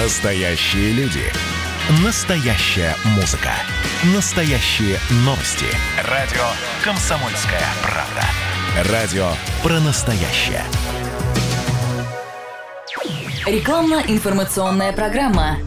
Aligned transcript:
Настоящие 0.00 0.92
люди. 0.92 1.24
Настоящая 2.04 2.94
музыка. 3.16 3.50
Настоящие 4.14 4.96
новости. 5.24 5.66
Радио 6.08 6.44
«Комсомольская 6.84 7.64
правда». 7.82 8.92
Радио 8.92 9.28
про 9.60 9.80
настоящее. 9.80 10.62
Рекламно-информационная 13.44 14.92
программа. 14.92 15.58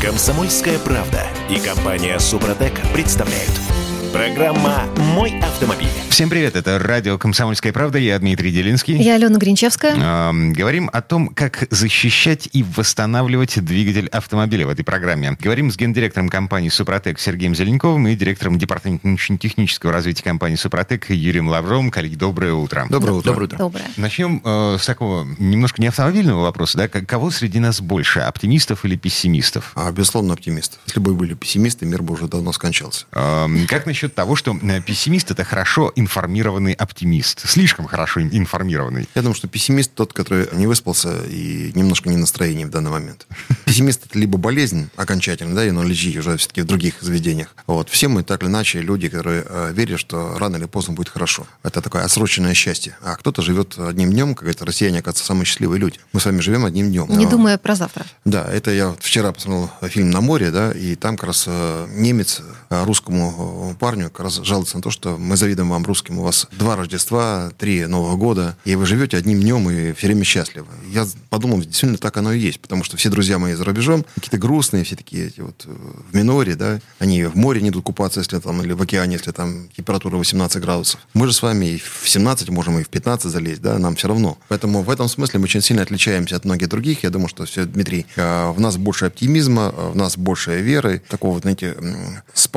«Комсомольская 0.00 0.78
правда» 0.78 1.26
и 1.50 1.60
компания 1.60 2.18
«Супротек» 2.18 2.72
представляют. 2.94 3.69
Программа 4.12 4.86
«Мой 5.14 5.38
автомобиль». 5.40 5.86
Всем 6.08 6.28
привет, 6.28 6.56
это 6.56 6.78
радио 6.80 7.16
«Комсомольская 7.16 7.72
правда», 7.72 7.98
я 7.98 8.18
Дмитрий 8.18 8.50
Делинский. 8.50 8.96
Я 9.00 9.14
Алена 9.14 9.38
Гринчевская. 9.38 9.94
Эм, 9.94 10.52
говорим 10.52 10.90
о 10.92 11.00
том, 11.00 11.28
как 11.28 11.68
защищать 11.70 12.48
и 12.52 12.64
восстанавливать 12.64 13.64
двигатель 13.64 14.08
автомобиля 14.08 14.66
в 14.66 14.70
этой 14.70 14.82
программе. 14.82 15.36
Говорим 15.40 15.70
с 15.70 15.76
гендиректором 15.76 16.28
компании 16.28 16.68
«Супротек» 16.68 17.20
Сергеем 17.20 17.54
Зеленковым 17.54 18.08
и 18.08 18.16
директором 18.16 18.58
департамента 18.58 19.06
научно-технического 19.06 19.92
развития 19.92 20.24
компании 20.24 20.56
«Супротек» 20.56 21.08
Юрием 21.10 21.48
Лавровым. 21.48 21.90
Коллеги, 21.90 22.16
доброе 22.16 22.52
утро. 22.54 22.86
Доброе 22.90 23.12
утро. 23.12 23.30
Доброе. 23.32 23.48
Доброе. 23.48 23.84
Начнем 23.96 24.42
э, 24.44 24.76
с 24.78 24.84
такого 24.84 25.26
немножко 25.38 25.80
не 25.80 25.86
автомобильного 25.86 26.42
вопроса. 26.42 26.76
Да? 26.76 26.88
Кого 26.88 27.30
среди 27.30 27.60
нас 27.60 27.80
больше, 27.80 28.20
оптимистов 28.20 28.84
или 28.84 28.96
пессимистов? 28.96 29.72
А, 29.76 29.90
безусловно, 29.92 30.34
оптимист. 30.34 30.80
Если 30.86 31.00
бы 31.00 31.14
были 31.14 31.34
пессимисты, 31.34 31.86
мир 31.86 32.02
бы 32.02 32.14
уже 32.14 32.26
давно 32.26 32.52
скончался. 32.52 33.06
Эм, 33.12 33.66
Как 33.66 33.86
насчет 33.86 33.99
того, 34.08 34.36
что 34.36 34.56
э, 34.60 34.80
пессимист— 34.80 35.30
это 35.32 35.44
хорошо 35.44 35.92
информированный 35.96 36.72
оптимист? 36.72 37.48
Слишком 37.48 37.86
хорошо 37.86 38.20
ин- 38.20 38.30
информированный. 38.32 39.08
Я 39.14 39.22
думаю, 39.22 39.34
что 39.34 39.48
пессимист 39.48 39.92
тот, 39.94 40.12
который 40.12 40.48
не 40.52 40.66
выспался 40.66 41.22
и 41.24 41.72
немножко 41.74 42.08
не 42.08 42.16
настроение 42.16 42.66
в 42.66 42.70
данный 42.70 42.90
момент. 42.90 43.26
Пессимист 43.64 44.06
это 44.06 44.18
либо 44.18 44.38
болезнь 44.38 44.88
окончательно, 44.96 45.54
да, 45.54 45.64
и 45.66 45.70
но 45.70 45.82
лечить 45.82 46.16
уже 46.16 46.36
все-таки 46.36 46.62
в 46.62 46.66
других 46.66 46.94
заведениях. 47.00 47.54
Вот. 47.66 47.88
Все 47.88 48.08
мы 48.08 48.22
так 48.22 48.42
или 48.42 48.48
иначе 48.48 48.80
люди, 48.80 49.08
которые 49.08 49.44
э, 49.46 49.72
верят, 49.74 50.00
что 50.00 50.36
рано 50.38 50.56
или 50.56 50.64
поздно 50.66 50.94
будет 50.94 51.08
хорошо. 51.08 51.46
Это 51.62 51.80
такое 51.82 52.04
отсроченное 52.04 52.54
счастье. 52.54 52.96
А 53.02 53.16
кто-то 53.16 53.42
живет 53.42 53.78
одним 53.78 54.10
днем, 54.10 54.34
как 54.34 54.44
говорят, 54.44 54.62
россияне, 54.62 54.98
оказывается, 55.00 55.24
самые 55.26 55.44
счастливые 55.44 55.78
люди. 55.80 55.98
Мы 56.12 56.20
с 56.20 56.24
вами 56.24 56.40
живем 56.40 56.64
одним 56.64 56.88
днем. 56.88 57.06
Не 57.08 57.24
Но- 57.24 57.30
думая 57.30 57.58
про 57.58 57.74
завтра. 57.74 58.06
Да, 58.24 58.46
это 58.50 58.70
я 58.70 58.94
вчера 59.00 59.32
посмотрел 59.32 59.70
фильм 59.88 60.10
«На 60.10 60.20
море», 60.20 60.50
да, 60.50 60.72
и 60.72 60.94
там 60.96 61.16
как 61.16 61.28
раз 61.28 61.44
э, 61.46 61.86
немец 61.90 62.42
русскому 62.70 63.72
э, 63.72 63.74
парню 63.78 64.10
как 64.10 64.20
раз 64.20 64.36
жалуется 64.36 64.76
на 64.76 64.82
то, 64.82 64.90
что 64.90 65.16
мы 65.16 65.36
завидуем 65.36 65.70
вам, 65.70 65.84
русским, 65.84 66.18
у 66.18 66.22
вас 66.22 66.46
два 66.52 66.76
Рождества, 66.76 67.50
три 67.58 67.86
Нового 67.86 68.16
года, 68.16 68.56
и 68.64 68.76
вы 68.76 68.86
живете 68.86 69.16
одним 69.16 69.40
днем 69.40 69.68
и 69.68 69.92
все 69.92 70.06
время 70.06 70.24
счастливы. 70.24 70.68
Я 70.88 71.06
подумал, 71.28 71.58
действительно 71.58 71.98
так 71.98 72.16
оно 72.16 72.32
и 72.32 72.38
есть, 72.38 72.60
потому 72.60 72.84
что 72.84 72.96
все 72.96 73.10
друзья 73.10 73.38
мои 73.38 73.54
за 73.54 73.64
рубежом, 73.64 74.04
какие-то 74.14 74.38
грустные, 74.38 74.84
все 74.84 74.96
такие 74.96 75.26
эти 75.26 75.40
вот 75.40 75.64
э, 75.66 75.70
в 76.10 76.14
миноре, 76.14 76.54
да, 76.54 76.80
они 77.00 77.24
в 77.24 77.36
море 77.36 77.60
не 77.60 77.70
идут 77.70 77.84
купаться, 77.84 78.20
если 78.20 78.38
там, 78.38 78.62
или 78.62 78.72
в 78.72 78.82
океане, 78.82 79.14
если 79.14 79.32
там 79.32 79.68
температура 79.76 80.16
18 80.16 80.62
градусов. 80.62 81.00
Мы 81.12 81.26
же 81.26 81.32
с 81.32 81.42
вами 81.42 81.66
и 81.66 81.78
в 81.78 82.08
17 82.08 82.50
можем, 82.50 82.78
и 82.78 82.84
в 82.84 82.88
15 82.88 83.30
залезть, 83.30 83.62
да, 83.62 83.78
нам 83.78 83.96
все 83.96 84.06
равно. 84.06 84.38
Поэтому 84.48 84.82
в 84.82 84.90
этом 84.90 85.08
смысле 85.08 85.40
мы 85.40 85.44
очень 85.44 85.60
сильно 85.60 85.82
отличаемся 85.82 86.36
от 86.36 86.44
многих 86.44 86.68
других. 86.68 87.02
Я 87.02 87.10
думаю, 87.10 87.28
что 87.28 87.44
все, 87.46 87.64
Дмитрий, 87.64 88.06
э, 88.14 88.50
в 88.50 88.60
нас 88.60 88.76
больше 88.76 89.06
оптимизма, 89.06 89.74
э, 89.76 89.90
в 89.90 89.96
нас 89.96 90.16
больше 90.16 90.60
веры, 90.60 91.02
такого, 91.08 91.40
знаете, 91.40 91.76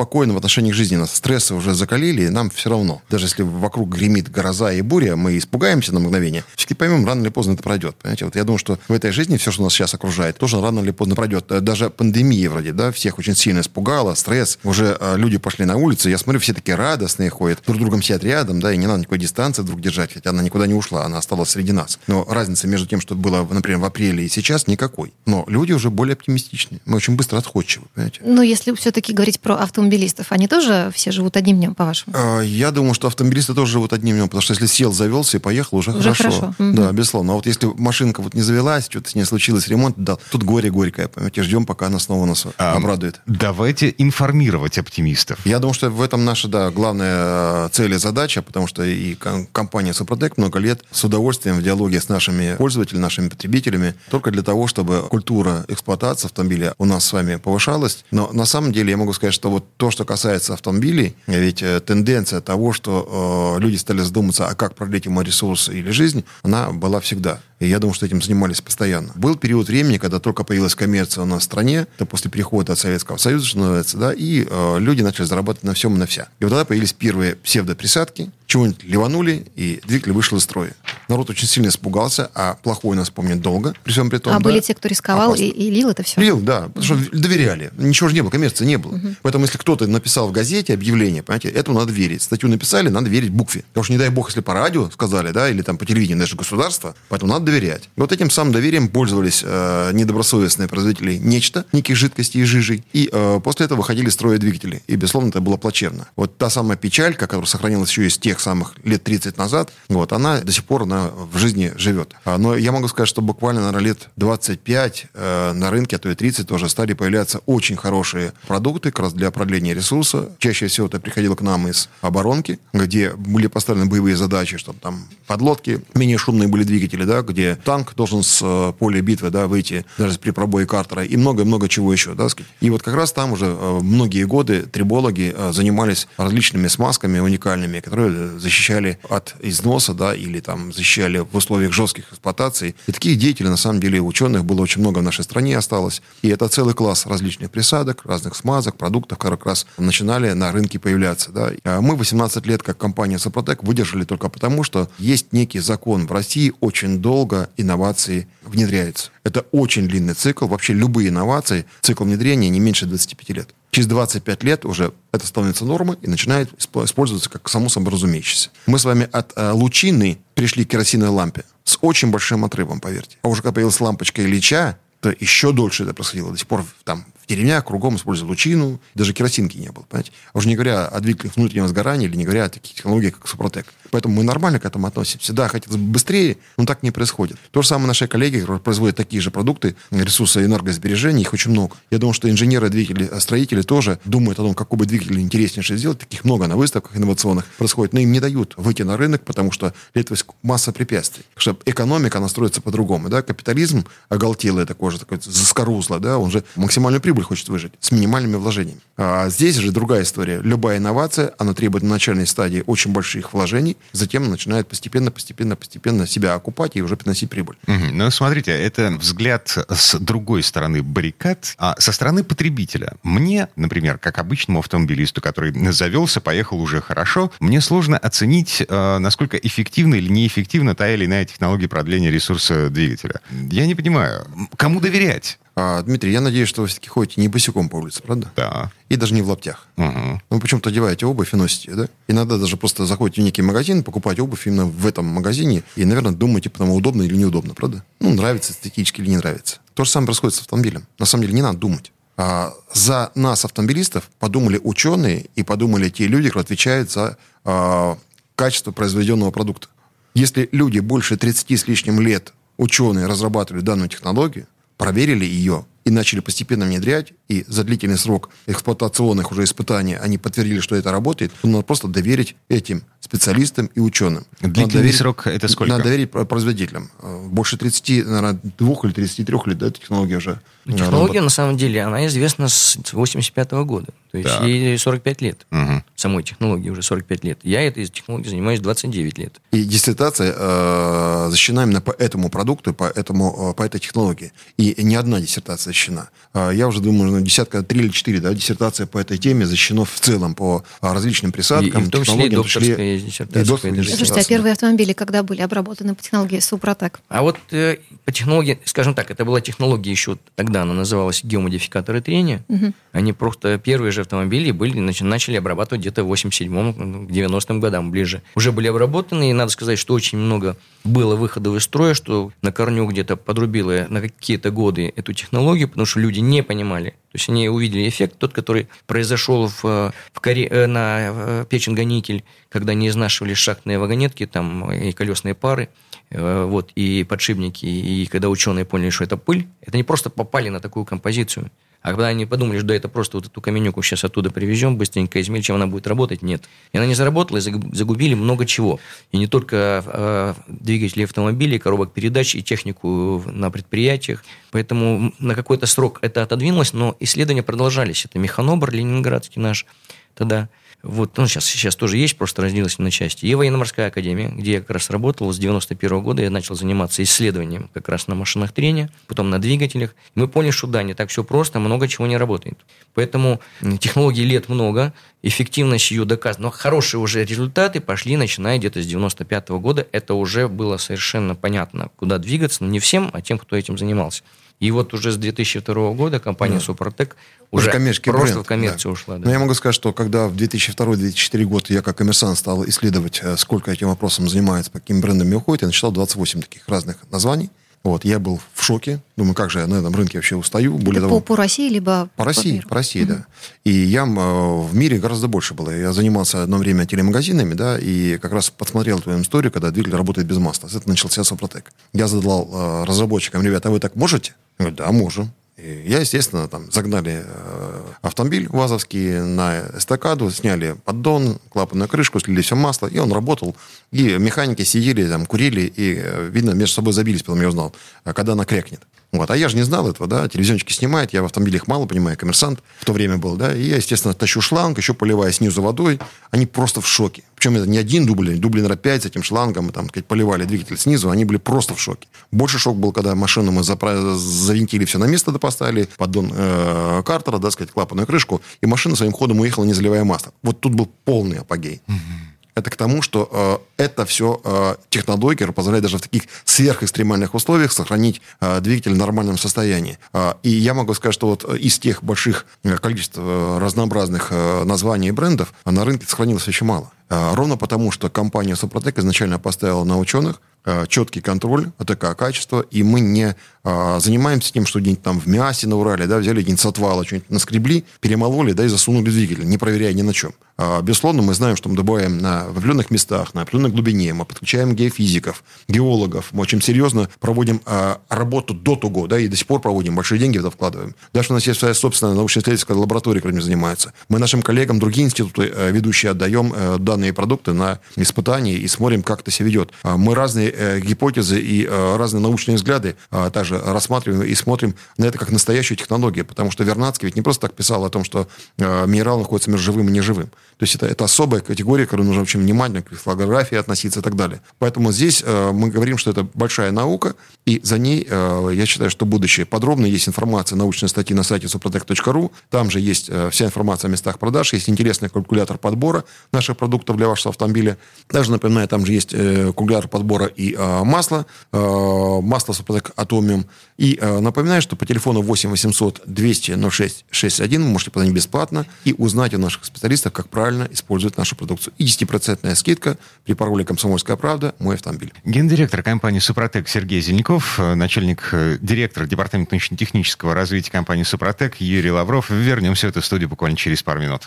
м, 0.04 0.14
спокойного 0.14 0.38
отношения 0.38 0.70
к 0.70 0.74
жизни. 0.74 0.96
Нас 0.96 1.14
стрессы 1.14 1.54
уже 1.54 1.74
закалили, 1.74 2.22
и 2.24 2.28
нам 2.28 2.50
все 2.50 2.70
равно. 2.70 3.02
Даже 3.10 3.26
если 3.26 3.42
вокруг 3.42 3.88
гремит 3.88 4.30
гроза 4.30 4.72
и 4.72 4.82
буря, 4.82 5.16
мы 5.16 5.38
испугаемся 5.38 5.92
на 5.94 6.00
мгновение, 6.00 6.44
все-таки 6.56 6.74
поймем, 6.74 7.06
рано 7.06 7.22
или 7.22 7.30
поздно 7.30 7.52
это 7.54 7.62
пройдет. 7.62 7.96
Понимаете, 7.96 8.24
вот 8.26 8.36
я 8.36 8.44
думаю, 8.44 8.58
что 8.58 8.78
в 8.88 8.92
этой 8.92 9.10
жизни 9.12 9.36
все, 9.36 9.50
что 9.50 9.62
нас 9.62 9.72
сейчас 9.72 9.94
окружает, 9.94 10.36
тоже 10.38 10.60
рано 10.60 10.80
или 10.80 10.90
поздно 10.90 11.14
пройдет. 11.14 11.50
Э, 11.50 11.60
Даже 11.60 11.90
пандемия 11.90 12.50
вроде, 12.50 12.72
да, 12.72 12.92
всех 12.92 13.18
очень 13.18 13.34
сильно 13.34 13.60
испугала, 13.60 14.14
стресс. 14.14 14.58
Уже 14.64 14.96
э, 15.00 15.16
люди 15.16 15.38
пошли 15.38 15.64
на 15.64 15.76
улицу, 15.76 16.10
я 16.10 16.18
смотрю, 16.18 16.40
все 16.40 16.52
такие 16.52 16.74
радостные 16.76 17.30
ходят, 17.30 17.60
друг 17.66 17.78
другом 17.78 18.02
сидят 18.02 18.22
рядом, 18.24 18.60
да, 18.60 18.72
и 18.72 18.76
не 18.76 18.86
надо 18.86 19.00
никакой 19.00 19.18
дистанции 19.18 19.62
друг 19.62 19.80
держать, 19.80 20.12
хотя 20.12 20.30
она 20.30 20.42
никуда 20.42 20.66
не 20.66 20.74
ушла, 20.74 21.04
она 21.04 21.18
осталась 21.18 21.50
среди 21.50 21.72
нас. 21.72 21.98
Но 22.06 22.24
разница 22.28 22.66
между 22.68 22.86
тем, 22.86 23.00
что 23.00 23.14
было, 23.14 23.46
например, 23.50 23.80
в 23.80 23.84
апреле 23.84 24.24
и 24.24 24.28
сейчас, 24.28 24.66
никакой. 24.66 25.12
Но 25.26 25.44
люди 25.48 25.72
уже 25.72 25.90
более 25.90 26.14
оптимистичны. 26.14 26.80
Мы 26.84 26.96
очень 26.96 27.16
быстро 27.16 27.38
отходчивы, 27.38 27.86
понимаете? 27.94 28.20
Но 28.24 28.42
если 28.42 28.74
все-таки 28.74 29.12
говорить 29.12 29.40
про 29.40 29.56
автомобилистов, 29.94 30.26
они 30.30 30.48
тоже 30.48 30.90
все 30.94 31.10
живут 31.12 31.36
одним 31.36 31.56
днем, 31.58 31.74
по-вашему? 31.74 32.14
А, 32.16 32.40
Я 32.40 32.70
думаю, 32.70 32.94
что 32.94 33.06
автомобилисты 33.06 33.54
тоже 33.54 33.72
живут 33.72 33.92
одним 33.92 34.16
днем, 34.16 34.28
потому 34.28 34.42
что 34.42 34.52
если 34.54 34.66
сел, 34.66 34.92
завелся 34.92 35.36
и 35.36 35.40
поехал, 35.40 35.78
уже, 35.78 35.92
Уже 35.92 36.14
хорошо. 36.14 36.30
хорошо. 36.40 36.54
Да, 36.58 36.92
безусловно. 36.92 37.32
А 37.32 37.36
вот 37.36 37.46
если 37.46 37.66
машинка 37.76 38.22
вот 38.22 38.34
не 38.34 38.42
завелась, 38.42 38.86
что-то 38.86 39.10
с 39.10 39.14
ней 39.14 39.24
случилось, 39.24 39.68
ремонт, 39.68 39.94
да, 39.98 40.16
тут 40.30 40.42
горе 40.42 40.70
горькое, 40.70 41.08
понимаете, 41.08 41.42
ждем, 41.42 41.66
пока 41.66 41.86
она 41.86 41.98
снова 41.98 42.24
нас 42.26 42.46
А, 42.58 42.74
обрадует. 42.76 43.20
Давайте 43.26 43.94
информировать 43.98 44.78
оптимистов. 44.78 45.38
Я 45.46 45.58
думаю, 45.58 45.74
что 45.74 45.90
в 45.90 46.02
этом 46.02 46.24
наша, 46.24 46.48
да, 46.48 46.70
главная 46.70 47.66
э, 47.66 47.68
цель 47.72 47.92
и 47.94 47.98
задача, 47.98 48.42
потому 48.42 48.66
что 48.66 48.82
и 48.84 49.14
ком- 49.14 49.46
компания 49.52 49.92
Супротек 49.94 50.36
много 50.38 50.58
лет 50.58 50.82
с 50.90 51.04
удовольствием 51.04 51.56
в 51.56 51.62
диалоге 51.62 52.00
с 52.00 52.08
нашими 52.08 52.56
пользователями, 52.56 53.02
нашими 53.02 53.28
потребителями, 53.28 53.94
только 54.10 54.30
для 54.30 54.42
того, 54.42 54.66
чтобы 54.66 55.02
культура 55.08 55.64
эксплуатации 55.68 56.26
автомобиля 56.26 56.74
у 56.78 56.84
нас 56.84 57.04
с 57.04 57.12
вами 57.12 57.36
повышалась. 57.36 58.04
Но 58.10 58.30
на 58.32 58.44
самом 58.46 58.72
деле 58.72 58.90
я 58.90 58.96
могу 58.96 59.12
сказать, 59.12 59.34
что 59.34 59.50
вот 59.50 59.76
то, 59.84 59.90
что 59.90 60.06
касается 60.06 60.54
автомобилей, 60.54 61.14
ведь 61.26 61.62
э, 61.62 61.78
тенденция 61.78 62.40
того, 62.40 62.72
что 62.72 63.56
э, 63.58 63.60
люди 63.60 63.76
стали 63.76 64.00
задуматься, 64.00 64.48
а 64.48 64.54
как 64.54 64.74
продлить 64.74 65.04
ему 65.04 65.20
ресурс 65.20 65.68
или 65.68 65.90
жизнь, 65.90 66.24
она 66.42 66.70
была 66.70 67.00
всегда. 67.00 67.40
И 67.60 67.68
я 67.68 67.78
думаю, 67.78 67.94
что 67.94 68.06
этим 68.06 68.20
занимались 68.20 68.60
постоянно. 68.60 69.12
Был 69.14 69.36
период 69.36 69.68
времени, 69.68 69.98
когда 69.98 70.18
только 70.18 70.44
появилась 70.44 70.74
коммерция 70.74 71.22
у 71.22 71.26
нас 71.26 71.42
в 71.42 71.44
стране, 71.44 71.86
это 71.96 72.06
после 72.06 72.30
перехода 72.30 72.72
от 72.72 72.78
Советского 72.78 73.16
Союза, 73.16 73.46
что 73.46 73.58
называется, 73.58 73.96
да, 73.96 74.12
и 74.12 74.46
э, 74.48 74.78
люди 74.80 75.02
начали 75.02 75.24
зарабатывать 75.24 75.64
на 75.64 75.74
всем 75.74 75.94
и 75.94 75.98
на 75.98 76.06
вся. 76.06 76.28
И 76.40 76.44
вот 76.44 76.50
тогда 76.50 76.64
появились 76.64 76.92
первые 76.92 77.36
псевдоприсадки, 77.36 78.30
чего-нибудь 78.46 78.84
ливанули, 78.84 79.46
и 79.56 79.80
двигатель 79.86 80.12
вышел 80.12 80.38
из 80.38 80.44
строя. 80.44 80.72
Народ 81.08 81.30
очень 81.30 81.46
сильно 81.48 81.68
испугался, 81.68 82.30
а 82.34 82.54
плохой 82.62 82.96
нас 82.96 83.10
помнит 83.10 83.40
долго, 83.40 83.74
при 83.84 83.92
всем 83.92 84.10
при 84.10 84.18
том, 84.18 84.32
а 84.32 84.38
да, 84.38 84.44
были 84.44 84.60
те, 84.60 84.74
кто 84.74 84.88
рисковал 84.88 85.28
опасно. 85.30 85.44
и, 85.44 85.48
и 85.48 85.70
лил 85.70 85.90
это 85.90 86.02
все? 86.02 86.20
Лил, 86.20 86.40
да, 86.40 86.68
потому 86.74 86.84
что 86.84 87.16
доверяли. 87.16 87.70
Ничего 87.76 88.08
же 88.08 88.14
не 88.14 88.22
было, 88.22 88.30
коммерции 88.30 88.64
не 88.64 88.78
было. 88.78 89.00
Поэтому, 89.22 89.44
если 89.44 89.58
кто-то 89.58 89.86
написал 89.86 90.28
в 90.28 90.32
газете 90.32 90.74
объявление, 90.74 91.22
понимаете, 91.22 91.48
этому 91.48 91.78
надо 91.78 91.92
верить. 91.92 92.22
Статью 92.22 92.48
написали, 92.48 92.88
надо 92.88 93.08
верить 93.08 93.30
букве. 93.30 93.64
Потому 93.68 93.84
что, 93.84 93.92
не 93.92 93.98
дай 93.98 94.08
бог, 94.08 94.28
если 94.28 94.40
по 94.40 94.54
радио 94.54 94.90
сказали, 94.90 95.30
да, 95.30 95.48
или 95.48 95.62
там 95.62 95.78
по 95.78 95.86
телевидению, 95.86 96.20
даже 96.20 96.36
государство, 96.36 96.94
поэтому 97.08 97.32
надо 97.32 97.43
доверять. 97.44 97.88
Вот 97.96 98.12
этим 98.12 98.30
самым 98.30 98.52
доверием 98.52 98.88
пользовались 98.88 99.42
э, 99.44 99.90
недобросовестные 99.92 100.68
производители 100.68 101.14
нечто, 101.14 101.64
неких 101.72 101.96
жидкостей 101.96 102.42
и 102.42 102.44
жижей. 102.44 102.84
И 102.92 103.08
э, 103.12 103.40
после 103.42 103.66
этого 103.66 103.78
выходили 103.78 104.08
строя 104.08 104.38
двигатели. 104.38 104.82
И, 104.86 104.96
безусловно, 104.96 105.28
это 105.28 105.40
было 105.40 105.56
плачевно. 105.56 106.08
Вот 106.16 106.38
та 106.38 106.50
самая 106.50 106.76
печалька, 106.76 107.26
которая 107.26 107.46
сохранилась 107.46 107.90
еще 107.90 108.06
из 108.06 108.18
тех 108.18 108.40
самых 108.40 108.74
лет 108.84 109.02
30 109.04 109.36
назад, 109.36 109.72
вот, 109.88 110.12
она 110.12 110.40
до 110.40 110.52
сих 110.52 110.64
пор 110.64 110.82
она 110.82 111.10
в 111.32 111.36
жизни 111.38 111.72
живет. 111.76 112.12
А, 112.24 112.38
Но 112.38 112.56
я 112.56 112.72
могу 112.72 112.88
сказать, 112.88 113.08
что 113.08 113.22
буквально, 113.22 113.60
наверное, 113.60 113.84
лет 113.84 114.08
25 114.16 115.06
э, 115.14 115.52
на 115.52 115.70
рынке, 115.70 115.96
а 115.96 115.98
то 115.98 116.10
и 116.10 116.14
30 116.14 116.46
тоже 116.46 116.68
стали 116.68 116.92
появляться 116.92 117.40
очень 117.46 117.76
хорошие 117.76 118.32
продукты 118.46 118.90
как 118.90 119.00
раз 119.00 119.12
для 119.12 119.30
продления 119.30 119.74
ресурса. 119.74 120.30
Чаще 120.38 120.66
всего 120.66 120.86
это 120.86 121.00
приходило 121.00 121.34
к 121.34 121.42
нам 121.42 121.68
из 121.68 121.88
оборонки, 122.00 122.58
где 122.72 123.12
были 123.12 123.46
поставлены 123.46 123.86
боевые 123.86 124.16
задачи, 124.16 124.56
чтобы 124.56 124.78
там 124.80 125.06
подлодки, 125.26 125.80
менее 125.94 126.18
шумные 126.18 126.48
были 126.48 126.64
двигатели, 126.64 127.04
да, 127.04 127.22
где 127.34 127.56
танк 127.56 127.94
должен 127.94 128.22
с 128.22 128.40
э, 128.42 128.72
поля 128.78 129.02
битвы 129.02 129.30
да, 129.30 129.48
выйти 129.48 129.84
даже 129.98 130.18
при 130.18 130.30
пробое 130.30 130.66
картера 130.66 131.04
и 131.04 131.16
много-много 131.16 131.68
чего 131.68 131.92
еще. 131.92 132.14
Да, 132.14 132.28
и 132.60 132.70
вот 132.70 132.82
как 132.82 132.94
раз 132.94 133.12
там 133.12 133.32
уже 133.32 133.46
э, 133.46 133.78
многие 133.82 134.24
годы 134.24 134.62
трибологи 134.62 135.34
э, 135.36 135.52
занимались 135.52 136.06
различными 136.16 136.68
смазками 136.68 137.18
уникальными, 137.18 137.80
которые 137.80 138.38
защищали 138.38 138.98
от 139.08 139.34
износа, 139.40 139.94
да, 139.94 140.14
или 140.14 140.40
там 140.40 140.72
защищали 140.72 141.18
в 141.18 141.34
условиях 141.36 141.72
жестких 141.72 142.12
эксплуатаций. 142.12 142.76
И 142.86 142.92
таких 142.92 143.18
деятелей, 143.18 143.50
на 143.50 143.56
самом 143.56 143.80
деле, 143.80 144.00
ученых 144.00 144.44
было 144.44 144.62
очень 144.62 144.80
много 144.80 145.00
в 145.00 145.02
нашей 145.02 145.24
стране 145.24 145.58
осталось. 145.58 146.02
И 146.22 146.28
это 146.28 146.48
целый 146.48 146.74
класс 146.74 147.06
различных 147.06 147.50
присадок, 147.50 148.02
разных 148.04 148.36
смазок, 148.36 148.76
продуктов, 148.76 149.18
как 149.18 149.44
раз 149.44 149.66
начинали 149.76 150.32
на 150.32 150.52
рынке 150.52 150.78
появляться. 150.78 151.32
Да. 151.32 151.50
А 151.64 151.80
Мы 151.80 151.96
18 151.96 152.46
лет, 152.46 152.62
как 152.62 152.78
компания 152.78 153.18
Сопротек, 153.18 153.64
выдержали 153.64 154.04
только 154.04 154.28
потому, 154.28 154.62
что 154.62 154.88
есть 154.98 155.32
некий 155.32 155.58
закон 155.58 156.06
в 156.06 156.12
России, 156.12 156.52
очень 156.60 156.98
долго 156.98 157.23
инновации 157.56 158.28
внедряются. 158.42 159.10
Это 159.24 159.40
очень 159.52 159.88
длинный 159.88 160.14
цикл. 160.14 160.46
Вообще 160.46 160.72
любые 160.72 161.08
инновации, 161.08 161.64
цикл 161.80 162.04
внедрения 162.04 162.48
не 162.48 162.60
меньше 162.60 162.86
25 162.86 163.28
лет. 163.30 163.54
Через 163.70 163.88
25 163.88 164.42
лет 164.44 164.64
уже 164.64 164.92
это 165.12 165.26
становится 165.26 165.64
нормой 165.64 165.96
и 166.02 166.06
начинает 166.06 166.52
исп- 166.52 166.84
использоваться 166.84 167.28
как 167.28 167.48
само 167.48 167.68
собой 167.68 167.92
разумеющееся. 167.92 168.50
Мы 168.66 168.78
с 168.78 168.84
вами 168.84 169.08
от 169.10 169.32
э, 169.36 169.50
лучины 169.50 170.18
пришли 170.34 170.64
к 170.64 170.68
керосиновой 170.68 171.14
лампе 171.14 171.44
с 171.64 171.78
очень 171.80 172.10
большим 172.10 172.44
отрывом, 172.44 172.80
поверьте. 172.80 173.16
А 173.22 173.28
уже 173.28 173.42
когда 173.42 173.52
появилась 173.54 173.80
лампочка 173.80 174.22
Ильича, 174.22 174.78
то 175.00 175.10
еще 175.18 175.52
дольше 175.52 175.82
это 175.82 175.92
происходило. 175.92 176.30
До 176.30 176.38
сих 176.38 176.46
пор 176.46 176.64
там 176.84 177.04
В 177.24 177.28
деревнях 177.28 177.64
кругом 177.64 177.96
использовали 177.96 178.30
лучину, 178.30 178.80
даже 178.94 179.14
керосинки 179.14 179.56
не 179.56 179.70
было, 179.70 179.84
понимаете? 179.84 180.12
А 180.32 180.38
уже 180.38 180.48
не 180.48 180.56
говоря 180.56 180.86
о 180.86 181.00
двигателях 181.00 181.36
внутреннего 181.36 181.68
сгорания 181.68 182.06
или 182.06 182.16
не 182.16 182.24
говоря 182.24 182.44
о 182.44 182.48
таких 182.50 182.74
технологиях, 182.74 183.14
как 183.18 183.28
Супротек. 183.28 183.66
Поэтому 183.94 184.16
мы 184.16 184.24
нормально 184.24 184.58
к 184.58 184.64
этому 184.64 184.88
относимся. 184.88 185.32
Да, 185.32 185.48
бы 185.48 185.78
быстрее, 185.78 186.36
но 186.56 186.66
так 186.66 186.82
не 186.82 186.90
происходит. 186.90 187.38
То 187.52 187.62
же 187.62 187.68
самое 187.68 187.86
наши 187.86 188.08
коллеги, 188.08 188.40
которые 188.40 188.60
производят 188.60 188.96
такие 188.96 189.22
же 189.22 189.30
продукты, 189.30 189.76
ресурсы 189.92 190.44
энергосбережения, 190.44 191.22
их 191.22 191.32
очень 191.32 191.52
много. 191.52 191.76
Я 191.92 191.98
думаю, 191.98 192.12
что 192.12 192.28
инженеры, 192.28 192.70
двигатели, 192.70 193.08
строители 193.20 193.62
тоже 193.62 194.00
думают 194.04 194.40
о 194.40 194.42
том, 194.42 194.54
какой 194.54 194.80
бы 194.80 194.86
двигатель 194.86 195.20
интереснейший 195.20 195.76
сделать. 195.76 196.00
Таких 196.00 196.24
много 196.24 196.48
на 196.48 196.56
выставках 196.56 196.96
инновационных 196.96 197.46
происходит. 197.56 197.92
Но 197.92 198.00
им 198.00 198.10
не 198.10 198.18
дают 198.18 198.54
выйти 198.56 198.82
на 198.82 198.96
рынок, 198.96 199.24
потому 199.24 199.52
что 199.52 199.72
для 199.92 200.02
этого 200.02 200.18
масса 200.42 200.72
препятствий. 200.72 201.24
Потому 201.34 201.56
что 201.56 201.70
экономика, 201.70 202.18
она 202.18 202.28
строится 202.28 202.60
по-другому. 202.60 203.08
Да? 203.08 203.22
Капитализм 203.22 203.84
оголтелый 204.08 204.66
такой 204.66 204.90
же, 204.90 204.98
такой 204.98 205.20
заскорузло, 205.22 206.00
да? 206.00 206.18
он 206.18 206.32
же 206.32 206.42
максимальную 206.56 207.00
прибыль 207.00 207.13
хочет 207.22 207.48
выжить 207.48 207.72
с 207.80 207.92
минимальными 207.92 208.36
вложениями. 208.36 208.80
А 208.96 209.28
здесь 209.28 209.56
же 209.56 209.72
другая 209.72 210.02
история. 210.02 210.40
Любая 210.42 210.78
инновация, 210.78 211.32
она 211.38 211.54
требует 211.54 211.82
на 211.82 211.90
начальной 211.90 212.26
стадии 212.26 212.62
очень 212.66 212.92
больших 212.92 213.32
вложений, 213.32 213.76
затем 213.92 214.30
начинает 214.30 214.68
постепенно, 214.68 215.10
постепенно, 215.10 215.56
постепенно 215.56 216.06
себя 216.06 216.34
окупать 216.34 216.72
и 216.74 216.82
уже 216.82 216.96
приносить 216.96 217.30
прибыль. 217.30 217.56
Угу. 217.66 217.92
Ну, 217.92 218.10
смотрите, 218.10 218.52
это 218.52 218.90
взгляд 218.90 219.56
с 219.68 219.98
другой 219.98 220.42
стороны 220.42 220.82
баррикад, 220.82 221.54
а 221.58 221.74
со 221.78 221.92
стороны 221.92 222.22
потребителя. 222.22 222.94
Мне, 223.02 223.48
например, 223.56 223.98
как 223.98 224.18
обычному 224.18 224.60
автомобилисту, 224.60 225.20
который 225.20 225.52
завелся, 225.72 226.20
поехал 226.20 226.60
уже 226.60 226.80
хорошо, 226.80 227.32
мне 227.40 227.60
сложно 227.60 227.98
оценить, 227.98 228.62
э, 228.66 228.98
насколько 228.98 229.36
эффективна 229.36 229.96
или 229.96 230.08
неэффективна 230.08 230.74
та 230.74 230.92
или 230.92 231.06
иная 231.06 231.24
технология 231.24 231.68
продления 231.68 232.10
ресурса 232.10 232.70
двигателя. 232.70 233.20
Я 233.50 233.66
не 233.66 233.74
понимаю, 233.74 234.26
кому 234.56 234.80
доверять? 234.80 235.38
А, 235.56 235.82
Дмитрий, 235.82 236.12
я 236.12 236.20
надеюсь, 236.20 236.48
что 236.48 236.62
вы 236.62 236.68
все-таки 236.68 236.88
ходите 236.88 237.20
не 237.20 237.28
босиком 237.28 237.68
по 237.68 237.76
улице, 237.76 238.02
правда? 238.02 238.30
Да. 238.34 238.72
И 238.88 238.96
даже 238.96 239.14
не 239.14 239.22
в 239.22 239.28
лаптях. 239.28 239.68
Угу. 239.76 240.20
Ну, 240.30 240.40
почему-то 240.40 240.70
одеваете 240.70 241.06
обувь 241.06 241.32
и 241.32 241.36
носите 241.36 241.74
да? 241.74 241.88
Иногда 242.08 242.38
даже 242.38 242.56
просто 242.56 242.86
заходите 242.86 243.22
в 243.22 243.24
некий 243.24 243.42
магазин, 243.42 243.84
покупаете 243.84 244.22
обувь 244.22 244.46
именно 244.46 244.66
в 244.66 244.86
этом 244.86 245.06
магазине 245.06 245.62
и, 245.76 245.84
наверное, 245.84 246.12
думаете, 246.12 246.50
потому 246.50 246.74
удобно 246.74 247.02
или 247.02 247.16
неудобно, 247.16 247.54
правда? 247.54 247.84
Ну, 248.00 248.12
нравится 248.14 248.52
эстетически 248.52 249.00
или 249.00 249.10
не 249.10 249.16
нравится. 249.16 249.58
То 249.74 249.84
же 249.84 249.90
самое 249.90 250.06
происходит 250.06 250.36
с 250.36 250.40
автомобилем. 250.40 250.86
На 250.98 251.06
самом 251.06 251.22
деле 251.22 251.34
не 251.34 251.42
надо 251.42 251.58
думать. 251.58 251.92
А 252.16 252.54
за 252.72 253.10
нас, 253.14 253.44
автомобилистов, 253.44 254.08
подумали 254.18 254.60
ученые 254.62 255.26
и 255.34 255.42
подумали 255.42 255.88
те 255.88 256.06
люди, 256.06 256.30
кто 256.30 256.40
отвечает 256.40 256.90
за 256.90 257.16
а, 257.44 257.98
качество 258.36 258.70
произведенного 258.70 259.30
продукта. 259.30 259.68
Если 260.14 260.48
люди 260.52 260.78
больше 260.78 261.16
30 261.16 261.50
с 261.58 261.66
лишним 261.66 262.00
лет, 262.00 262.32
ученые, 262.56 263.06
разрабатывали 263.06 263.62
данную 263.62 263.88
технологию, 263.88 264.46
проверили 264.76 265.24
ее 265.24 265.66
и 265.84 265.90
начали 265.90 266.20
постепенно 266.20 266.64
внедрять, 266.64 267.12
и 267.28 267.44
за 267.46 267.64
длительный 267.64 267.98
срок 267.98 268.30
эксплуатационных 268.46 269.32
уже 269.32 269.44
испытаний 269.44 269.96
они 269.96 270.18
подтвердили, 270.18 270.60
что 270.60 270.76
это 270.76 270.90
работает, 270.90 271.32
то 271.40 271.48
надо 271.48 271.64
просто 271.64 271.88
доверить 271.88 272.36
этим 272.48 272.84
специалистам 273.00 273.66
и 273.74 273.80
ученым. 273.80 274.24
Длительный 274.40 274.72
доверить, 274.72 274.96
срок 274.96 275.26
это 275.26 275.46
сколько? 275.48 275.70
Надо 275.70 275.84
доверить 275.84 276.10
производителям. 276.10 276.90
Больше 277.26 277.58
30, 277.58 278.06
наверное, 278.06 278.40
двух 278.58 278.84
или 278.84 278.92
33 278.92 279.38
лет, 279.46 279.58
да, 279.58 279.70
технология 279.70 280.16
уже. 280.16 280.40
Ну, 280.64 280.78
технология, 280.78 281.20
на 281.20 281.28
самом 281.28 281.58
деле, 281.58 281.82
она 281.82 282.06
известна 282.06 282.48
с 282.48 282.78
85 282.92 283.52
-го 283.52 283.64
года. 283.64 283.88
То 284.10 284.18
есть 284.18 284.30
так. 284.30 284.46
ей 284.46 284.78
45 284.78 285.22
лет. 285.22 285.46
Угу. 285.50 285.82
Самой 285.96 286.22
технологии 286.22 286.70
уже 286.70 286.82
45 286.82 287.24
лет. 287.24 287.38
Я 287.42 287.62
этой 287.62 287.84
технологией 287.86 288.30
занимаюсь 288.30 288.60
29 288.60 289.18
лет. 289.18 289.40
И 289.50 289.64
диссертация 289.64 290.32
э, 290.34 291.26
защищена 291.30 291.64
именно 291.64 291.80
по 291.80 291.90
этому 291.90 292.30
продукту, 292.30 292.72
по, 292.72 292.84
этому, 292.84 293.50
э, 293.50 293.54
по 293.54 293.64
этой 293.64 293.80
технологии. 293.80 294.32
И 294.56 294.82
не 294.82 294.94
одна 294.94 295.20
диссертация 295.20 295.72
защищена. 295.74 296.08
Э, 296.32 296.50
я 296.54 296.68
уже 296.68 296.80
думаю, 296.80 297.10
ну, 297.10 297.20
десятка, 297.20 297.62
три 297.62 297.80
или 297.80 297.88
четыре 297.88 298.20
да, 298.20 298.32
диссертация 298.32 298.86
по 298.86 298.98
этой 298.98 299.18
теме 299.18 299.44
защищена 299.44 299.84
в 299.84 300.00
целом 300.00 300.34
по 300.34 300.64
э, 300.80 300.92
различным 300.92 301.32
присадкам, 301.32 301.82
и, 301.82 301.84
и 301.84 301.88
в 301.88 301.90
том 301.90 302.04
числе 302.04 302.26
и 302.26 302.30
докторская 302.30 302.98
диссертация. 302.98 303.42
И 303.42 303.46
докторская 303.46 303.96
Слушайте, 303.96 304.20
а 304.20 304.24
первые 304.24 304.52
автомобили 304.52 304.92
когда 304.92 305.22
были 305.22 305.42
обработаны 305.42 305.94
по 305.94 306.02
технологии 306.02 306.38
Супротек? 306.38 307.00
А 307.08 307.22
вот 307.22 307.36
э, 307.50 307.78
по 308.04 308.12
технологии, 308.12 308.58
скажем 308.64 308.94
так, 308.94 309.10
это 309.10 309.24
была 309.24 309.40
технология 309.40 309.90
еще 309.90 310.16
тогда, 310.36 310.62
она 310.62 310.74
называлась 310.74 311.22
геомодификаторы 311.24 312.00
трения. 312.00 312.44
Угу. 312.48 312.72
Они 312.92 313.12
просто 313.12 313.58
первые 313.58 313.92
же 313.92 314.02
автомобили 314.02 314.52
были, 314.52 314.78
начали 314.78 315.36
обрабатывать 315.36 315.80
где-то 315.80 316.04
в 316.04 316.12
87-м, 316.12 317.08
к 317.08 317.10
90-м 317.10 317.60
годам 317.60 317.90
ближе. 317.90 318.22
Уже 318.34 318.52
были 318.52 318.68
обработаны, 318.68 319.30
и 319.30 319.32
надо 319.32 319.50
сказать, 319.50 319.78
что 319.78 319.94
очень 319.94 320.18
много 320.18 320.56
было 320.84 321.16
выходов 321.16 321.56
из 321.56 321.64
строя, 321.64 321.94
что 321.94 322.30
на 322.42 322.52
корню 322.52 322.86
где-то 322.86 323.16
подрубило 323.16 323.86
на 323.88 324.02
какие-то 324.02 324.50
годы 324.50 324.92
эту 324.94 325.14
технологию, 325.14 325.68
потому 325.68 325.86
что 325.86 326.00
люди 326.00 326.20
не 326.20 326.42
понимали. 326.42 326.90
То 326.90 327.16
есть 327.18 327.28
они 327.28 327.48
увидели 327.48 327.88
эффект, 327.88 328.18
тот, 328.18 328.32
который 328.32 328.68
произошел 328.86 329.48
в, 329.48 329.62
в 329.62 330.20
коре, 330.20 330.46
э, 330.46 330.66
на 330.66 330.98
э, 331.00 331.44
печень-никель, 331.48 332.24
когда 332.50 332.74
не 332.74 332.88
изнашивали 332.88 333.34
шахтные 333.34 333.78
вагонетки 333.78 334.26
там, 334.26 334.70
и 334.70 334.92
колесные 334.92 335.34
пары, 335.34 335.64
э, 335.64 335.93
вот, 336.14 336.70
и 336.74 337.04
подшипники, 337.04 337.66
и 337.66 338.06
когда 338.06 338.28
ученые 338.28 338.64
поняли, 338.64 338.90
что 338.90 339.04
это 339.04 339.16
пыль, 339.16 339.46
это 339.60 339.76
не 339.76 339.82
просто 339.82 340.10
попали 340.10 340.48
на 340.48 340.60
такую 340.60 340.84
композицию. 340.84 341.50
А 341.84 341.90
когда 341.90 342.06
они 342.06 342.24
подумали, 342.24 342.56
что 342.56 342.68
да, 342.68 342.74
это 342.76 342.88
просто 342.88 343.18
вот 343.18 343.26
эту 343.26 343.42
каменюку 343.42 343.82
сейчас 343.82 344.04
оттуда 344.04 344.30
привезем, 344.30 344.78
быстренько 344.78 345.20
измельчим, 345.20 345.56
она 345.56 345.66
будет 345.66 345.86
работать, 345.86 346.22
нет. 346.22 346.48
И 346.72 346.78
она 346.78 346.86
не 346.86 346.94
заработала, 346.94 347.36
и 347.36 347.40
загубили 347.42 348.14
много 348.14 348.46
чего. 348.46 348.80
И 349.12 349.18
не 349.18 349.26
только 349.26 349.84
э, 349.86 350.34
двигатели 350.48 351.04
автомобилей, 351.04 351.58
коробок 351.58 351.92
передач 351.92 352.34
и 352.36 352.42
технику 352.42 353.22
на 353.26 353.50
предприятиях. 353.50 354.24
Поэтому 354.50 355.12
на 355.18 355.34
какой-то 355.34 355.66
срок 355.66 355.98
это 356.00 356.22
отодвинулось, 356.22 356.72
но 356.72 356.96
исследования 357.00 357.42
продолжались. 357.42 358.06
Это 358.06 358.18
механобр 358.18 358.70
ленинградский 358.70 359.42
наш 359.42 359.66
тогда– 360.14 360.48
вот, 360.84 361.16
ну, 361.16 361.26
сейчас, 361.26 361.46
сейчас 361.46 361.76
тоже 361.76 361.96
есть, 361.96 362.18
просто 362.18 362.42
разделилась 362.42 362.78
на 362.78 362.90
части. 362.90 363.24
И 363.24 363.34
военно-морская 363.34 363.88
академия, 363.88 364.28
где 364.28 364.52
я 364.52 364.60
как 364.60 364.68
раз 364.68 364.90
работал 364.90 365.32
с 365.32 365.38
91 365.38 366.02
года, 366.02 366.22
я 366.22 366.28
начал 366.28 366.54
заниматься 366.54 367.02
исследованием 367.02 367.70
как 367.72 367.88
раз 367.88 368.06
на 368.06 368.14
машинах 368.14 368.52
трения, 368.52 368.90
потом 369.06 369.30
на 369.30 369.40
двигателях. 369.40 369.94
Мы 370.14 370.28
поняли, 370.28 370.50
что 370.50 370.66
да, 370.66 370.82
не 370.82 370.92
так 370.92 371.08
все 371.08 371.24
просто, 371.24 371.58
много 371.58 371.88
чего 371.88 372.06
не 372.06 372.18
работает. 372.18 372.58
Поэтому 372.92 373.40
технологий 373.80 374.24
лет 374.24 374.50
много, 374.50 374.92
эффективность 375.22 375.90
ее 375.90 376.04
доказана. 376.04 376.44
Но 376.44 376.50
хорошие 376.50 377.00
уже 377.00 377.24
результаты 377.24 377.80
пошли, 377.80 378.18
начиная 378.18 378.58
где-то 378.58 378.82
с 378.82 378.86
95 378.86 379.48
года. 379.52 379.86
Это 379.90 380.12
уже 380.12 380.48
было 380.48 380.76
совершенно 380.76 381.34
понятно, 381.34 381.88
куда 381.96 382.18
двигаться, 382.18 382.62
но 382.62 382.68
не 382.68 382.78
всем, 382.78 383.08
а 383.14 383.22
тем, 383.22 383.38
кто 383.38 383.56
этим 383.56 383.78
занимался. 383.78 384.22
И 384.60 384.70
вот 384.70 384.94
уже 384.94 385.12
с 385.12 385.16
2002 385.16 385.92
года 385.92 386.20
компания 386.20 386.54
да. 386.54 386.60
Супротек 386.60 387.16
уже, 387.50 387.68
уже 387.68 388.00
просто 388.02 388.34
бренд, 388.34 388.46
в 388.46 388.48
коммерцию 388.48 388.92
да. 388.92 388.94
ушла. 388.94 389.18
Да. 389.18 389.24
Но 389.26 389.30
я 389.30 389.38
могу 389.38 389.54
сказать, 389.54 389.74
что 389.74 389.92
когда 389.92 390.28
в 390.28 390.34
2002-2004 390.34 391.44
год 391.44 391.70
я 391.70 391.82
как 391.82 391.98
коммерсант 391.98 392.38
стал 392.38 392.64
исследовать, 392.66 393.20
э, 393.22 393.36
сколько 393.36 393.70
этим 393.70 393.88
вопросом 393.88 394.28
занимается, 394.28 394.70
по 394.70 394.80
каким 394.80 395.00
брендам 395.00 395.32
уходит, 395.34 395.62
я 395.62 395.68
насчитал 395.68 395.92
28 395.92 396.42
таких 396.42 396.68
разных 396.68 396.98
названий. 397.10 397.50
Вот, 397.84 398.06
я 398.06 398.18
был 398.18 398.40
в 398.54 398.62
шоке. 398.62 399.02
Думаю, 399.14 399.34
как 399.34 399.50
же 399.50 399.58
я 399.58 399.66
на 399.66 399.74
этом 399.74 399.94
рынке 399.94 400.16
вообще 400.16 400.36
устаю. 400.36 400.78
Более 400.78 401.02
того, 401.02 401.20
по, 401.20 401.26
по 401.26 401.36
России, 401.36 401.68
либо 401.68 402.08
по, 402.16 402.22
по 402.22 402.24
России, 402.24 402.52
миру. 402.52 402.68
по 402.68 402.74
России, 402.76 403.02
угу. 403.02 403.12
да. 403.12 403.26
И 403.64 403.70
я 403.70 404.04
э, 404.04 404.06
в 404.06 404.74
мире 404.74 404.98
гораздо 404.98 405.28
больше 405.28 405.52
было. 405.52 405.68
Я 405.68 405.92
занимался 405.92 406.42
одно 406.42 406.56
время 406.56 406.86
телемагазинами, 406.86 407.52
да, 407.52 407.78
и 407.78 408.16
как 408.16 408.32
раз 408.32 408.48
подсмотрел 408.48 409.00
твою 409.00 409.20
историю, 409.20 409.52
когда 409.52 409.70
двигатель 409.70 409.98
работает 409.98 410.26
без 410.26 410.38
масла. 410.38 410.68
С 410.68 410.74
этого 410.74 410.88
начался 410.88 411.24
Сопротек. 411.24 411.72
Я 411.92 412.08
задал 412.08 412.48
э, 412.50 412.84
разработчикам, 412.84 413.42
ребята, 413.42 413.68
а 413.68 413.72
вы 413.72 413.80
так 413.80 413.96
можете? 413.96 414.34
Я 414.58 414.64
говорю, 414.64 414.76
да, 414.76 414.92
можем. 414.92 415.32
И 415.56 415.84
я, 415.86 416.00
естественно, 416.00 416.48
там 416.48 416.70
загнали 416.72 417.22
э, 417.24 417.82
автомобиль 418.02 418.48
ВАЗовский 418.48 419.20
на 419.20 419.62
эстакаду, 419.76 420.30
сняли 420.30 420.76
поддон, 420.84 421.38
клапанную 421.48 421.88
крышку, 421.88 422.18
слили 422.18 422.40
все 422.40 422.56
масло, 422.56 422.88
и 422.88 422.98
он 422.98 423.12
работал. 423.12 423.54
И 423.92 424.18
механики 424.18 424.62
сидели, 424.62 425.08
там, 425.08 425.26
курили, 425.26 425.62
и, 425.62 425.96
э, 425.96 426.28
видно, 426.28 426.50
между 426.50 426.74
собой 426.74 426.92
забились, 426.92 427.22
потом 427.22 427.40
я 427.40 427.48
узнал, 427.48 427.74
а 428.02 428.12
когда 428.12 428.32
она 428.32 428.44
крякнет. 428.44 428.80
Вот. 429.14 429.30
А 429.30 429.36
я 429.36 429.48
же 429.48 429.56
не 429.56 429.62
знал 429.62 429.88
этого, 429.88 430.08
да, 430.08 430.28
телевизиончики 430.28 430.72
снимают, 430.72 431.12
я 431.12 431.22
в 431.22 431.26
автомобилях 431.26 431.68
мало 431.68 431.86
понимаю, 431.86 432.16
коммерсант 432.18 432.60
в 432.80 432.84
то 432.84 432.92
время 432.92 433.16
был, 433.16 433.36
да, 433.36 433.54
и 433.54 433.62
я, 433.62 433.76
естественно, 433.76 434.12
тащу 434.12 434.40
шланг, 434.40 434.76
еще 434.76 434.92
поливая 434.92 435.30
снизу 435.30 435.62
водой, 435.62 436.00
они 436.32 436.46
просто 436.46 436.80
в 436.80 436.88
шоке. 436.88 437.22
Причем 437.36 437.56
это 437.56 437.68
не 437.68 437.78
один 437.78 438.06
дубль, 438.06 438.36
дубль, 438.38 438.58
наверное, 438.58 438.76
5 438.76 439.02
с 439.04 439.06
этим 439.06 439.22
шлангом, 439.22 439.70
там, 439.70 439.88
сказать, 439.88 440.06
поливали 440.06 440.44
двигатель 440.44 440.76
снизу, 440.76 441.10
они 441.10 441.24
были 441.24 441.38
просто 441.38 441.76
в 441.76 441.80
шоке. 441.80 442.08
Больше 442.32 442.58
шок 442.58 442.76
был, 442.76 442.90
когда 442.90 443.14
машину 443.14 443.52
мы 443.52 443.62
запра... 443.62 444.16
завинтили 444.16 444.84
все 444.84 444.98
на 444.98 445.04
место, 445.04 445.30
да 445.30 445.38
поставили, 445.38 445.88
поддон 445.96 446.32
э, 446.34 447.02
картера, 447.06 447.38
да, 447.38 447.52
сказать, 447.52 447.72
клапанную 447.72 448.08
крышку, 448.08 448.42
и 448.60 448.66
машина 448.66 448.96
своим 448.96 449.12
ходом 449.12 449.38
уехала, 449.38 449.64
не 449.64 449.74
заливая 449.74 450.02
масло. 450.02 450.32
Вот 450.42 450.60
тут 450.60 450.74
был 450.74 450.90
полный 451.04 451.38
апогей. 451.38 451.82
Mm-hmm. 451.86 452.33
Это 452.54 452.70
к 452.70 452.76
тому, 452.76 453.02
что 453.02 453.28
э, 453.76 453.84
это 453.84 454.06
все 454.06 454.40
э, 454.44 454.76
технология 454.88 455.50
позволяет 455.52 455.82
даже 455.82 455.98
в 455.98 456.02
таких 456.02 456.24
сверхэкстремальных 456.44 457.34
условиях 457.34 457.72
сохранить 457.72 458.20
э, 458.40 458.60
двигатель 458.60 458.92
в 458.92 458.96
нормальном 458.96 459.38
состоянии. 459.38 459.98
Э, 460.12 460.34
и 460.42 460.50
я 460.50 460.74
могу 460.74 460.94
сказать, 460.94 461.14
что 461.14 461.26
вот 461.26 461.44
из 461.54 461.78
тех 461.78 462.04
больших 462.04 462.46
э, 462.62 462.76
количеств 462.76 463.16
э, 463.16 463.58
разнообразных 463.60 464.28
э, 464.30 464.64
названий 464.64 465.08
и 465.08 465.10
брендов 465.10 465.52
на 465.64 465.84
рынке 465.84 466.06
сохранилось 466.06 466.46
очень 466.46 466.66
мало. 466.66 466.92
А, 467.08 467.34
ровно 467.34 467.56
потому, 467.56 467.90
что 467.90 468.08
компания 468.08 468.56
Супротек 468.56 468.98
изначально 468.98 469.38
поставила 469.38 469.84
на 469.84 469.98
ученых 469.98 470.40
Э, 470.66 470.86
четкий 470.88 471.20
контроль 471.20 471.72
АТК 471.76 472.16
качества, 472.16 472.64
и 472.70 472.82
мы 472.82 473.00
не 473.00 473.36
а, 473.64 474.00
занимаемся 474.00 474.50
тем, 474.50 474.64
что 474.64 474.80
где-нибудь 474.80 475.02
там 475.02 475.20
в 475.20 475.26
мясе 475.26 475.66
на 475.66 475.76
Урале, 475.76 476.06
да, 476.06 476.16
взяли 476.16 476.40
где-нибудь 476.40 476.60
с 476.60 476.64
отвала, 476.64 477.04
что-нибудь 477.04 477.28
наскребли, 477.28 477.84
перемололи, 478.00 478.52
да, 478.52 478.64
и 478.64 478.68
засунули 478.68 479.10
двигатель, 479.10 479.46
не 479.46 479.58
проверяя 479.58 479.92
ни 479.92 480.00
на 480.00 480.14
чем. 480.14 480.32
А, 480.56 480.80
безусловно, 480.80 481.20
мы 481.20 481.34
знаем, 481.34 481.56
что 481.56 481.68
мы 481.68 481.76
добываем 481.76 482.16
на 482.16 482.42
определенных 482.42 482.90
местах, 482.90 483.34
на 483.34 483.42
определенной 483.42 483.70
глубине, 483.70 484.14
мы 484.14 484.24
подключаем 484.24 484.74
геофизиков, 484.74 485.44
геологов, 485.68 486.28
мы 486.32 486.40
очень 486.40 486.62
серьезно 486.62 487.10
проводим 487.20 487.60
а, 487.66 488.00
работу 488.08 488.54
до 488.54 488.76
того, 488.76 489.06
да, 489.06 489.18
и 489.18 489.28
до 489.28 489.36
сих 489.36 489.46
пор 489.46 489.60
проводим, 489.60 489.96
большие 489.96 490.18
деньги 490.18 490.38
в 490.38 490.40
это 490.40 490.50
вкладываем. 490.50 490.94
Даже 491.12 491.28
у 491.30 491.34
нас 491.34 491.46
есть 491.46 491.60
своя 491.60 491.74
собственная 491.74 492.14
научно-исследовательская 492.14 492.76
лаборатория, 492.76 493.20
которая 493.20 493.42
занимается. 493.42 493.92
Мы 494.08 494.18
нашим 494.18 494.40
коллегам 494.40 494.78
другие 494.78 495.06
институты 495.06 495.52
э, 495.54 495.70
ведущие 495.72 496.12
отдаем 496.12 496.54
э, 496.54 496.78
данные 496.94 497.12
продукты 497.12 497.52
на 497.52 497.80
испытания 497.96 498.54
и 498.54 498.66
смотрим, 498.66 499.02
как 499.02 499.20
это 499.20 499.30
себя 499.30 499.46
ведет. 499.46 499.72
Мы 499.82 500.14
разные 500.14 500.54
Э, 500.56 500.80
гипотезы 500.80 501.40
и 501.40 501.66
э, 501.66 501.96
разные 501.96 502.20
научные 502.20 502.56
взгляды 502.56 502.96
а, 503.10 503.30
также 503.30 503.58
рассматриваем 503.58 504.22
и 504.22 504.34
смотрим 504.34 504.74
на 504.98 505.06
это 505.06 505.18
как 505.18 505.30
настоящую 505.30 505.76
технологию, 505.76 506.24
потому 506.24 506.50
что 506.50 506.64
Вернадский 506.64 507.06
ведь 507.06 507.16
не 507.16 507.22
просто 507.22 507.48
так 507.48 507.56
писал 507.56 507.84
о 507.84 507.90
том, 507.90 508.04
что 508.04 508.28
э, 508.58 508.86
минерал 508.86 509.18
находится 509.18 509.50
между 509.50 509.64
живым 509.64 509.88
и 509.88 509.92
неживым. 509.92 510.26
То 510.26 510.62
есть 510.62 510.76
это, 510.76 510.86
это 510.86 511.04
особая 511.04 511.40
категория, 511.40 511.84
которой 511.86 512.02
нужно 512.02 512.22
очень 512.22 512.40
внимательно 512.40 512.82
к 512.82 512.94
флографии 512.94 513.56
относиться 513.56 514.00
и 514.00 514.02
так 514.02 514.14
далее. 514.14 514.40
Поэтому 514.58 514.92
здесь 514.92 515.24
мы 515.24 515.70
говорим, 515.70 515.98
что 515.98 516.10
это 516.12 516.26
большая 516.34 516.70
наука, 516.70 517.16
и 517.44 517.60
за 517.62 517.78
ней, 517.78 518.06
я 518.08 518.66
считаю, 518.66 518.90
что 518.90 519.04
будущее. 519.04 519.46
Подробно 519.46 519.86
есть 519.86 520.08
информация, 520.08 520.56
научные 520.56 520.88
статьи 520.88 521.16
на 521.16 521.24
сайте 521.24 521.48
suprotec.ru, 521.48 522.30
там 522.50 522.70
же 522.70 522.78
есть 522.78 523.10
вся 523.30 523.46
информация 523.46 523.88
о 523.88 523.92
местах 523.92 524.18
продаж, 524.18 524.52
есть 524.52 524.68
интересный 524.68 525.08
калькулятор 525.08 525.58
подбора 525.58 526.04
наших 526.32 526.56
продуктов 526.56 526.83
для 526.92 527.08
вашего 527.08 527.30
автомобиля. 527.30 527.78
Даже, 528.10 528.30
напоминаю, 528.30 528.68
там 528.68 528.84
же 528.84 528.92
есть 528.92 529.14
калькулятор 529.54 529.88
подбора 529.88 530.26
и 530.26 530.54
э, 530.54 530.84
масло, 530.84 531.26
э, 531.52 532.20
масло 532.22 532.52
Супротек 532.52 532.92
Атомиум. 532.96 533.46
И 533.76 533.98
э, 534.00 534.20
напоминаю, 534.20 534.62
что 534.62 534.76
по 534.76 534.86
телефону 534.86 535.22
8 535.22 535.50
800 535.50 536.02
200 536.06 536.70
06 536.70 537.04
61 537.10 537.62
вы 537.62 537.68
можете 537.68 537.90
позвонить 537.90 538.14
бесплатно 538.14 538.66
и 538.84 538.94
узнать 538.96 539.34
у 539.34 539.38
наших 539.38 539.64
специалистов, 539.64 540.12
как 540.12 540.28
правильно 540.28 540.68
использовать 540.70 541.16
нашу 541.16 541.36
продукцию. 541.36 541.74
И 541.78 541.84
10% 541.86 542.54
скидка 542.54 542.98
при 543.24 543.34
пароле 543.34 543.64
«Комсомольская 543.64 544.16
правда» 544.16 544.54
«Мой 544.58 544.76
автомобиль». 544.76 545.12
Гендиректор 545.24 545.82
компании 545.82 546.18
«Супротек» 546.18 546.68
Сергей 546.68 547.00
Зеленков, 547.00 547.58
э, 547.58 547.74
начальник, 547.74 548.28
э, 548.32 548.58
директор 548.60 549.06
департамента 549.06 549.54
научно-технического 549.54 550.34
развития 550.34 550.70
компании 550.70 551.04
«Супротек» 551.04 551.56
Юрий 551.60 551.90
Лавров. 551.90 552.30
Вернемся 552.30 552.86
в 552.86 552.90
эту 552.90 553.02
студию 553.02 553.28
буквально 553.28 553.56
через 553.56 553.82
пару 553.82 554.00
минут. 554.00 554.26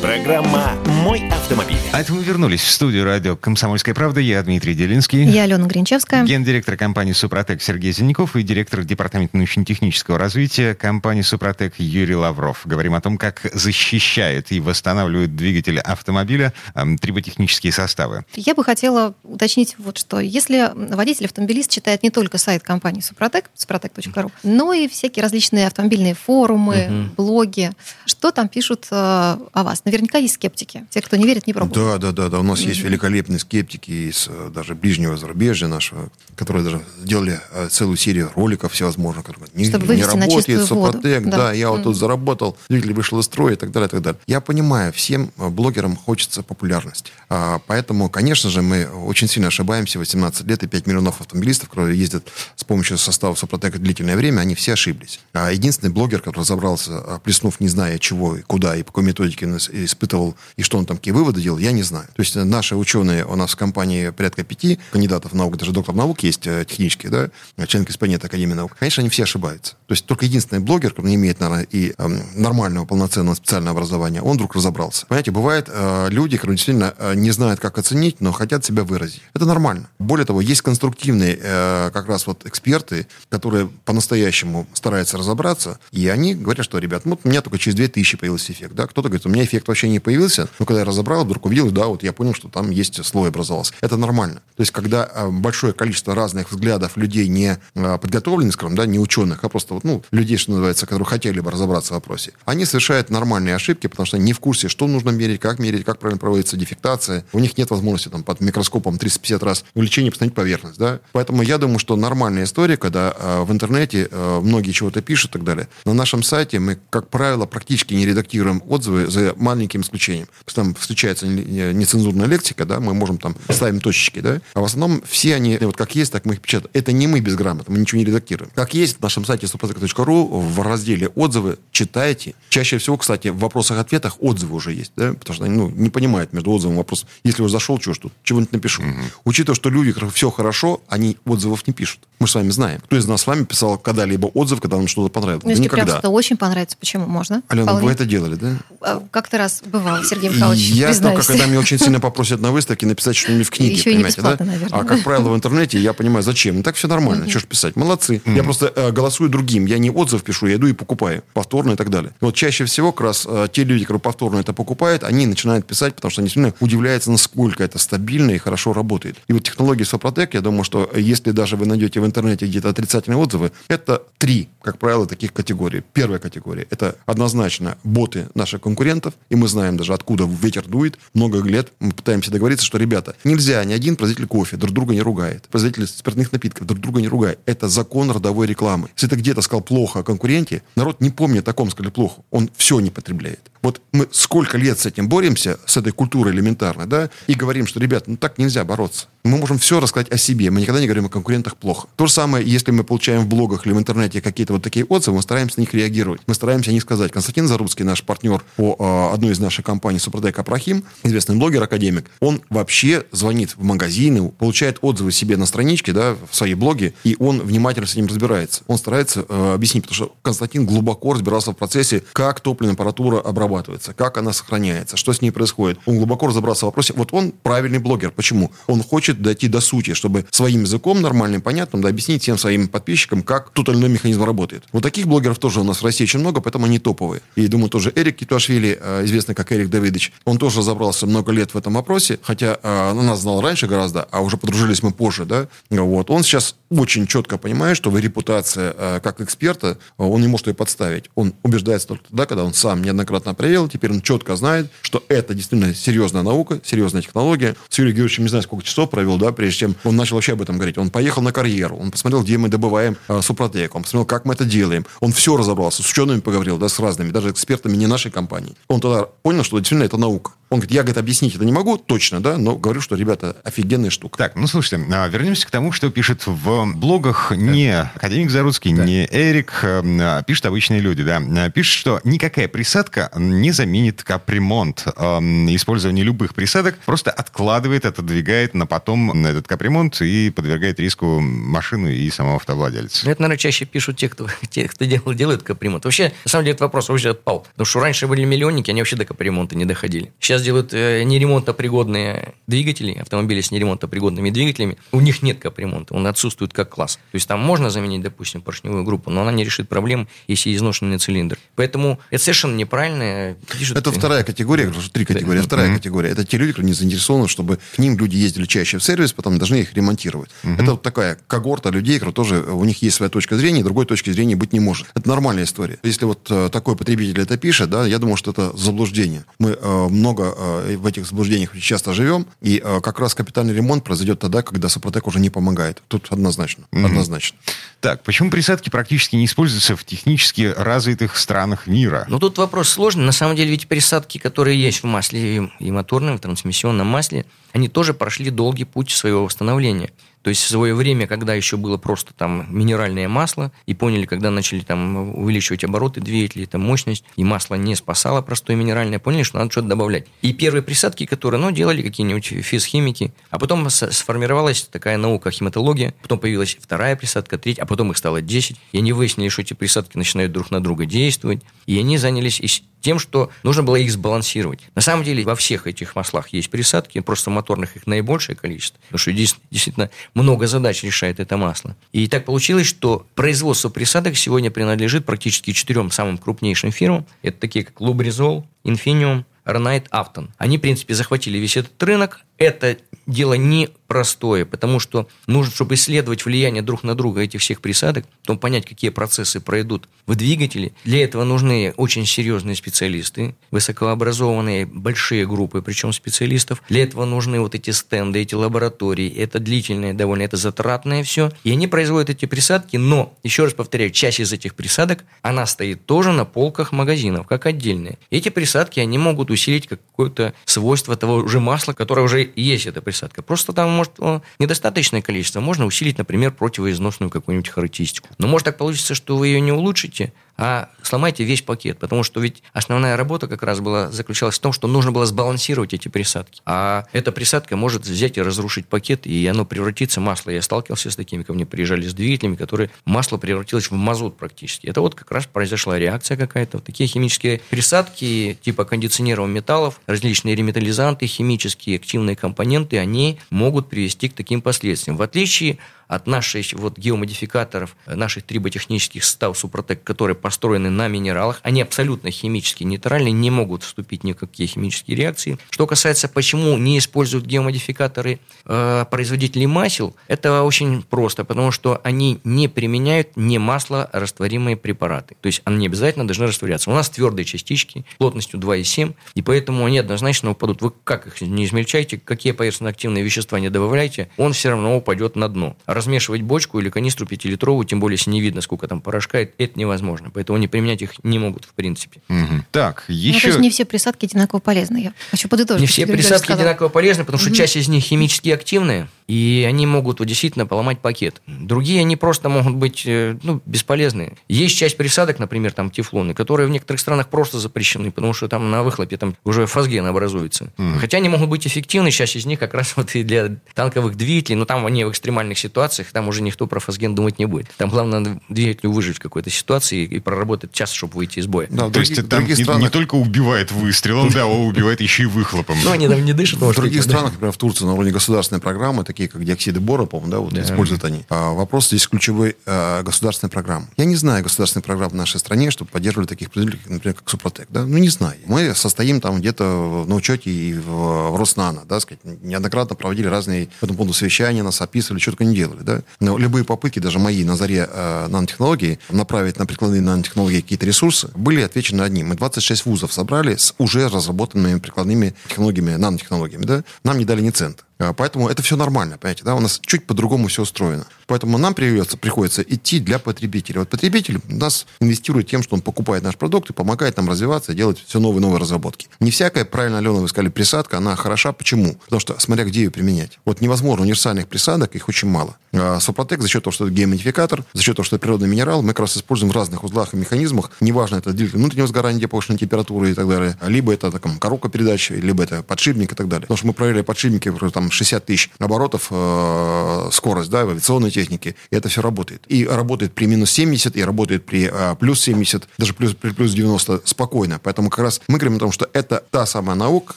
Программа 0.00 0.74
«Мой 1.02 1.28
автомобиль». 1.28 1.76
А 1.92 2.00
это 2.00 2.12
мы 2.12 2.22
вернулись 2.22 2.60
в 2.60 2.70
студию 2.70 3.04
радио 3.04 3.34
«Комсомольская 3.34 3.96
правда». 3.96 4.20
Я 4.20 4.40
Дмитрий 4.44 4.74
Делинский. 4.74 5.24
Я 5.24 5.42
Алена 5.42 5.66
Гринчевская. 5.66 6.24
Гендиректор 6.24 6.76
компании 6.76 7.12
«Супротек» 7.12 7.60
Сергей 7.60 7.90
Зеленяков 7.90 8.36
и 8.36 8.42
директор 8.44 8.84
департамента 8.84 9.36
научно-технического 9.36 10.16
развития 10.16 10.76
компании 10.76 11.22
«Супротек» 11.22 11.74
Юрий 11.78 12.14
Лавров. 12.14 12.62
Говорим 12.64 12.94
о 12.94 13.00
том, 13.00 13.18
как 13.18 13.40
защищают 13.52 14.52
и 14.52 14.60
восстанавливают 14.60 15.34
двигатели 15.34 15.78
автомобиля 15.78 16.52
э, 16.76 16.84
триботехнические 17.00 17.72
составы. 17.72 18.24
Я 18.34 18.54
бы 18.54 18.62
хотела 18.62 19.14
уточнить 19.24 19.74
вот 19.78 19.98
что. 19.98 20.20
Если 20.20 20.70
водитель-автомобилист 20.74 21.70
читает 21.70 22.04
не 22.04 22.10
только 22.10 22.38
сайт 22.38 22.62
компании 22.62 23.00
«Супротек», 23.00 23.50
suprotec.ru, 23.56 24.30
но 24.44 24.72
и 24.72 24.86
всякие 24.86 25.24
различные 25.24 25.66
автомобильные 25.66 26.14
форумы, 26.14 27.08
угу. 27.16 27.22
блоги, 27.24 27.72
что 28.06 28.30
там 28.30 28.48
пишут 28.48 28.86
э, 28.92 28.94
о 28.94 29.64
вас? 29.64 29.82
Наверняка 29.88 30.18
есть 30.18 30.34
скептики. 30.34 30.84
Те, 30.90 31.00
кто 31.00 31.16
не 31.16 31.24
верит, 31.24 31.46
не 31.46 31.54
пробуют. 31.54 31.74
Да, 31.74 31.96
да, 31.96 32.12
да, 32.12 32.28
да. 32.28 32.40
У 32.40 32.42
нас 32.42 32.60
mm-hmm. 32.60 32.68
есть 32.68 32.80
великолепные 32.82 33.38
скептики 33.38 33.90
из 33.90 34.28
э, 34.28 34.50
даже 34.54 34.74
ближнего 34.74 35.16
зарубежья 35.16 35.66
нашего, 35.66 36.10
которые 36.36 36.62
даже 36.62 36.82
делали 37.02 37.40
э, 37.52 37.68
целую 37.70 37.96
серию 37.96 38.30
роликов 38.34 38.74
всевозможных, 38.74 39.24
которые 39.24 39.50
не, 39.54 39.64
Чтобы 39.64 39.96
не 39.96 40.04
работает 40.04 40.66
Супротек, 40.66 41.24
да. 41.24 41.36
да, 41.38 41.52
я 41.52 41.66
mm-hmm. 41.66 41.70
вот 41.70 41.82
тут 41.84 41.96
заработал, 41.96 42.58
двигатель 42.68 42.92
вышел 42.92 43.18
из 43.18 43.24
строя 43.24 43.54
и 43.54 43.56
так 43.56 43.72
далее, 43.72 43.86
и 43.86 43.90
так 43.90 44.02
далее. 44.02 44.20
Я 44.26 44.42
понимаю, 44.42 44.92
всем 44.92 45.30
э, 45.38 45.48
блогерам 45.48 45.96
хочется 45.96 46.42
популярность. 46.42 47.12
А, 47.30 47.60
поэтому, 47.66 48.10
конечно 48.10 48.50
же, 48.50 48.60
мы 48.60 48.84
очень 48.86 49.26
сильно 49.26 49.48
ошибаемся. 49.48 49.98
18 49.98 50.46
лет 50.46 50.62
и 50.62 50.66
5 50.66 50.86
миллионов 50.86 51.22
автомобилистов, 51.22 51.70
которые 51.70 51.98
ездят 51.98 52.28
с 52.56 52.64
помощью 52.64 52.98
состава 52.98 53.34
Супротека 53.34 53.78
длительное 53.78 54.16
время, 54.16 54.40
они 54.40 54.54
все 54.54 54.74
ошиблись. 54.74 55.20
А 55.32 55.50
единственный 55.50 55.90
блогер, 55.90 56.20
который 56.20 56.40
разобрался, 56.40 57.20
плеснув, 57.24 57.58
не 57.60 57.68
зная 57.68 57.98
чего, 57.98 58.36
куда 58.46 58.76
и 58.76 58.82
по 58.82 58.88
какой 58.88 59.04
методике 59.04 59.46
испытывал 59.84 60.36
и 60.56 60.62
что 60.62 60.78
он 60.78 60.86
там 60.86 60.96
какие 60.96 61.12
выводы 61.12 61.40
делал, 61.40 61.58
я 61.58 61.72
не 61.72 61.82
знаю. 61.82 62.06
То 62.14 62.22
есть 62.22 62.34
наши 62.36 62.76
ученые, 62.76 63.24
у 63.24 63.36
нас 63.36 63.52
в 63.52 63.56
компании 63.56 64.10
порядка 64.10 64.44
пяти 64.44 64.78
кандидатов 64.92 65.32
наук, 65.32 65.56
даже 65.56 65.72
доктор 65.72 65.94
наук 65.94 66.22
есть 66.22 66.46
э, 66.46 66.64
технический, 66.68 67.08
да, 67.08 67.30
член 67.66 67.84
корреспондент 67.84 68.24
Академии 68.24 68.54
наук. 68.54 68.76
Конечно, 68.78 69.00
они 69.00 69.10
все 69.10 69.24
ошибаются. 69.24 69.74
То 69.86 69.92
есть 69.92 70.06
только 70.06 70.24
единственный 70.24 70.60
блогер, 70.60 70.90
который 70.90 71.08
не 71.08 71.14
имеет, 71.14 71.40
наверное, 71.40 71.66
и 71.70 71.94
э, 71.96 72.08
нормального, 72.34 72.84
полноценного 72.84 73.34
специального 73.34 73.78
образования, 73.78 74.22
он 74.22 74.36
вдруг 74.36 74.54
разобрался. 74.54 75.06
Понимаете, 75.06 75.30
бывают 75.30 75.68
э, 75.68 76.08
люди, 76.10 76.36
которые 76.36 76.56
действительно 76.56 76.94
э, 76.98 77.14
не 77.14 77.30
знают, 77.30 77.60
как 77.60 77.78
оценить, 77.78 78.20
но 78.20 78.32
хотят 78.32 78.64
себя 78.64 78.84
выразить. 78.84 79.22
Это 79.34 79.46
нормально. 79.46 79.88
Более 79.98 80.26
того, 80.26 80.40
есть 80.40 80.62
конструктивные 80.62 81.38
э, 81.40 81.90
как 81.92 82.08
раз 82.08 82.26
вот 82.26 82.46
эксперты, 82.46 83.06
которые 83.28 83.68
по-настоящему 83.84 84.66
стараются 84.72 85.18
разобраться, 85.18 85.78
и 85.92 86.08
они 86.08 86.34
говорят, 86.34 86.64
что, 86.64 86.78
ребят, 86.78 87.04
ну, 87.04 87.18
у 87.22 87.28
меня 87.28 87.42
только 87.42 87.58
через 87.58 87.76
2000 87.76 88.16
появился 88.16 88.52
эффект, 88.52 88.74
да, 88.74 88.86
кто-то 88.86 89.08
говорит, 89.08 89.26
у 89.26 89.28
меня 89.28 89.44
эффект 89.44 89.67
вообще 89.68 89.88
не 89.88 90.00
появился, 90.00 90.48
но 90.58 90.66
когда 90.66 90.80
я 90.80 90.84
разобрал, 90.84 91.24
вдруг 91.24 91.46
увидел, 91.46 91.70
да, 91.70 91.86
вот 91.86 92.02
я 92.02 92.12
понял, 92.12 92.34
что 92.34 92.48
там 92.48 92.70
есть 92.70 93.04
слой 93.04 93.28
образовался. 93.28 93.74
Это 93.80 93.96
нормально. 93.96 94.42
То 94.56 94.62
есть, 94.62 94.72
когда 94.72 95.08
э, 95.12 95.28
большое 95.28 95.72
количество 95.72 96.14
разных 96.14 96.50
взглядов 96.50 96.96
людей 96.96 97.28
не 97.28 97.58
э, 97.74 97.98
подготовленных, 97.98 98.54
скажем, 98.54 98.76
да, 98.76 98.86
не 98.86 98.98
ученых, 98.98 99.44
а 99.44 99.48
просто 99.48 99.74
вот, 99.74 99.84
ну, 99.84 100.02
людей, 100.10 100.36
что 100.36 100.52
называется, 100.52 100.86
которые 100.86 101.06
хотели 101.06 101.40
бы 101.40 101.50
разобраться 101.50 101.92
в 101.92 101.96
вопросе, 101.96 102.32
они 102.44 102.64
совершают 102.64 103.10
нормальные 103.10 103.54
ошибки, 103.54 103.86
потому 103.86 104.06
что 104.06 104.16
они 104.16 104.26
не 104.26 104.32
в 104.32 104.40
курсе, 104.40 104.68
что 104.68 104.86
нужно 104.86 105.10
мерить, 105.10 105.40
как 105.40 105.58
мерить, 105.58 105.84
как 105.84 105.98
правильно 105.98 106.18
проводится 106.18 106.56
дефектация. 106.56 107.24
У 107.32 107.38
них 107.38 107.56
нет 107.58 107.70
возможности 107.70 108.08
там 108.08 108.22
под 108.22 108.40
микроскопом 108.40 108.98
350 108.98 109.42
раз 109.42 109.64
увеличение 109.74 110.10
посмотреть 110.10 110.34
поверхность, 110.34 110.78
да. 110.78 111.00
Поэтому 111.12 111.42
я 111.42 111.58
думаю, 111.58 111.78
что 111.78 111.96
нормальная 111.96 112.44
история, 112.44 112.76
когда 112.76 113.14
э, 113.16 113.42
в 113.42 113.52
интернете 113.52 114.08
э, 114.10 114.40
многие 114.42 114.72
чего-то 114.72 115.02
пишут 115.02 115.30
и 115.30 115.32
так 115.34 115.44
далее. 115.44 115.68
На 115.84 115.94
нашем 115.94 116.22
сайте 116.22 116.58
мы, 116.58 116.78
как 116.90 117.08
правило, 117.08 117.46
практически 117.46 117.94
не 117.94 118.06
редактируем 118.06 118.62
отзывы 118.66 119.06
за 119.08 119.34
маленьким 119.58 119.80
исключением. 119.80 120.28
Там 120.54 120.74
встречается 120.74 121.26
нецензурная 121.26 122.26
лексика, 122.26 122.64
да, 122.64 122.78
мы 122.78 122.94
можем 122.94 123.18
там 123.18 123.34
ставим 123.48 123.80
точечки, 123.80 124.20
да, 124.20 124.40
а 124.54 124.60
в 124.60 124.64
основном 124.64 125.02
все 125.06 125.34
они, 125.34 125.58
вот 125.58 125.76
как 125.76 125.94
есть, 125.96 126.12
так 126.12 126.24
мы 126.24 126.34
их 126.34 126.40
печатаем. 126.40 126.70
Это 126.74 126.92
не 126.92 127.06
мы 127.06 127.20
безграмотно, 127.20 127.74
мы 127.74 127.80
ничего 127.80 127.98
не 127.98 128.04
редактируем. 128.04 128.50
Как 128.54 128.74
есть, 128.74 129.00
на 129.00 129.06
нашем 129.06 129.24
сайте 129.24 129.46
suprotec.ru 129.46 130.40
в 130.40 130.62
разделе 130.62 131.08
отзывы 131.08 131.58
читайте. 131.72 132.34
Чаще 132.48 132.78
всего, 132.78 132.96
кстати, 132.96 133.28
в 133.28 133.38
вопросах-ответах 133.38 134.16
отзывы 134.20 134.54
уже 134.54 134.72
есть, 134.72 134.92
да, 134.96 135.12
потому 135.14 135.34
что 135.34 135.44
они 135.44 135.56
ну, 135.56 135.68
не 135.70 135.90
понимают 135.90 136.32
между 136.32 136.52
отзывом 136.52 136.76
и 136.76 136.78
вопросом. 136.78 137.08
Если 137.24 137.42
уже 137.42 137.52
зашел, 137.52 137.80
что 137.80 137.94
ж 137.94 137.98
тут, 137.98 138.12
чего-нибудь 138.22 138.52
напишу. 138.52 138.82
Угу. 138.82 138.90
Учитывая, 139.24 139.56
что 139.56 139.70
люди, 139.70 139.94
все 140.12 140.30
хорошо, 140.30 140.80
они 140.88 141.16
отзывов 141.24 141.66
не 141.66 141.72
пишут. 141.72 142.00
Мы 142.20 142.28
с 142.28 142.34
вами 142.34 142.50
знаем. 142.50 142.80
Кто 142.80 142.96
из 142.96 143.06
нас 143.06 143.22
с 143.22 143.26
вами 143.26 143.44
писал 143.44 143.78
когда-либо 143.78 144.26
отзыв, 144.26 144.60
когда 144.60 144.76
нам 144.76 144.86
что-то 144.86 145.08
понравилось? 145.08 145.44
Ну, 145.44 145.48
да 145.48 145.52
если 145.52 145.64
никогда. 145.64 145.84
прям 145.84 145.98
что-то 145.98 146.10
очень 146.10 146.36
понравится, 146.36 146.76
почему? 146.78 147.06
Можно? 147.06 147.42
Алена, 147.48 147.64
Вполне. 147.64 147.86
вы 147.86 147.92
это 147.92 148.04
делали, 148.04 148.34
да? 148.34 148.58
А, 148.80 149.02
как-то 149.10 149.38
раз 149.38 149.47
бывал, 149.66 150.04
Сергей 150.04 150.30
Михайлович, 150.30 150.60
Я 150.70 150.94
только 150.94 151.26
когда 151.26 151.46
меня 151.46 151.60
очень 151.60 151.78
сильно 151.78 152.00
попросят 152.00 152.40
на 152.40 152.52
выставке 152.52 152.86
написать 152.86 153.16
что-нибудь 153.16 153.46
в 153.46 153.50
книге, 153.50 153.74
Еще 153.74 153.90
понимаете, 153.90 154.22
да? 154.22 154.36
Наверное. 154.38 154.80
А 154.80 154.84
как 154.84 155.02
правило 155.02 155.30
в 155.30 155.36
интернете 155.36 155.78
я 155.78 155.92
понимаю, 155.92 156.22
зачем. 156.22 156.56
Ну 156.56 156.62
так 156.62 156.76
все 156.76 156.88
нормально, 156.88 157.24
mm-hmm. 157.24 157.30
что 157.30 157.40
ж 157.40 157.44
писать. 157.44 157.76
Молодцы. 157.76 158.16
Mm-hmm. 158.24 158.36
Я 158.36 158.42
просто 158.42 158.72
э, 158.74 158.90
голосую 158.90 159.30
другим. 159.30 159.66
Я 159.66 159.78
не 159.78 159.90
отзыв 159.90 160.22
пишу, 160.22 160.46
я 160.46 160.56
иду 160.56 160.66
и 160.66 160.72
покупаю. 160.72 161.22
Повторно 161.34 161.72
и 161.72 161.76
так 161.76 161.90
далее. 161.90 162.12
И 162.20 162.24
вот 162.24 162.34
чаще 162.34 162.64
всего 162.64 162.92
как 162.92 163.02
раз 163.02 163.26
э, 163.28 163.48
те 163.52 163.64
люди, 163.64 163.84
которые 163.84 164.00
повторно 164.00 164.38
это 164.38 164.52
покупают, 164.52 165.04
они 165.04 165.26
начинают 165.26 165.66
писать, 165.66 165.94
потому 165.94 166.10
что 166.10 166.22
они 166.22 166.30
сильно 166.30 166.54
удивляются, 166.60 167.10
насколько 167.10 167.64
это 167.64 167.78
стабильно 167.78 168.30
и 168.32 168.38
хорошо 168.38 168.72
работает. 168.72 169.16
И 169.28 169.32
вот 169.32 169.44
технологии 169.44 169.84
Сопротек, 169.84 170.34
я 170.34 170.40
думаю, 170.40 170.64
что 170.64 170.90
если 170.94 171.30
даже 171.30 171.56
вы 171.56 171.66
найдете 171.66 172.00
в 172.00 172.06
интернете 172.06 172.46
где-то 172.46 172.68
отрицательные 172.68 173.18
отзывы, 173.18 173.52
это 173.68 174.02
три, 174.18 174.48
как 174.62 174.78
правило, 174.78 175.06
таких 175.06 175.32
категорий. 175.32 175.82
Первая 175.92 176.18
категория– 176.18 176.66
это 176.70 176.96
однозначно 177.06 177.78
боты 177.84 178.28
наших 178.34 178.60
конкурентов, 178.60 179.14
и 179.30 179.34
мы 179.38 179.48
знаем 179.48 179.76
даже, 179.76 179.94
откуда 179.94 180.24
ветер 180.24 180.66
дует. 180.66 180.98
Много 181.14 181.40
лет 181.42 181.72
мы 181.80 181.92
пытаемся 181.92 182.30
договориться, 182.30 182.66
что, 182.66 182.78
ребята, 182.78 183.14
нельзя 183.24 183.64
ни 183.64 183.72
один 183.72 183.96
производитель 183.96 184.26
кофе 184.26 184.56
друг 184.56 184.74
друга 184.74 184.94
не 184.94 185.02
ругает, 185.02 185.48
производитель 185.48 185.86
спиртных 185.86 186.32
напитков 186.32 186.66
друг 186.66 186.80
друга 186.80 187.00
не 187.00 187.08
ругает. 187.08 187.38
Это 187.46 187.68
закон 187.68 188.10
родовой 188.10 188.46
рекламы. 188.46 188.88
Если 188.96 189.06
ты 189.06 189.16
где-то 189.16 189.42
сказал 189.42 189.62
плохо 189.62 190.00
о 190.00 190.02
конкуренте, 190.02 190.62
народ 190.76 191.00
не 191.00 191.10
помнит 191.10 191.48
о 191.48 191.52
ком 191.52 191.70
сказали 191.70 191.90
плохо. 191.90 192.22
Он 192.30 192.50
все 192.56 192.80
не 192.80 192.90
потребляет. 192.90 193.40
Вот 193.62 193.80
мы 193.92 194.08
сколько 194.12 194.58
лет 194.58 194.78
с 194.78 194.86
этим 194.86 195.08
боремся, 195.08 195.58
с 195.66 195.76
этой 195.76 195.92
культурой 195.92 196.34
элементарной, 196.34 196.86
да, 196.86 197.10
и 197.26 197.34
говорим, 197.34 197.66
что, 197.66 197.80
ребят, 197.80 198.04
ну 198.06 198.16
так 198.16 198.38
нельзя 198.38 198.64
бороться. 198.64 199.06
Мы 199.24 199.36
можем 199.36 199.58
все 199.58 199.80
рассказать 199.80 200.10
о 200.10 200.16
себе. 200.16 200.50
Мы 200.50 200.60
никогда 200.60 200.80
не 200.80 200.86
говорим 200.86 201.06
о 201.06 201.08
конкурентах 201.08 201.56
плохо. 201.56 201.88
То 201.96 202.06
же 202.06 202.12
самое, 202.12 202.46
если 202.46 202.70
мы 202.70 202.84
получаем 202.84 203.22
в 203.22 203.26
блогах 203.26 203.66
или 203.66 203.74
в 203.74 203.78
интернете 203.78 204.22
какие-то 204.22 204.54
вот 204.54 204.62
такие 204.62 204.86
отзывы, 204.86 205.16
мы 205.16 205.22
стараемся 205.22 205.58
на 205.58 205.62
них 205.62 205.74
реагировать. 205.74 206.22
Мы 206.26 206.34
стараемся 206.34 206.70
о 206.70 206.72
них 206.72 206.82
сказать. 206.82 207.12
Константин 207.12 207.46
Заруцкий, 207.46 207.84
наш 207.84 208.02
партнер 208.02 208.42
по 208.56 208.76
э, 208.78 209.14
одной 209.14 209.32
из 209.32 209.40
наших 209.40 209.66
компаний 209.66 209.98
Супротек 209.98 210.38
Апрахим, 210.38 210.84
известный 211.02 211.36
блогер, 211.36 211.62
академик, 211.62 212.06
он 212.20 212.40
вообще 212.48 213.04
звонит 213.12 213.54
в 213.56 213.62
магазины, 213.62 214.30
получает 214.30 214.78
отзывы 214.80 215.12
себе 215.12 215.36
на 215.36 215.46
страничке, 215.46 215.92
да, 215.92 216.16
в 216.30 216.34
своей 216.34 216.54
блоге, 216.54 216.94
и 217.04 217.16
он 217.18 217.40
внимательно 217.40 217.86
с 217.86 217.96
ним 217.96 218.06
разбирается. 218.06 218.62
Он 218.66 218.78
старается 218.78 219.26
э, 219.28 219.54
объяснить, 219.54 219.84
потому 219.84 219.94
что 219.94 220.14
Константин 220.22 220.64
глубоко 220.64 221.12
разбирался 221.12 221.52
в 221.52 221.54
процессе, 221.54 222.02
как 222.12 222.40
топливная 222.40 222.74
аппаратура 222.74 223.20
обрабатывается, 223.20 223.47
как 223.94 224.18
она 224.18 224.32
сохраняется, 224.32 224.96
что 224.96 225.12
с 225.12 225.22
ней 225.22 225.30
происходит. 225.30 225.78
Он 225.86 225.96
глубоко 225.96 226.26
разобрался 226.26 226.66
в 226.66 226.68
вопросе. 226.68 226.92
Вот 226.96 227.12
он 227.12 227.32
правильный 227.42 227.78
блогер. 227.78 228.10
Почему? 228.10 228.52
Он 228.66 228.82
хочет 228.82 229.22
дойти 229.22 229.48
до 229.48 229.60
сути, 229.60 229.94
чтобы 229.94 230.26
своим 230.30 230.62
языком 230.62 231.00
нормальным, 231.00 231.40
понятным, 231.40 231.82
да, 231.82 231.88
объяснить 231.88 232.22
всем 232.22 232.38
своим 232.38 232.68
подписчикам, 232.68 233.22
как 233.22 233.50
тот 233.50 233.68
или 233.68 233.76
иной 233.76 233.88
механизм 233.90 234.24
работает. 234.24 234.64
Вот 234.72 234.82
таких 234.82 235.06
блогеров 235.06 235.38
тоже 235.38 235.60
у 235.60 235.64
нас 235.64 235.82
в 235.82 235.84
России 235.84 236.04
очень 236.04 236.20
много, 236.20 236.40
поэтому 236.40 236.66
они 236.66 236.78
топовые. 236.78 237.22
И 237.36 237.46
думаю, 237.48 237.70
тоже 237.70 237.92
Эрик 237.94 238.16
Китуашвили, 238.16 238.78
э, 238.80 239.04
известный 239.04 239.34
как 239.34 239.52
Эрик 239.52 239.70
Давидович, 239.70 240.12
он 240.24 240.38
тоже 240.38 240.58
разобрался 240.58 241.06
много 241.06 241.32
лет 241.32 241.54
в 241.54 241.58
этом 241.58 241.74
вопросе, 241.74 242.18
хотя 242.22 242.58
э, 242.62 242.92
ну, 242.94 243.02
нас 243.02 243.20
знал 243.20 243.40
раньше 243.40 243.66
гораздо, 243.66 244.06
а 244.10 244.20
уже 244.20 244.36
подружились 244.36 244.82
мы 244.82 244.92
позже, 244.92 245.24
да. 245.24 245.48
Вот. 245.70 246.10
Он 246.10 246.22
сейчас 246.22 246.56
очень 246.70 247.06
четко 247.06 247.38
понимает, 247.38 247.76
что 247.76 247.90
его 247.90 247.98
репутация 247.98 248.74
э, 248.76 249.00
как 249.02 249.20
эксперта, 249.20 249.78
он 249.96 250.20
не 250.20 250.28
может 250.28 250.46
ее 250.46 250.54
подставить. 250.54 251.10
Он 251.14 251.34
убеждается 251.42 251.88
только 251.88 252.04
тогда, 252.04 252.26
когда 252.26 252.44
он 252.44 252.54
сам 252.54 252.82
неоднократно 252.82 253.34
проверил, 253.34 253.68
теперь 253.68 253.90
он 253.92 254.02
четко 254.02 254.36
знает, 254.36 254.70
что 254.82 255.02
это 255.08 255.34
действительно 255.34 255.74
серьезная 255.74 256.22
наука, 256.22 256.60
серьезная 256.64 257.02
технология. 257.02 257.56
С 257.68 257.78
Юрием 257.78 257.96
Георгиевичем 257.96 258.24
не 258.24 258.28
знаю, 258.28 258.42
сколько 258.42 258.64
часов 258.64 258.90
провел, 258.90 259.18
да, 259.18 259.32
прежде 259.32 259.60
чем 259.60 259.76
он 259.84 259.96
начал 259.96 260.16
вообще 260.16 260.32
об 260.32 260.42
этом 260.42 260.56
говорить. 260.56 260.78
Он 260.78 260.90
поехал 260.90 261.22
на 261.22 261.32
карьеру, 261.32 261.76
он 261.76 261.90
посмотрел, 261.90 262.22
где 262.22 262.38
мы 262.38 262.48
добываем 262.48 262.96
э, 263.08 263.20
супротек, 263.22 263.74
он 263.74 263.82
посмотрел, 263.82 264.06
как 264.06 264.24
мы 264.24 264.34
это 264.34 264.44
делаем. 264.44 264.86
Он 265.00 265.12
все 265.12 265.36
разобрался, 265.36 265.82
с 265.82 265.90
учеными 265.90 266.20
поговорил, 266.20 266.58
да, 266.58 266.68
с 266.68 266.78
разными, 266.78 267.10
даже 267.10 267.30
экспертами 267.30 267.76
не 267.76 267.86
нашей 267.86 268.10
компании. 268.10 268.54
Он 268.68 268.80
тогда 268.80 269.04
понял, 269.22 269.44
что 269.44 269.58
действительно 269.58 269.84
это 269.84 269.96
наука. 269.96 270.32
Он 270.50 270.58
говорит, 270.58 270.72
я, 270.72 270.82
говорит, 270.82 270.98
объяснить 270.98 271.34
это 271.34 271.44
не 271.44 271.52
могу 271.52 271.76
точно, 271.76 272.20
да, 272.20 272.38
но 272.38 272.56
говорю, 272.56 272.80
что, 272.80 272.96
ребята, 272.96 273.36
офигенная 273.44 273.90
штука. 273.90 274.16
Так, 274.16 274.36
ну, 274.36 274.46
слушайте, 274.46 274.84
а, 274.92 275.06
вернемся 275.08 275.46
к 275.46 275.50
тому, 275.50 275.72
что 275.72 275.90
пишет 275.90 276.26
в 276.26 276.72
блогах 276.74 277.32
не 277.32 277.80
академик 277.80 278.30
Заруцкий, 278.30 278.74
да. 278.74 278.84
не 278.84 279.06
Эрик, 279.10 279.60
а, 279.62 280.22
пишут 280.22 280.46
обычные 280.46 280.80
люди, 280.80 281.02
да. 281.02 281.50
Пишут, 281.50 281.78
что 281.78 282.00
никакая 282.04 282.48
присадка 282.48 283.10
не 283.16 283.52
заменит 283.52 284.02
капремонт. 284.02 284.86
Использование 284.86 286.04
любых 286.04 286.34
присадок 286.34 286.78
просто 286.86 287.10
откладывает, 287.10 287.84
отодвигает 287.84 288.54
на 288.54 288.66
потом 288.66 289.26
этот 289.26 289.46
капремонт 289.46 290.00
и 290.00 290.30
подвергает 290.30 290.80
риску 290.80 291.20
машину 291.20 291.90
и 291.90 292.08
самого 292.10 292.36
автовладельца. 292.36 293.04
Ну, 293.04 293.12
это, 293.12 293.22
наверное, 293.22 293.38
чаще 293.38 293.64
пишут 293.64 293.96
те, 293.96 294.08
кто, 294.08 294.28
те, 294.50 294.68
кто 294.68 294.84
делал, 294.84 295.12
делает 295.12 295.42
капремонт. 295.42 295.84
Вообще, 295.84 296.12
на 296.24 296.30
самом 296.30 296.44
деле, 296.44 296.52
этот 296.52 296.62
вопрос 296.62 296.88
вообще 296.88 297.10
отпал. 297.10 297.46
Потому 297.52 297.66
что 297.66 297.80
раньше 297.80 298.06
были 298.06 298.24
миллионники, 298.24 298.70
они 298.70 298.80
вообще 298.80 298.96
до 298.96 299.04
капремонта 299.04 299.56
не 299.56 299.64
доходили. 299.64 300.12
Сейчас 300.20 300.37
сейчас 300.38 300.44
делают 300.44 300.72
э, 300.72 301.02
неремонтопригодные 301.04 302.34
двигатели, 302.46 302.92
автомобили 302.92 303.40
с 303.40 303.50
неремонтопригодными 303.50 304.30
двигателями, 304.30 304.76
у 304.92 305.00
них 305.00 305.22
нет 305.22 305.38
капремонта, 305.38 305.94
он 305.94 306.06
отсутствует 306.06 306.52
как 306.52 306.70
класс. 306.70 306.96
То 306.96 307.16
есть 307.16 307.28
там 307.28 307.40
можно 307.40 307.70
заменить, 307.70 308.02
допустим, 308.02 308.40
поршневую 308.40 308.84
группу, 308.84 309.10
но 309.10 309.22
она 309.22 309.32
не 309.32 309.44
решит 309.44 309.68
проблем, 309.68 310.08
если 310.28 310.54
изношенный 310.54 310.98
цилиндр. 310.98 311.38
Поэтому 311.56 311.98
это 312.10 312.22
совершенно 312.22 312.56
неправильно. 312.56 313.36
Пишут, 313.58 313.76
это 313.76 313.92
вторая 313.92 314.24
категория, 314.24 314.72
три 314.92 315.04
категории. 315.04 315.38
Да. 315.38 315.44
Вторая 315.44 315.70
mm-hmm. 315.70 315.76
категория. 315.76 316.10
Это 316.10 316.24
те 316.24 316.36
люди, 316.36 316.52
которые 316.52 316.68
не 316.68 316.74
заинтересованы, 316.74 317.28
чтобы 317.28 317.58
к 317.74 317.78
ним 317.78 317.98
люди 317.98 318.16
ездили 318.16 318.46
чаще 318.46 318.78
в 318.78 318.84
сервис, 318.84 319.12
потом 319.12 319.38
должны 319.38 319.56
их 319.56 319.74
ремонтировать. 319.74 320.30
Mm-hmm. 320.42 320.62
Это 320.62 320.70
вот 320.72 320.82
такая 320.82 321.18
когорта 321.26 321.70
людей, 321.70 321.98
которые 321.98 322.14
тоже, 322.14 322.42
у 322.42 322.64
них 322.64 322.82
есть 322.82 322.96
своя 322.96 323.10
точка 323.10 323.36
зрения, 323.36 323.62
другой 323.62 323.86
точки 323.86 324.10
зрения 324.10 324.36
быть 324.36 324.52
не 324.52 324.60
может. 324.60 324.86
Это 324.94 325.08
нормальная 325.08 325.44
история. 325.44 325.78
Если 325.82 326.04
вот 326.04 326.26
э, 326.30 326.48
такой 326.52 326.76
потребитель 326.76 327.20
это 327.20 327.36
пишет, 327.36 327.70
да, 327.70 327.86
я 327.86 327.98
думаю, 327.98 328.16
что 328.16 328.30
это 328.30 328.56
заблуждение. 328.56 329.24
Мы 329.38 329.50
э, 329.50 329.88
много 329.88 330.27
в 330.34 330.86
этих 330.86 331.06
заблуждениях 331.06 331.58
часто 331.60 331.92
живем, 331.92 332.26
и 332.40 332.60
э, 332.62 332.80
как 332.80 332.98
раз 333.00 333.14
капитальный 333.14 333.54
ремонт 333.54 333.84
произойдет 333.84 334.18
тогда, 334.20 334.42
когда 334.42 334.68
Супротек 334.68 335.06
уже 335.06 335.20
не 335.20 335.30
помогает. 335.30 335.82
Тут 335.88 336.08
однозначно. 336.10 336.64
Mm-hmm. 336.72 336.86
Однозначно. 336.86 337.38
Так, 337.80 338.02
почему 338.02 338.30
присадки 338.30 338.70
практически 338.70 339.16
не 339.16 339.26
используются 339.26 339.76
в 339.76 339.84
технически 339.84 340.52
развитых 340.56 341.16
странах 341.16 341.66
мира? 341.66 342.06
Ну, 342.08 342.18
тут 342.18 342.38
вопрос 342.38 342.68
сложный. 342.68 343.04
На 343.04 343.12
самом 343.12 343.36
деле, 343.36 343.50
ведь 343.50 343.68
присадки, 343.68 344.18
которые 344.18 344.60
есть 344.60 344.82
в 344.82 344.86
масле 344.86 345.50
и 345.58 345.70
моторном, 345.70 346.16
и 346.16 346.18
трансмиссионном 346.18 346.86
масле, 346.86 347.24
они 347.52 347.68
тоже 347.68 347.94
прошли 347.94 348.30
долгий 348.30 348.64
путь 348.64 348.90
своего 348.90 349.24
восстановления. 349.24 349.90
То 350.22 350.30
есть 350.30 350.42
в 350.42 350.48
свое 350.48 350.74
время, 350.74 351.06
когда 351.06 351.34
еще 351.34 351.56
было 351.56 351.76
просто 351.76 352.12
там 352.12 352.46
минеральное 352.50 353.08
масло, 353.08 353.52
и 353.66 353.74
поняли, 353.74 354.04
когда 354.06 354.30
начали 354.30 354.60
там 354.60 355.16
увеличивать 355.18 355.64
обороты 355.64 356.00
двигателей, 356.00 356.46
там 356.46 356.62
мощность, 356.62 357.04
и 357.16 357.24
масло 357.24 357.54
не 357.54 357.74
спасало 357.74 358.20
простое 358.22 358.56
минеральное, 358.56 358.98
поняли, 358.98 359.22
что 359.22 359.38
надо 359.38 359.50
что-то 359.50 359.68
добавлять. 359.68 360.06
И 360.22 360.32
первые 360.32 360.62
присадки, 360.62 361.06
которые, 361.06 361.40
ну, 361.40 361.50
делали 361.50 361.82
какие-нибудь 361.82 362.26
физхимики, 362.44 363.12
а 363.30 363.38
потом 363.38 363.68
сформировалась 363.70 364.62
такая 364.62 364.96
наука 364.96 365.30
химатология, 365.30 365.94
потом 366.02 366.18
появилась 366.18 366.56
вторая 366.60 366.96
присадка, 366.96 367.38
третья, 367.38 367.62
а 367.62 367.66
потом 367.66 367.90
их 367.90 367.96
стало 367.96 368.20
10, 368.20 368.56
и 368.72 368.78
они 368.78 368.92
выяснили, 368.92 369.28
что 369.28 369.42
эти 369.42 369.54
присадки 369.54 369.96
начинают 369.96 370.32
друг 370.32 370.50
на 370.50 370.62
друга 370.62 370.86
действовать, 370.86 371.42
и 371.66 371.78
они 371.78 371.98
занялись 371.98 372.40
тем, 372.80 372.98
что 372.98 373.30
нужно 373.42 373.62
было 373.62 373.76
их 373.76 373.90
сбалансировать. 373.90 374.60
На 374.74 374.80
самом 374.80 375.04
деле 375.04 375.24
во 375.24 375.34
всех 375.34 375.66
этих 375.66 375.96
маслах 375.96 376.28
есть 376.28 376.50
присадки, 376.50 377.00
просто 377.00 377.30
моторных 377.30 377.76
их 377.76 377.86
наибольшее 377.86 378.36
количество, 378.36 378.78
потому 378.88 378.98
что 378.98 379.12
действительно 379.12 379.90
много 380.14 380.46
задач 380.46 380.82
решает 380.82 381.20
это 381.20 381.36
масло. 381.36 381.76
И 381.92 382.08
так 382.08 382.24
получилось, 382.24 382.66
что 382.66 383.06
производство 383.14 383.68
присадок 383.68 384.16
сегодня 384.16 384.50
принадлежит 384.50 385.04
практически 385.04 385.52
четырем 385.52 385.90
самым 385.90 386.18
крупнейшим 386.18 386.72
фирмам. 386.72 387.06
Это 387.22 387.38
такие 387.38 387.64
как 387.64 387.80
Лубризол, 387.80 388.46
Infineum, 388.64 389.24
Рнайт 389.48 389.86
Автон. 389.90 390.30
Они, 390.36 390.58
в 390.58 390.60
принципе, 390.60 390.94
захватили 390.94 391.38
весь 391.38 391.56
этот 391.56 391.82
рынок. 391.82 392.20
Это 392.36 392.76
дело 393.06 393.34
не 393.34 393.70
простое, 393.88 394.44
потому 394.44 394.78
что 394.78 395.08
нужно, 395.26 395.52
чтобы 395.52 395.74
исследовать 395.74 396.24
влияние 396.24 396.62
друг 396.62 396.84
на 396.84 396.94
друга 396.94 397.22
этих 397.22 397.40
всех 397.40 397.60
присадок, 397.60 398.04
потом 398.20 398.38
понять, 398.38 398.66
какие 398.66 398.90
процессы 398.90 399.40
пройдут 399.40 399.88
в 400.06 400.14
двигателе. 400.14 400.72
Для 400.84 401.02
этого 401.02 401.24
нужны 401.24 401.72
очень 401.76 402.06
серьезные 402.06 402.54
специалисты, 402.54 403.34
высокообразованные, 403.50 404.66
большие 404.66 405.26
группы, 405.26 405.62
причем 405.62 405.92
специалистов. 405.92 406.62
Для 406.68 406.82
этого 406.82 407.06
нужны 407.06 407.40
вот 407.40 407.54
эти 407.54 407.70
стенды, 407.70 408.20
эти 408.20 408.34
лаборатории. 408.34 409.10
Это 409.10 409.40
длительное 409.40 409.94
довольно, 409.94 410.22
это 410.22 410.36
затратное 410.36 411.02
все. 411.02 411.32
И 411.42 411.50
они 411.50 411.66
производят 411.66 412.10
эти 412.10 412.26
присадки, 412.26 412.76
но, 412.76 413.14
еще 413.24 413.44
раз 413.44 413.54
повторяю, 413.54 413.90
часть 413.90 414.20
из 414.20 414.32
этих 414.32 414.54
присадок, 414.54 415.04
она 415.22 415.46
стоит 415.46 415.86
тоже 415.86 416.12
на 416.12 416.26
полках 416.26 416.72
магазинов, 416.72 417.26
как 417.26 417.46
отдельные. 417.46 417.98
Эти 418.10 418.28
присадки, 418.28 418.80
они 418.80 418.98
могут 418.98 419.30
усилить 419.38 419.68
какое-то 419.68 420.34
свойство 420.44 420.96
того 420.96 421.28
же 421.28 421.38
масла, 421.38 421.72
которое 421.72 422.02
уже 422.02 422.28
есть 422.34 422.66
эта 422.66 422.82
присадка. 422.82 423.22
Просто 423.22 423.52
там 423.52 423.70
может 423.70 423.92
недостаточное 424.40 425.00
количество, 425.00 425.40
можно 425.40 425.64
усилить, 425.64 425.96
например, 425.96 426.32
противоизносную 426.32 427.08
какую-нибудь 427.08 427.48
характеристику. 427.48 428.08
Но 428.18 428.26
может 428.26 428.46
так 428.46 428.58
получиться, 428.58 428.94
что 428.94 429.16
вы 429.16 429.28
ее 429.28 429.40
не 429.40 429.52
улучшите, 429.52 430.12
а 430.38 430.68
сломайте 430.82 431.24
весь 431.24 431.42
пакет, 431.42 431.78
потому 431.78 432.04
что 432.04 432.20
ведь 432.20 432.44
основная 432.52 432.96
работа 432.96 433.26
как 433.26 433.42
раз 433.42 433.58
была 433.58 433.90
заключалась 433.90 434.36
в 434.36 434.40
том, 434.40 434.52
что 434.52 434.68
нужно 434.68 434.92
было 434.92 435.04
сбалансировать 435.04 435.74
эти 435.74 435.88
присадки. 435.88 436.40
А 436.46 436.86
эта 436.92 437.10
присадка 437.10 437.56
может 437.56 437.84
взять 437.84 438.16
и 438.16 438.22
разрушить 438.22 438.66
пакет, 438.66 439.04
и 439.04 439.26
оно 439.26 439.44
превратится 439.44 440.00
в 440.00 440.04
масло. 440.04 440.30
Я 440.30 440.40
сталкивался 440.40 440.92
с 440.92 440.96
такими, 440.96 441.24
ко 441.24 441.32
мне 441.32 441.44
приезжали 441.44 441.86
с 441.88 441.92
двигателями, 441.92 442.36
которые 442.36 442.70
масло 442.84 443.16
превратилось 443.16 443.70
в 443.70 443.74
мазут 443.74 444.16
практически. 444.16 444.68
Это 444.68 444.80
вот 444.80 444.94
как 444.94 445.10
раз 445.10 445.26
произошла 445.26 445.76
реакция 445.76 446.16
какая-то. 446.16 446.60
Такие 446.60 446.88
химические 446.88 447.40
присадки 447.50 448.38
типа 448.40 448.64
кондиционеров 448.64 449.28
металлов, 449.28 449.80
различные 449.86 450.36
реметаллизанты, 450.36 451.06
химические 451.06 451.76
активные 451.76 452.14
компоненты, 452.14 452.78
они 452.78 453.18
могут 453.30 453.68
привести 453.68 454.08
к 454.08 454.14
таким 454.14 454.40
последствиям. 454.40 454.96
В 454.96 455.02
отличие 455.02 455.58
от 455.88 456.06
наших 456.06 456.52
вот 456.52 456.78
геомодификаторов, 456.78 457.74
наших 457.86 458.24
триботехнических 458.24 459.04
став 459.04 459.36
Супротек, 459.36 459.82
которые 459.82 460.14
построены 460.14 460.70
на 460.70 460.86
минералах, 460.88 461.40
они 461.42 461.62
абсолютно 461.62 462.10
химически 462.10 462.64
нейтральны, 462.64 463.10
не 463.10 463.30
могут 463.30 463.62
вступить 463.62 464.04
ни 464.04 464.12
в 464.12 464.16
какие 464.16 464.46
химические 464.46 464.96
реакции. 464.96 465.38
Что 465.50 465.66
касается, 465.66 466.08
почему 466.08 466.56
не 466.58 466.78
используют 466.78 467.24
геомодификаторы 467.24 468.20
э, 468.44 468.84
производителей 468.90 469.46
масел, 469.46 469.96
это 470.06 470.42
очень 470.42 470.82
просто, 470.82 471.24
потому 471.24 471.50
что 471.50 471.80
они 471.82 472.20
не 472.22 472.48
применяют 472.48 473.16
не 473.16 473.38
масло 473.38 473.88
растворимые 473.92 474.56
препараты. 474.56 475.16
То 475.20 475.26
есть 475.26 475.40
они 475.44 475.66
обязательно 475.66 476.06
должны 476.06 476.26
растворяться. 476.26 476.70
У 476.70 476.74
нас 476.74 476.90
твердые 476.90 477.24
частички 477.24 477.84
плотностью 477.96 478.38
2,7, 478.38 478.94
и 479.14 479.22
поэтому 479.22 479.64
они 479.64 479.78
однозначно 479.78 480.30
упадут. 480.30 480.60
Вы 480.60 480.72
как 480.84 481.06
их 481.06 481.20
не 481.22 481.46
измельчаете, 481.46 481.98
какие 481.98 482.32
поверхностно 482.32 482.68
активные 482.68 483.02
вещества 483.02 483.40
не 483.40 483.48
добавляете, 483.48 484.10
он 484.18 484.32
все 484.34 484.50
равно 484.50 484.76
упадет 484.76 485.16
на 485.16 485.28
дно 485.28 485.56
размешивать 485.78 486.22
бочку 486.22 486.60
или 486.60 486.68
канистру 486.68 487.06
пятилитровую, 487.06 487.64
тем 487.64 487.80
более, 487.80 487.96
если 487.96 488.10
не 488.10 488.20
видно, 488.20 488.40
сколько 488.40 488.68
там 488.68 488.80
порошка, 488.80 489.18
это 489.20 489.50
невозможно. 489.54 490.10
Поэтому 490.12 490.36
они 490.36 490.48
применять 490.48 490.82
их 490.82 490.92
не 491.02 491.18
могут, 491.18 491.44
в 491.46 491.54
принципе. 491.54 492.00
Мгм. 492.08 492.44
Так, 492.50 492.84
Ну, 492.88 492.94
еще... 492.94 493.20
то 493.20 493.26
есть 493.28 493.40
не 493.40 493.50
все 493.50 493.64
присадки 493.64 494.04
одинаково 494.04 494.40
полезны. 494.40 494.78
Я 494.78 494.92
хочу 495.10 495.28
подытожить. 495.28 495.62
Не 495.62 495.66
все 495.66 495.86
присадки 495.86 496.26
сказал. 496.26 496.40
одинаково 496.40 496.68
полезны, 496.68 497.04
потому 497.04 497.20
что 497.20 497.32
часть 497.34 497.56
из 497.56 497.68
них 497.68 497.82
химически 497.82 498.30
активные, 498.30 498.88
и 499.06 499.46
они 499.48 499.66
могут 499.66 500.00
вот, 500.00 500.06
действительно 500.06 500.46
поломать 500.46 500.80
пакет. 500.80 501.22
Другие, 501.26 501.80
они 501.80 501.96
просто 501.96 502.28
могут 502.28 502.54
быть 502.54 502.82
э, 502.84 503.16
ну, 503.22 503.40
бесполезные. 503.46 504.14
Есть 504.28 504.56
часть 504.56 504.76
присадок, 504.76 505.18
например, 505.18 505.52
там 505.52 505.70
тефлоны, 505.70 506.12
которые 506.12 506.46
в 506.46 506.50
некоторых 506.50 506.80
странах 506.80 507.08
просто 507.08 507.38
запрещены, 507.38 507.90
потому 507.90 508.12
что 508.12 508.28
там 508.28 508.50
на 508.50 508.62
выхлопе 508.62 508.96
там 508.96 509.16
уже 509.24 509.46
фосген 509.46 509.86
образуется. 509.86 510.52
Хотя 510.80 510.98
они 510.98 511.08
могут 511.08 511.28
быть 511.28 511.46
эффективны, 511.46 511.90
часть 511.90 512.16
из 512.16 512.26
них 512.26 512.38
как 512.38 512.52
раз 512.54 512.72
вот 512.76 512.94
и 512.94 513.02
для 513.02 513.36
танковых 513.54 513.96
двигателей, 513.96 514.36
но 514.36 514.44
там 514.44 514.66
они 514.66 514.84
в 514.84 514.90
экстремальных 514.90 515.38
ситуациях, 515.38 515.67
там 515.92 516.08
уже 516.08 516.22
никто 516.22 516.46
про 516.46 516.60
фосген 516.60 516.94
думать 516.94 517.18
не 517.18 517.26
будет. 517.26 517.48
Там 517.56 517.70
главное 517.70 518.00
надо 518.00 518.20
двигателю 518.28 518.72
выжить 518.72 518.96
в 518.96 519.00
какой-то 519.00 519.30
ситуации 519.30 519.84
и 519.84 520.00
проработать 520.00 520.52
час, 520.52 520.70
чтобы 520.72 520.94
выйти 520.96 521.18
из 521.18 521.26
боя. 521.26 521.46
Да, 521.50 521.66
в 521.66 521.72
То 521.72 521.80
есть 521.80 521.94
других- 521.94 522.10
там 522.10 522.26
не, 522.26 522.34
странах- 522.34 522.62
не 522.62 522.70
только 522.70 522.94
убивает 522.96 523.52
выстрелом, 523.52 524.10
да, 524.10 524.26
он 524.26 524.46
убивает 524.46 524.80
еще 524.80 525.04
и 525.04 525.06
выхлопом. 525.06 525.56
Ну, 525.64 525.70
они 525.70 525.88
там 525.88 526.04
не 526.04 526.12
дышат, 526.12 526.40
В 526.40 526.54
других 526.54 526.82
странах, 526.82 527.12
например, 527.12 527.32
в 527.32 527.36
Турции 527.36 527.64
на 527.64 527.74
уровне 527.74 527.92
государственной 527.92 528.40
программы, 528.40 528.84
такие 528.84 529.08
как 529.08 529.24
диоксиды 529.24 529.60
бора, 529.60 529.84
по-моему, 529.86 530.10
да, 530.12 530.18
вот 530.20 530.32
используют 530.38 530.84
они. 530.84 531.04
А 531.08 531.32
вопрос 531.32 531.68
здесь 531.68 531.86
ключевой 531.86 532.36
а, 532.46 532.82
государственной 532.82 533.30
программы. 533.30 533.66
Я 533.76 533.84
не 533.84 533.96
знаю 533.96 534.22
государственной 534.22 534.62
программы 534.62 534.92
в 534.92 534.96
нашей 534.96 535.18
стране, 535.20 535.50
чтобы 535.50 535.70
поддерживали 535.70 536.06
таких 536.06 536.30
производителей, 536.30 536.72
например, 536.74 536.94
как 536.94 537.08
Супротек. 537.08 537.46
Да? 537.50 537.64
Ну, 537.64 537.78
не 537.78 537.88
знаю. 537.88 538.16
Мы 538.26 538.54
состоим 538.54 539.00
там 539.00 539.18
где-то 539.20 539.84
на 539.86 539.94
учете 539.94 540.30
и 540.30 540.54
в, 540.54 541.10
в 541.10 541.16
Роснано, 541.16 541.62
да, 541.68 541.80
сказать, 541.80 542.00
неоднократно 542.04 542.76
проводили 542.76 543.06
разные 543.06 543.48
по 543.60 543.64
этому 543.66 543.78
поводу 543.78 543.94
совещания, 543.94 544.42
нас 544.42 544.60
описывали, 544.60 545.00
что 545.00 545.12
только 545.12 545.24
не 545.24 545.34
делали, 545.34 545.57
да. 545.62 545.82
Но 546.00 546.18
любые 546.18 546.44
попытки, 546.44 546.78
даже 546.78 546.98
мои 546.98 547.24
на 547.24 547.36
заре 547.36 547.68
э, 547.70 548.06
нанотехнологий, 548.08 548.78
направить 548.90 549.38
на 549.38 549.46
прикладные 549.46 549.82
нанотехнологии 549.82 550.40
какие-то 550.40 550.66
ресурсы, 550.66 551.10
были 551.14 551.40
отвечены 551.42 551.82
одним. 551.82 552.08
Мы 552.08 552.14
26 552.16 552.66
вузов 552.66 552.92
собрали 552.92 553.36
с 553.36 553.54
уже 553.58 553.88
разработанными 553.88 554.58
прикладными 554.58 555.14
технологиями, 555.28 555.76
нанотехнологиями, 555.76 556.44
да. 556.44 556.64
Нам 556.84 556.98
не 556.98 557.04
дали 557.04 557.22
ни 557.22 557.30
цента. 557.30 557.64
А, 557.78 557.92
Поэтому 557.92 558.28
это 558.28 558.42
все 558.42 558.56
нормально, 558.56 558.98
понимаете, 558.98 559.24
да, 559.24 559.34
у 559.34 559.40
нас 559.40 559.60
чуть 559.64 559.86
по-другому 559.86 560.28
все 560.28 560.42
устроено. 560.42 560.86
Поэтому 561.06 561.38
нам 561.38 561.54
приходится, 561.54 561.96
приходится 561.96 562.42
идти 562.42 562.80
для 562.80 562.98
потребителя. 562.98 563.60
Вот 563.60 563.70
потребитель 563.70 564.20
нас 564.28 564.66
инвестирует 564.80 565.26
тем, 565.28 565.42
что 565.42 565.56
он 565.56 565.62
покупает 565.62 566.02
наш 566.02 566.16
продукт 566.16 566.50
и 566.50 566.52
помогает 566.52 566.96
нам 566.96 567.08
развиваться, 567.08 567.54
делать 567.54 567.82
все 567.86 567.98
новые 567.98 568.20
новые 568.20 568.40
разработки. 568.40 568.88
Не 569.00 569.10
всякая, 569.10 569.44
правильно, 569.44 569.78
Алена, 569.78 570.00
вы 570.00 570.08
сказали, 570.08 570.28
присадка, 570.28 570.76
она 570.76 570.96
хороша. 570.96 571.32
Почему? 571.32 571.74
Потому 571.84 572.00
что, 572.00 572.18
смотря 572.18 572.44
где 572.44 572.64
ее 572.64 572.70
применять. 572.70 573.18
Вот 573.24 573.40
невозможно 573.40 573.84
универсальных 573.84 574.28
присадок, 574.28 574.74
их 574.74 574.88
очень 574.88 575.08
мало. 575.08 575.36
А 575.52 575.80
Супротек 575.80 576.20
за 576.20 576.28
счет 576.28 576.44
того, 576.44 576.52
что 576.52 576.66
это 576.66 576.74
геомодификатор, 576.74 577.44
за 577.54 577.62
счет 577.62 577.76
того, 577.76 577.84
что 577.84 577.96
это 577.96 578.02
природный 578.02 578.28
минерал, 578.28 578.62
мы 578.62 578.68
как 578.68 578.80
раз 578.80 578.96
используем 578.98 579.32
в 579.32 579.34
разных 579.34 579.64
узлах 579.64 579.94
и 579.94 579.96
механизмах. 579.96 580.50
Неважно, 580.60 580.96
это 580.96 581.12
двигатель 581.12 581.38
внутреннего 581.38 581.66
сгорания, 581.66 581.98
где 581.98 582.08
повышенная 582.08 582.38
температура 582.38 582.88
и 582.88 582.94
так 582.94 583.08
далее. 583.08 583.36
Либо 583.42 583.72
это 583.72 583.90
там, 583.90 584.18
коробка 584.18 584.50
передач, 584.50 584.90
либо 584.90 585.24
это 585.24 585.42
подшипник 585.42 585.92
и 585.92 585.94
так 585.94 586.08
далее. 586.08 586.22
Потому 586.22 586.36
что 586.36 586.46
мы 586.48 586.52
проверяли 586.52 586.82
подшипники, 586.82 587.28
например, 587.28 587.50
там 587.68 587.70
60 587.70 588.04
тысяч 588.04 588.30
оборотов 588.38 588.88
э, 588.90 589.88
скорость, 589.92 590.30
да, 590.30 590.44
в 590.44 590.50
авиационной 590.50 590.90
технике, 590.90 591.34
и 591.50 591.56
это 591.56 591.68
все 591.68 591.82
работает. 591.82 592.22
И 592.28 592.46
работает 592.46 592.92
при 592.94 593.06
минус 593.06 593.30
70, 593.32 593.76
и 593.76 593.84
работает 593.84 594.24
при 594.24 594.50
э, 594.50 594.74
плюс 594.76 595.00
70, 595.02 595.48
даже 595.58 595.74
плюс, 595.74 595.94
при 595.94 596.10
плюс 596.10 596.32
90 596.32 596.82
спокойно. 596.84 597.40
Поэтому 597.42 597.70
как 597.70 597.80
раз 597.80 598.00
мы 598.08 598.18
говорим 598.18 598.36
о 598.36 598.40
том, 598.40 598.52
что 598.52 598.68
это 598.72 599.04
та 599.10 599.26
самая 599.26 599.56
наука, 599.56 599.94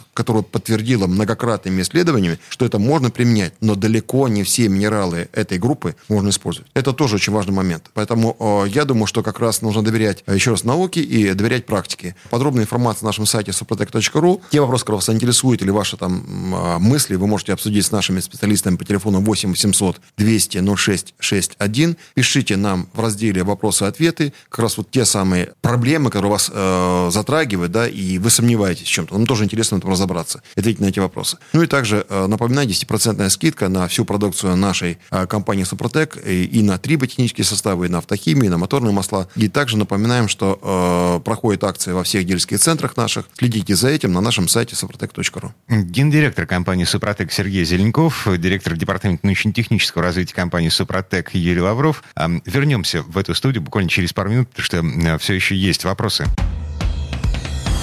которая 0.13 0.43
подтвердила 0.43 1.07
многократными 1.07 1.81
исследованиями, 1.81 2.39
что 2.49 2.65
это 2.65 2.79
можно 2.79 3.10
применять, 3.10 3.53
но 3.62 3.75
далеко 3.75 4.27
не 4.27 4.43
все 4.43 4.67
минералы 4.67 5.29
этой 5.34 5.57
группы 5.57 5.95
можно 6.10 6.29
использовать. 6.29 6.69
Это 6.73 6.93
тоже 6.93 7.15
очень 7.15 7.34
важный 7.34 7.53
момент. 7.53 7.89
Поэтому 7.93 8.36
э, 8.39 8.69
я 8.69 8.86
думаю, 8.86 9.07
что 9.07 9.23
как 9.23 9.39
раз 9.39 9.62
нужно 9.62 9.84
доверять 9.84 10.23
э, 10.27 10.36
еще 10.36 10.51
раз 10.51 10.63
науке 10.63 11.01
и 11.01 11.34
доверять 11.34 11.65
практике. 11.65 12.15
Подробная 12.29 12.63
информация 12.63 13.05
на 13.05 13.10
нашем 13.10 13.25
сайте 13.25 13.51
suprotec.ru. 13.51 14.41
Те 14.49 14.60
вопросы, 14.60 14.84
которые 14.84 14.97
вас 14.97 15.10
интересуют 15.10 15.62
или 15.62 15.69
ваши 15.69 15.97
там 15.97 16.23
э, 16.53 16.77
мысли, 16.79 17.15
вы 17.15 17.27
можете 17.27 17.53
обсудить 17.62 17.86
с 17.86 17.91
нашими 17.91 18.19
специалистами 18.19 18.76
по 18.76 18.86
телефону 18.86 19.21
8 19.21 19.50
800 19.50 20.02
200 20.17 20.76
06 20.76 21.13
61. 21.19 21.95
Пишите 22.15 22.58
нам 22.58 22.88
в 22.93 23.00
разделе 23.00 23.43
«Вопросы-ответы» 23.43 24.34
как 24.50 24.60
раз 24.60 24.78
вот 24.78 24.89
те 24.89 25.06
самые 25.06 25.54
проблемы, 25.62 26.10
которые 26.10 26.32
вас 26.32 26.50
э, 26.52 27.10
затрагивают, 27.12 27.71
да, 27.71 27.88
и 27.88 28.17
вы 28.17 28.32
сомневаетесь 28.32 28.88
в 28.88 28.91
чем-то. 28.91 29.13
Нам 29.13 29.28
тоже 29.28 29.43
интересно 29.43 29.78
в 29.78 29.88
разобраться, 29.88 30.41
ответить 30.56 30.80
на 30.80 30.86
эти 30.86 30.97
вопросы. 30.97 31.38
Ну 31.54 31.62
и 31.62 31.67
также 31.67 32.04
э, 32.10 32.26
напоминаю, 32.26 32.67
10% 32.67 33.30
скидка 33.30 33.69
на 33.69 33.88
всю 33.88 34.06
продукцию 34.06 34.56
нашей 34.56 34.97
э, 35.12 35.28
компании 35.28 35.63
«Супротек» 35.63 36.17
и, 36.26 36.45
и 36.45 36.63
на 36.63 36.80
триботехнические 36.80 37.45
составы, 37.45 37.86
и 37.86 37.89
на 37.89 38.00
автохимию, 38.00 38.45
и 38.45 38.50
на 38.50 38.58
моторные 38.58 38.91
масла. 38.91 39.28
И 39.36 39.50
также 39.50 39.78
напоминаем, 39.78 40.28
что 40.28 41.19
э, 41.19 41.24
проходит 41.24 41.63
акция 41.63 41.93
во 41.93 42.04
всех 42.04 42.26
дилерских 42.26 42.60
центрах 42.60 42.97
наших. 42.97 43.30
Следите 43.38 43.76
за 43.76 43.89
этим 43.89 44.13
на 44.13 44.21
нашем 44.21 44.47
сайте 44.47 44.76
suprotec.ru. 44.76 45.52
Гендиректор 45.69 46.47
компании 46.47 46.86
«Супротек» 46.86 47.32
Сергей 47.32 47.51
Зеленков, 47.52 48.28
директор 48.38 48.76
департамента 48.76 49.26
научно-технического 49.26 50.04
развития 50.04 50.34
компании 50.34 50.70
«Супротек» 50.70 51.34
Юрий 51.34 51.62
Лавров. 51.62 52.04
А, 52.16 52.30
Вернемся 52.46 53.04
в 53.04 53.18
эту 53.18 53.36
студию 53.36 53.62
буквально 53.62 53.90
через 53.90 54.14
пару 54.14 54.30
минут, 54.30 54.50
потому 54.50 54.66
что 54.66 55.18
все 55.20 55.34
еще 55.34 55.56
есть 55.56 55.84
вопросы. 55.84 56.26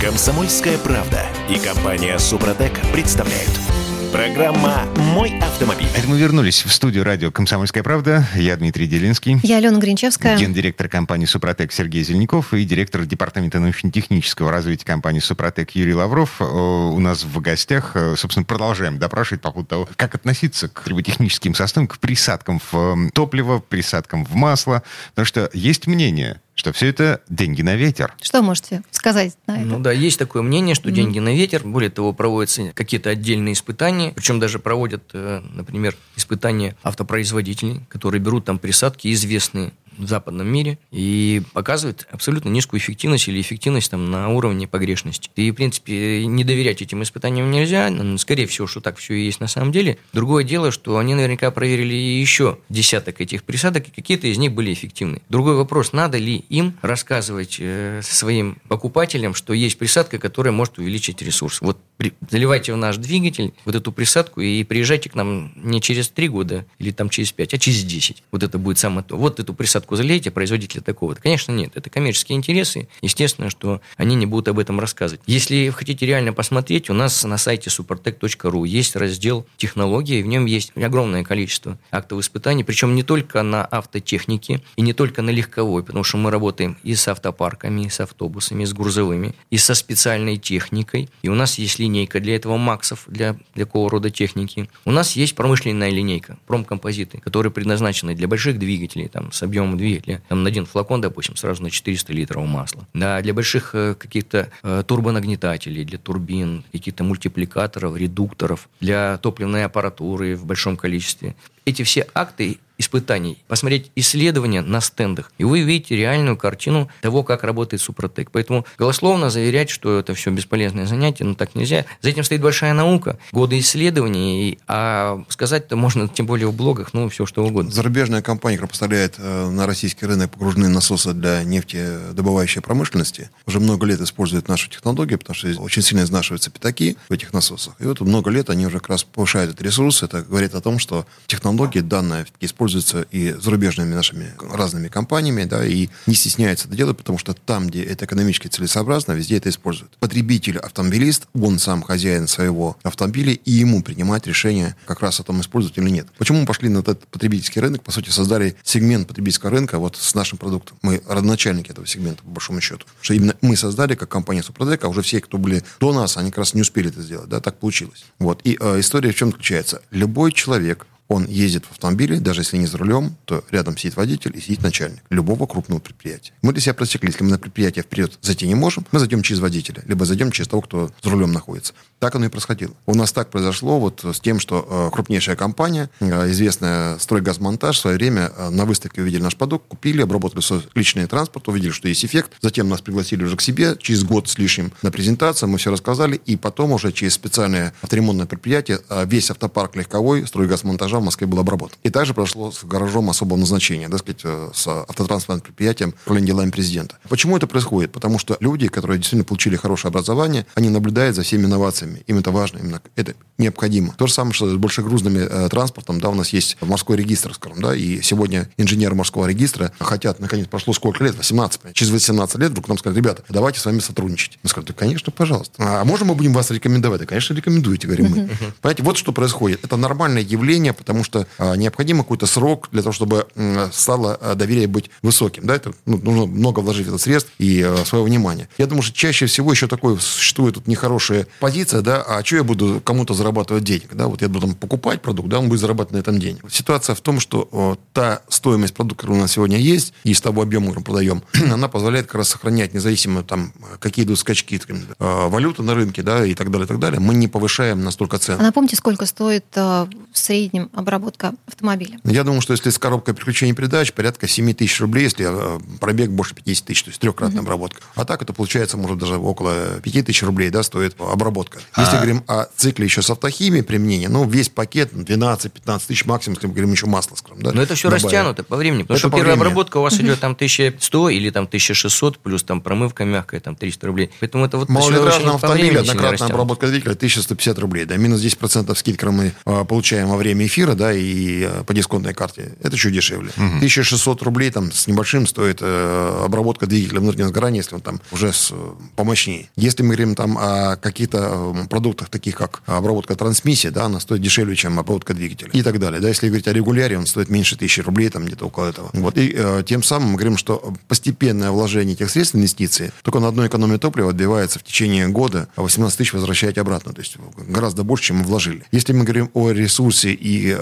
Комсомольская 0.01 0.79
правда 0.79 1.27
и 1.51 1.59
компания 1.59 2.19
Супротек 2.19 2.73
представляют. 2.93 3.68
Программа 4.13 4.87
«Мой 5.15 5.39
автомобиль». 5.39 5.87
Это 5.95 6.09
мы 6.09 6.19
вернулись 6.19 6.65
в 6.65 6.73
студию 6.73 7.05
радио 7.05 7.31
«Комсомольская 7.31 7.83
правда». 7.83 8.27
Я 8.35 8.57
Дмитрий 8.57 8.87
Делинский. 8.87 9.39
Я 9.43 9.59
Алена 9.59 9.79
Гринчевская. 9.79 10.39
Гендиректор 10.39 10.89
компании 10.89 11.27
«Супротек» 11.27 11.73
Сергей 11.73 12.03
Зеленяков 12.03 12.55
и 12.55 12.65
директор 12.65 13.05
департамента 13.05 13.61
научно-технического 13.61 14.51
развития 14.51 14.87
компании 14.87 15.21
«Супротек» 15.21 15.73
Юрий 15.73 15.95
Лавров. 15.95 16.41
Э, 16.41 16.45
У 16.45 16.99
нас 17.01 17.23
в 17.23 17.41
гостях, 17.41 17.93
э, 17.97 18.15
собственно, 18.17 18.45
продолжаем 18.45 18.99
допрашивать 18.99 19.43
по 19.43 19.51
поводу 19.51 19.69
того, 19.69 19.89
как 19.97 20.15
относиться 20.15 20.69
к 20.69 20.81
триботехническим 20.85 21.55
составам, 21.55 21.87
к 21.87 21.99
присадкам 21.99 22.61
в 22.73 22.75
э, 22.75 23.11
топливо, 23.13 23.59
присадкам 23.59 24.25
в 24.25 24.35
масло. 24.35 24.83
Потому 25.11 25.27
что 25.27 25.51
есть 25.53 25.87
мнение, 25.87 26.41
что 26.59 26.73
все 26.73 26.89
это 26.89 27.23
деньги 27.29 27.63
на 27.63 27.77
ветер. 27.77 28.15
Что 28.21 28.43
можете 28.43 28.83
сказать 28.91 29.35
на 29.47 29.59
это? 29.59 29.65
Ну 29.65 29.79
да, 29.79 29.93
есть 29.93 30.19
такое 30.19 30.43
мнение, 30.43 30.75
что 30.75 30.91
деньги 30.91 31.21
на 31.21 31.33
ветер. 31.33 31.63
Более 31.65 31.89
того, 31.89 32.13
проводятся 32.13 32.73
какие-то 32.75 33.11
отдельные 33.11 33.53
испытания. 33.53 34.11
Причем 34.11 34.41
даже 34.41 34.59
проводят, 34.59 35.05
э, 35.13 35.41
например, 35.53 35.95
испытания 36.17 36.77
автопроизводителей, 36.83 37.83
которые 37.89 38.21
берут 38.21 38.45
там 38.45 38.59
присадки 38.59 39.13
известные 39.13 39.73
в 39.99 40.07
западном 40.07 40.47
мире 40.49 40.79
и 40.91 41.43
показывают 41.53 42.07
абсолютно 42.11 42.49
низкую 42.49 42.81
эффективность 42.81 43.29
или 43.29 43.41
эффективность 43.41 43.91
там 43.91 44.11
на 44.11 44.29
уровне 44.31 44.67
погрешности. 44.67 45.31
И, 45.37 45.51
в 45.51 45.55
принципе, 45.55 46.25
не 46.27 46.45
доверять 46.45 46.83
этим 46.83 47.03
испытаниям 47.03 47.51
нельзя. 47.51 47.91
Ну, 47.91 48.17
Скорее 48.19 48.47
всего, 48.47 48.67
что 48.67 48.81
так 48.81 48.97
все 48.99 49.15
и 49.15 49.25
есть 49.25 49.41
на 49.41 49.49
самом 49.49 49.73
деле. 49.73 49.99
Другое 50.13 50.45
дело, 50.45 50.71
что 50.71 50.99
они 50.99 51.15
наверняка 51.15 51.51
проверили 51.51 51.95
еще 51.95 52.59
десяток 52.69 53.21
этих 53.21 53.43
присадок, 53.45 53.89
и 53.89 53.91
какие-то 53.91 54.27
из 54.27 54.39
них 54.39 54.53
были 54.53 54.73
эффективны. 54.73 55.21
Другой 55.29 55.57
вопрос, 55.57 55.93
надо 55.93 56.19
ли 56.19 56.37
им 56.49 56.75
рассказывать 56.83 57.57
э, 57.59 58.01
своим 58.03 58.59
покупателям, 58.69 59.35
что 59.35 59.53
есть 59.53 59.79
присадка, 59.79 60.19
которая 60.19 60.53
может 60.53 60.79
увеличить 60.79 61.23
ресурс. 61.23 61.61
Вот 61.61 61.79
при- 61.97 62.13
заливайте 62.31 62.73
в 62.73 62.77
наш 62.77 62.97
двигатель 62.97 63.53
вот 63.65 63.75
эту 63.75 63.93
присадку 63.93 64.41
и 64.41 64.63
приезжайте 64.65 65.11
к 65.11 65.15
нам 65.15 65.53
не 65.57 65.81
через 65.81 66.09
3 66.09 66.29
года 66.29 66.65
или 66.79 66.91
там 66.91 67.09
через 67.11 67.33
5, 67.33 67.55
а 67.55 67.59
через 67.59 67.83
10. 67.85 68.23
Вот 68.31 68.43
это 68.43 68.59
будет 68.59 68.79
самое 68.79 69.05
то. 69.05 69.17
Вот 69.17 69.41
эту 69.41 69.55
присадку 69.55 69.88
залейте, 69.97 70.31
производителя 70.31 70.83
такого-то. 70.83 71.21
Конечно, 71.21 71.53
нет. 71.53 71.73
Это 71.75 71.91
коммерческие 71.91 72.37
интересы. 72.37 72.89
Естественно, 73.03 73.51
что 73.51 73.81
они 73.97 74.15
не 74.15 74.27
будут 74.27 74.49
об 74.49 74.59
этом 74.59 74.81
рассказывать. 74.81 75.21
Если 75.27 75.71
хотите 75.71 76.07
реально 76.07 76.33
посмотреть, 76.33 76.91
у 76.91 76.95
нас 76.95 77.25
на 77.25 77.39
сайте 77.39 77.71
supertech.ru 77.71 78.67
есть 78.67 78.97
раздел 78.97 79.47
технологии, 79.57 80.23
в 80.23 80.27
нем 80.27 80.47
есть 80.47 80.73
огромное 80.77 81.25
количество 81.25 81.79
актов 81.91 82.21
испытаний, 82.21 82.65
причем 82.65 82.95
не 82.95 83.03
только 83.03 83.43
на 83.43 83.65
автотехнике 83.65 84.61
и 84.77 84.83
не 84.83 84.93
только 84.93 85.23
на 85.23 85.31
легковой, 85.31 85.83
потому 85.83 86.05
что 86.05 86.19
мы 86.19 86.31
работаем 86.31 86.77
и 86.83 86.95
с 86.95 87.09
автопарками, 87.09 87.87
и 87.87 87.89
с 87.89 88.01
автобусами, 88.01 88.65
и 88.65 88.67
с 88.67 88.73
грузовыми, 88.73 89.35
и 89.51 89.59
со 89.59 89.75
специальной 89.75 90.37
техникой. 90.37 91.09
И 91.23 91.29
у 91.29 91.35
нас 91.35 91.59
есть 91.59 91.79
линейка 91.79 92.21
для 92.21 92.37
этого 92.37 92.57
максов, 92.57 93.05
для 93.07 93.37
такого 93.55 93.91
рода 93.91 94.11
техники. 94.11 94.69
У 94.85 94.91
нас 94.91 95.17
есть 95.17 95.35
промышленная 95.35 95.91
линейка, 95.91 96.39
промкомпозиты, 96.47 97.19
которые 97.19 97.53
предназначены 97.53 98.15
для 98.15 98.29
больших 98.29 98.59
двигателей, 98.59 99.09
там, 99.09 99.33
с 99.33 99.43
объемом 99.43 99.78
двигателя, 99.79 100.23
там, 100.29 100.43
на 100.43 100.49
один 100.49 100.67
флакон, 100.67 101.01
допустим, 101.01 101.37
сразу 101.37 101.63
на 101.63 101.71
400 101.71 102.13
литров 102.13 102.47
масла. 102.47 102.87
Да, 102.93 103.21
для 103.23 103.33
больших 103.33 103.75
э, 103.75 103.95
каких-то 103.95 104.51
э, 104.63 104.83
турбонагнетателей, 104.87 105.85
для 105.85 105.99
турбин, 105.99 106.65
каких-то 106.73 107.05
мультипликаторов, 107.05 107.97
редукторов, 107.97 108.69
для 108.81 109.19
топливной 109.19 109.65
аппаратуры 109.65 110.37
в 110.37 110.45
большом 110.45 110.77
количестве. 110.77 111.35
Эти 111.65 111.83
все 111.83 112.07
акты 112.15 112.59
испытаний, 112.79 113.43
посмотреть 113.49 113.91
исследования 113.97 114.63
на 114.63 114.81
стендах, 114.81 115.33
и 115.39 115.45
вы 115.45 115.61
видите 115.61 115.97
реальную 115.97 116.37
картину 116.37 116.89
того, 117.03 117.23
как 117.23 117.45
работает 117.45 117.83
Супротек. 117.83 118.31
Поэтому 118.31 118.65
голословно 118.79 119.31
заверять, 119.31 119.69
что 119.69 119.99
это 119.99 120.15
все 120.15 120.31
бесполезное 120.31 120.87
занятие, 120.87 121.25
ну 121.25 121.35
так 121.35 121.55
нельзя. 121.55 121.85
За 122.03 122.09
этим 122.09 122.25
стоит 122.25 122.41
большая 122.41 122.73
наука, 122.75 123.19
годы 123.33 123.59
исследований, 123.59 124.59
а 124.67 125.23
сказать-то 125.29 125.77
можно 125.77 126.09
тем 126.09 126.27
более 126.27 126.49
в 126.49 126.55
блогах, 126.55 126.95
ну 126.95 127.09
все 127.09 127.27
что 127.27 127.45
угодно. 127.45 127.71
Зарубежная 127.71 128.23
компания, 128.23 128.57
которая 128.57 128.71
поставляет 128.71 129.15
э, 129.19 129.51
на 129.51 129.67
российский 129.67 130.07
рынок 130.07 130.31
погруженные 130.31 130.69
насосы 130.69 131.13
для 131.13 131.43
нефтедобывающей 131.45 132.63
промышленности, 132.63 133.31
уже 133.47 133.61
много 133.61 133.87
лет 133.87 134.01
использует 134.01 134.49
нашу 134.49 134.71
технологию, 134.71 135.19
потому 135.19 135.35
что 135.35 135.49
очень 135.61 135.83
сильно 135.83 136.03
изнашиваются 136.03 136.51
пятаки 136.51 136.97
в 137.09 137.13
этих 137.13 137.33
насосах. 137.33 137.75
И 137.81 137.85
вот 137.85 138.01
много 138.01 138.31
лет 138.31 138.51
они 138.51 138.67
уже 138.67 138.79
как 138.79 138.91
раз 138.91 139.05
повышают 139.05 139.51
этот 139.51 139.63
ресурс. 139.63 140.03
Это 140.03 140.23
говорит 140.23 140.55
о 140.55 140.61
том, 140.61 140.79
что 140.79 141.07
технология 141.27 141.83
данная 141.83 142.27
используется 142.69 143.07
и 143.11 143.33
зарубежными 143.33 143.95
нашими 143.95 144.33
разными 144.41 144.89
компаниями, 144.89 145.45
да, 145.45 145.67
и 145.67 145.89
не 146.07 146.15
стесняется 146.15 146.69
это 146.69 146.77
делать, 146.77 146.97
потому 146.97 147.19
что 147.19 147.35
там, 147.35 147.69
где 147.69 147.83
это 147.83 148.05
экономически 148.05 148.49
целесообразно, 148.49 149.13
везде 149.13 149.37
это 149.37 149.49
используют. 149.49 149.97
Потребитель, 149.99 150.59
автомобилист, 150.59 151.27
он 151.35 151.59
сам 151.59 151.83
хозяин 151.83 152.29
своего 152.29 152.77
автомобиля, 152.83 153.33
и 153.33 153.51
ему 153.51 153.83
принимать 153.83 154.27
решение, 154.27 154.77
как 154.87 155.01
раз 155.01 155.21
о 155.21 155.23
том, 155.25 155.41
использовать 155.41 155.79
или 155.79 155.89
нет. 155.89 156.07
Почему 156.19 156.41
мы 156.41 156.47
пошли 156.47 156.69
на 156.69 156.79
этот 156.79 157.07
потребительский 157.09 157.61
рынок? 157.61 157.83
По 157.83 157.91
сути, 157.91 158.11
создали 158.11 158.57
сегмент 158.63 159.09
потребительского 159.09 159.51
рынка 159.51 159.79
вот 159.79 159.97
с 159.97 160.15
нашим 160.15 160.39
продуктом. 160.39 160.77
Мы 160.83 161.03
родоначальники 161.09 161.71
этого 161.71 161.87
сегмента, 161.87 162.23
по 162.23 162.31
большому 162.31 162.61
счету. 162.61 162.87
Что 163.01 163.15
именно 163.15 163.35
мы 163.41 163.57
создали, 163.57 163.95
как 163.95 164.09
компания 164.09 164.43
Супротек, 164.43 164.85
а 164.85 164.89
уже 164.89 165.03
все, 165.03 165.21
кто 165.21 165.39
были 165.39 165.65
до 165.81 165.93
нас, 165.93 166.17
они 166.17 166.31
как 166.31 166.39
раз 166.39 166.55
не 166.55 166.63
успели 166.63 166.91
это 166.91 167.03
сделать. 167.03 167.29
Да, 167.29 167.41
так 167.41 167.59
получилось. 167.59 168.05
Вот. 168.19 168.41
И 168.45 168.59
э, 168.61 168.81
история 168.81 169.13
в 169.13 169.17
чем 169.17 169.31
заключается? 169.31 169.83
Любой 169.91 170.33
человек, 170.33 170.87
он 171.09 171.27
ездит 171.27 171.65
в 171.65 171.73
автомобиле, 171.73 172.21
даже 172.21 172.43
если 172.43 172.59
не 172.59 172.67
за 172.67 172.79
рулем, 172.79 173.17
то 173.25 173.43
рядом 173.51 173.77
сидит 173.77 173.97
водитель 173.97 174.37
и 174.37 174.41
сидит 174.41 174.63
начальник 174.63 175.03
любого 175.11 175.47
крупного 175.47 175.81
предприятия. 175.81 176.33
Мы 176.43 176.53
для 176.53 176.61
себя 176.61 176.75
просекли, 176.75 177.09
если 177.09 177.25
мы 177.25 177.31
на 177.31 177.39
предприятие 177.39 177.83
вперед 177.83 178.19
зайти 178.21 178.47
не 178.47 178.55
можем, 178.55 178.87
мы 178.93 178.99
зайдем 178.99 179.23
через 179.23 179.41
водителя, 179.41 179.83
либо 179.87 180.05
зайдем 180.05 180.31
через 180.31 180.49
того, 180.49 180.63
кто 180.63 180.91
за 181.03 181.11
рулем 181.11 181.33
находится. 181.33 181.73
Так 181.99 182.15
оно 182.15 182.27
и 182.27 182.29
происходило. 182.29 182.73
У 182.87 182.95
нас 182.95 183.13
так 183.13 183.31
произошло 183.31 183.81
вот 183.81 184.05
с 184.05 184.21
тем, 184.21 184.39
что 184.39 184.67
э, 184.69 184.95
крупнейшая 184.95 185.35
компания, 185.35 185.91
э, 186.01 186.31
известная 186.31 186.99
стройгазмонтаж, 186.99 187.77
в 187.77 187.81
свое 187.81 187.97
время 187.97 188.31
э, 188.37 188.51
на 188.51 188.67
выставке 188.67 189.01
увидели 189.01 189.23
наш 189.23 189.37
продукт, 189.37 189.67
купили, 189.69 190.03
обработали 190.03 190.43
свой 190.43 190.63
личный 190.75 191.07
транспорт, 191.07 191.49
увидели, 191.49 191.71
что 191.71 191.89
есть 191.89 192.05
эффект. 192.05 192.33
Затем 192.41 192.69
нас 192.69 192.83
пригласили 192.83 193.25
уже 193.25 193.37
к 193.37 193.41
себе 193.41 193.77
через 193.81 194.05
год 194.05 194.29
с 194.29 194.39
лишним 194.39 194.73
на 194.83 194.91
презентацию, 194.91 195.49
мы 195.49 195.59
все 195.59 195.71
рассказали, 195.71 196.21
и 196.27 196.37
потом 196.37 196.73
уже 196.73 196.93
через 196.93 197.15
специальное 197.15 197.73
авторемонтное 197.83 198.27
предприятие 198.27 198.81
весь 199.07 199.31
автопарк 199.31 199.75
легковой 199.75 200.27
стройгазмонтажа 200.27 200.98
в 201.01 201.05
Москве 201.05 201.27
был 201.27 201.39
обработан. 201.39 201.79
И 201.83 201.91
также 201.91 202.15
прошло 202.15 202.51
с 202.51 202.65
гаражом 202.65 203.11
особого 203.11 203.39
назначения, 203.39 203.89
да, 203.89 203.99
сказать, 203.99 204.21
э, 204.25 204.51
с 204.55 204.67
автотранспортным 204.67 205.41
предприятием 205.41 205.95
управления 206.03 206.29
делами 206.29 206.51
президента. 206.51 206.97
Почему 207.09 207.37
это 207.37 207.47
происходит? 207.47 207.93
Потому 207.93 208.19
что 208.19 208.37
люди, 208.41 208.69
которые 208.69 208.99
действительно 208.99 209.25
получили 209.25 209.57
хорошее 209.57 209.91
образование, 209.91 210.47
они 210.55 210.69
наблюдают 210.69 211.17
за 211.17 211.23
всеми 211.23 211.47
инновациями. 211.47 212.03
Им 212.07 212.19
это 212.19 212.31
важно, 212.31 212.59
именно 212.59 212.83
это 212.97 213.15
необходимо. 213.39 213.95
То 213.97 214.07
же 214.07 214.13
самое, 214.13 214.35
что 214.35 214.51
с 214.51 214.57
большегрузными 214.57 215.21
э, 215.21 215.49
транспортом, 215.49 216.01
да, 216.01 216.09
у 216.11 216.15
нас 216.15 216.31
есть 216.31 216.57
морской 216.61 216.97
регистр, 216.97 217.35
скажем, 217.35 217.63
да, 217.63 217.75
и 217.75 218.01
сегодня 218.03 218.49
инженеры 218.57 218.95
морского 218.95 219.27
регистра 219.27 219.73
хотят, 219.79 220.19
наконец, 220.21 220.49
прошло 220.49 220.73
сколько 220.73 221.05
лет? 221.05 221.17
18. 221.17 221.73
Через 221.73 221.93
18 221.93 222.39
лет 222.39 222.51
вдруг 222.51 222.69
нам 222.69 222.79
сказали, 222.79 222.99
ребята, 222.99 223.23
давайте 223.29 223.61
с 223.61 223.65
вами 223.65 223.79
сотрудничать. 223.79 224.39
Мы 224.43 224.51
сказали, 224.51 224.69
да, 224.69 224.75
конечно, 224.75 225.13
пожалуйста. 225.13 225.55
А 225.59 225.85
можно 225.85 226.07
мы 226.07 226.15
будем 226.15 226.33
вас 226.33 226.51
рекомендовать? 226.51 227.01
Да, 227.01 227.07
конечно, 227.07 227.35
рекомендуйте, 227.35 227.87
говорим 227.87 228.11
мы. 228.11 228.31
Понимаете, 228.61 228.83
вот 228.83 228.97
что 228.97 229.13
происходит. 229.13 229.65
Это 229.65 229.77
нормальное 229.77 230.23
явление, 230.23 230.73
потому 230.89 231.05
что 231.05 231.27
а, 231.37 231.55
необходим 231.55 231.99
какой-то 231.99 232.25
срок 232.27 232.69
для 232.73 232.81
того, 232.81 232.93
чтобы 232.93 233.27
стало 233.73 234.19
а, 234.21 234.35
доверие 234.35 234.67
быть 234.67 234.91
высоким. 235.03 235.47
Да, 235.47 235.55
это 235.55 235.73
ну, 235.85 235.99
нужно 235.99 236.25
много 236.25 236.61
вложить 236.61 236.87
в 236.87 236.89
это 236.89 236.97
средств 236.97 237.31
и 237.39 237.63
а, 237.63 237.85
своего 237.85 238.07
внимания. 238.07 238.49
Я 238.57 238.67
думаю, 238.67 238.83
что 238.83 238.97
чаще 238.97 239.27
всего 239.27 239.53
еще 239.53 239.67
такое 239.67 239.99
существует 239.99 240.55
тут 240.55 240.67
нехорошая 240.67 241.27
позиция, 241.41 241.83
да, 241.83 242.03
а 242.03 242.25
что 242.25 242.37
я 242.37 242.45
буду 242.45 242.81
кому-то 242.83 243.13
зарабатывать 243.13 243.65
денег, 243.65 243.91
да, 243.93 244.07
вот 244.07 244.23
я 244.23 244.31
буду 244.31 244.47
там 244.47 244.55
покупать 244.55 245.03
продукт, 245.03 245.29
да, 245.29 245.41
он 245.41 245.51
будет 245.51 245.61
зарабатывать 245.61 245.93
на 245.93 245.99
этом 245.99 246.19
денег. 246.19 246.43
Ситуация 246.51 246.95
в 246.95 247.03
том, 247.03 247.21
что 247.21 247.47
о, 247.53 247.77
та 247.93 248.23
стоимость 248.31 248.73
продукта, 248.73 249.03
которая 249.03 249.19
у 249.19 249.23
нас 249.23 249.33
сегодня 249.33 249.59
есть, 249.59 249.93
и 250.05 250.15
с 250.15 250.23
того 250.23 250.41
объема, 250.41 250.69
который 250.69 250.79
мы 250.79 250.85
продаем, 250.85 251.23
она 251.53 251.69
позволяет 251.69 252.07
как 252.07 252.15
раз 252.15 252.31
сохранять 252.31 252.73
независимо 252.73 253.23
там, 253.25 253.53
какие 253.79 254.07
идут 254.07 254.19
скачки, 254.19 254.59
э, 254.67 254.79
валюты 254.99 255.63
на 255.63 255.75
рынке, 255.75 256.03
да, 256.03 256.25
и 256.25 256.33
так 256.35 256.51
далее, 256.51 256.65
и 256.65 256.69
так 256.69 256.79
далее. 256.79 256.99
Мы 256.99 257.15
не 257.15 257.29
повышаем 257.29 257.85
настолько 257.85 258.19
цены. 258.19 258.39
А 258.41 258.43
напомните, 258.43 258.77
сколько 258.77 259.05
стоит 259.05 259.45
э, 259.55 259.87
в 260.13 260.19
среднем 260.19 260.71
обработка 260.79 261.35
автомобиля? 261.47 261.99
Я 262.05 262.23
думаю, 262.23 262.41
что 262.41 262.53
если 262.53 262.71
с 262.71 262.79
коробкой 262.79 263.13
переключения 263.13 263.53
передач, 263.53 263.93
порядка 263.93 264.29
7 264.29 264.55
тысяч 264.55 264.81
рублей, 264.81 265.05
если 265.05 265.27
э, 265.29 265.61
пробег 265.81 266.11
больше 266.11 266.37
50 266.37 266.67
тысяч, 266.67 266.85
то 266.85 266.91
есть 266.91 267.01
трехкратная 267.01 267.41
uh-huh. 267.41 267.45
обработка. 267.45 267.81
А 267.97 268.05
так 268.05 268.23
это 268.23 268.33
получается, 268.33 268.77
может, 268.77 268.99
даже 268.99 269.17
около 269.17 269.81
5 269.83 270.07
тысяч 270.07 270.23
рублей 270.23 270.51
да, 270.51 270.63
стоит 270.63 270.95
обработка. 271.01 271.59
Если 271.77 271.97
а... 271.97 271.97
говорим 271.97 272.23
о 272.29 272.45
цикле 272.57 272.85
еще 272.85 273.03
с 273.03 273.11
автохимией 273.11 273.65
применения, 273.65 274.09
ну, 274.09 274.25
весь 274.29 274.49
пакет 274.49 274.93
12-15 274.93 275.83
тысяч 275.89 276.05
максимум, 276.05 276.37
если 276.37 276.47
мы 276.47 276.53
говорим 276.53 276.73
еще 276.73 276.87
масло, 276.87 277.17
скажем. 277.17 277.43
Да, 277.43 277.51
Но 277.53 277.61
это 277.61 277.75
все 277.75 277.89
добавим. 277.89 278.05
растянуто 278.05 278.45
по 278.45 278.57
времени, 278.57 278.83
потому 278.83 278.99
это 278.99 279.09
что 279.09 279.11
первая 279.11 279.35
времени. 279.35 279.47
обработка 279.47 279.79
у 279.79 279.83
вас 279.83 279.95
uh-huh. 279.95 280.03
идет 280.07 280.21
там 280.21 280.33
1100 280.33 281.11
или 281.11 281.31
там 281.31 281.45
1600, 281.45 282.19
плюс 282.21 282.45
там 282.45 282.61
промывка 282.61 283.05
мягкая, 283.05 283.41
там 283.41 283.57
300 283.57 283.87
рублей. 283.87 284.11
Поэтому 284.21 284.45
это 284.47 284.59
вот 284.59 284.69
Малолитражном 284.69 285.35
автомобиле 285.35 285.81
однократная 285.81 286.29
обработка 286.29 286.69
двигателя 286.69 286.93
1150 286.93 287.59
рублей, 287.59 287.85
да, 287.85 287.97
минус 287.97 288.21
10% 288.21 288.75
скидка 288.77 289.09
мы 289.11 289.33
э, 289.45 289.65
получаем 289.65 290.09
во 290.09 290.17
время 290.17 290.47
эфира, 290.47 290.68
да, 290.75 290.93
и 290.93 291.49
Э, 291.49 291.65
по 291.65 291.75
дисконтной 291.75 292.15
карте, 292.15 292.53
это 292.63 292.77
чуть 292.77 292.93
дешевле. 292.93 293.31
Угу. 293.37 293.57
1600 293.57 294.23
рублей 294.23 294.51
там 294.51 294.73
с 294.73 294.87
небольшим 294.87 295.27
стоит 295.27 295.59
э, 295.61 296.23
обработка 296.25 296.67
двигателя 296.67 297.01
внутреннего 297.01 297.29
сгорания, 297.29 297.61
если 297.61 297.75
он 297.75 297.81
там 297.81 298.01
уже 298.13 298.33
с, 298.33 298.51
э, 298.53 298.55
помощнее. 298.97 299.49
Если 299.57 299.83
мы 299.83 299.95
говорим 299.95 300.15
там 300.15 300.39
о 300.39 300.77
каких-то 300.77 301.55
э, 301.57 301.67
продуктах, 301.69 302.09
таких 302.09 302.37
как 302.37 302.63
обработка 302.67 303.15
трансмиссии, 303.15 303.69
да, 303.69 303.85
она 303.85 304.01
стоит 304.01 304.23
дешевле, 304.23 304.57
чем 304.57 304.79
обработка 304.79 305.15
двигателя 305.15 305.51
и 305.53 305.63
так 305.63 305.79
далее. 305.79 306.01
Да, 306.01 306.09
если 306.09 306.29
говорить 306.29 306.49
о 306.49 306.53
регуляре, 306.53 306.99
он 306.99 307.07
стоит 307.07 307.29
меньше 307.29 307.57
тысячи 307.57 307.81
рублей, 307.81 308.09
там 308.09 308.25
где-то 308.25 308.47
около 308.47 308.69
этого. 308.69 308.91
Вот. 308.93 309.19
И 309.19 309.35
э, 309.35 309.63
тем 309.67 309.83
самым 309.83 310.11
мы 310.11 310.15
говорим, 310.15 310.37
что 310.37 310.75
постепенное 310.89 311.51
вложение 311.51 311.95
этих 311.95 312.11
средств 312.11 312.37
инвестиций 312.37 312.91
только 313.03 313.21
на 313.21 313.29
одной 313.29 313.49
экономии 313.49 313.77
топлива 313.77 314.11
отбивается 314.11 314.59
в 314.59 314.65
течение 314.65 315.09
года, 315.09 315.49
а 315.57 315.63
18 315.63 315.99
тысяч 315.99 316.13
возвращаете 316.13 316.61
обратно. 316.61 316.93
То 316.93 317.01
есть 317.01 317.17
гораздо 317.37 317.85
больше, 317.85 318.05
чем 318.05 318.19
мы 318.19 318.25
вложили. 318.25 318.65
Если 318.73 318.93
мы 318.93 319.05
говорим 319.05 319.31
о 319.35 319.51
ресурсе 319.51 320.13
и 320.13 320.51
э, 320.51 320.58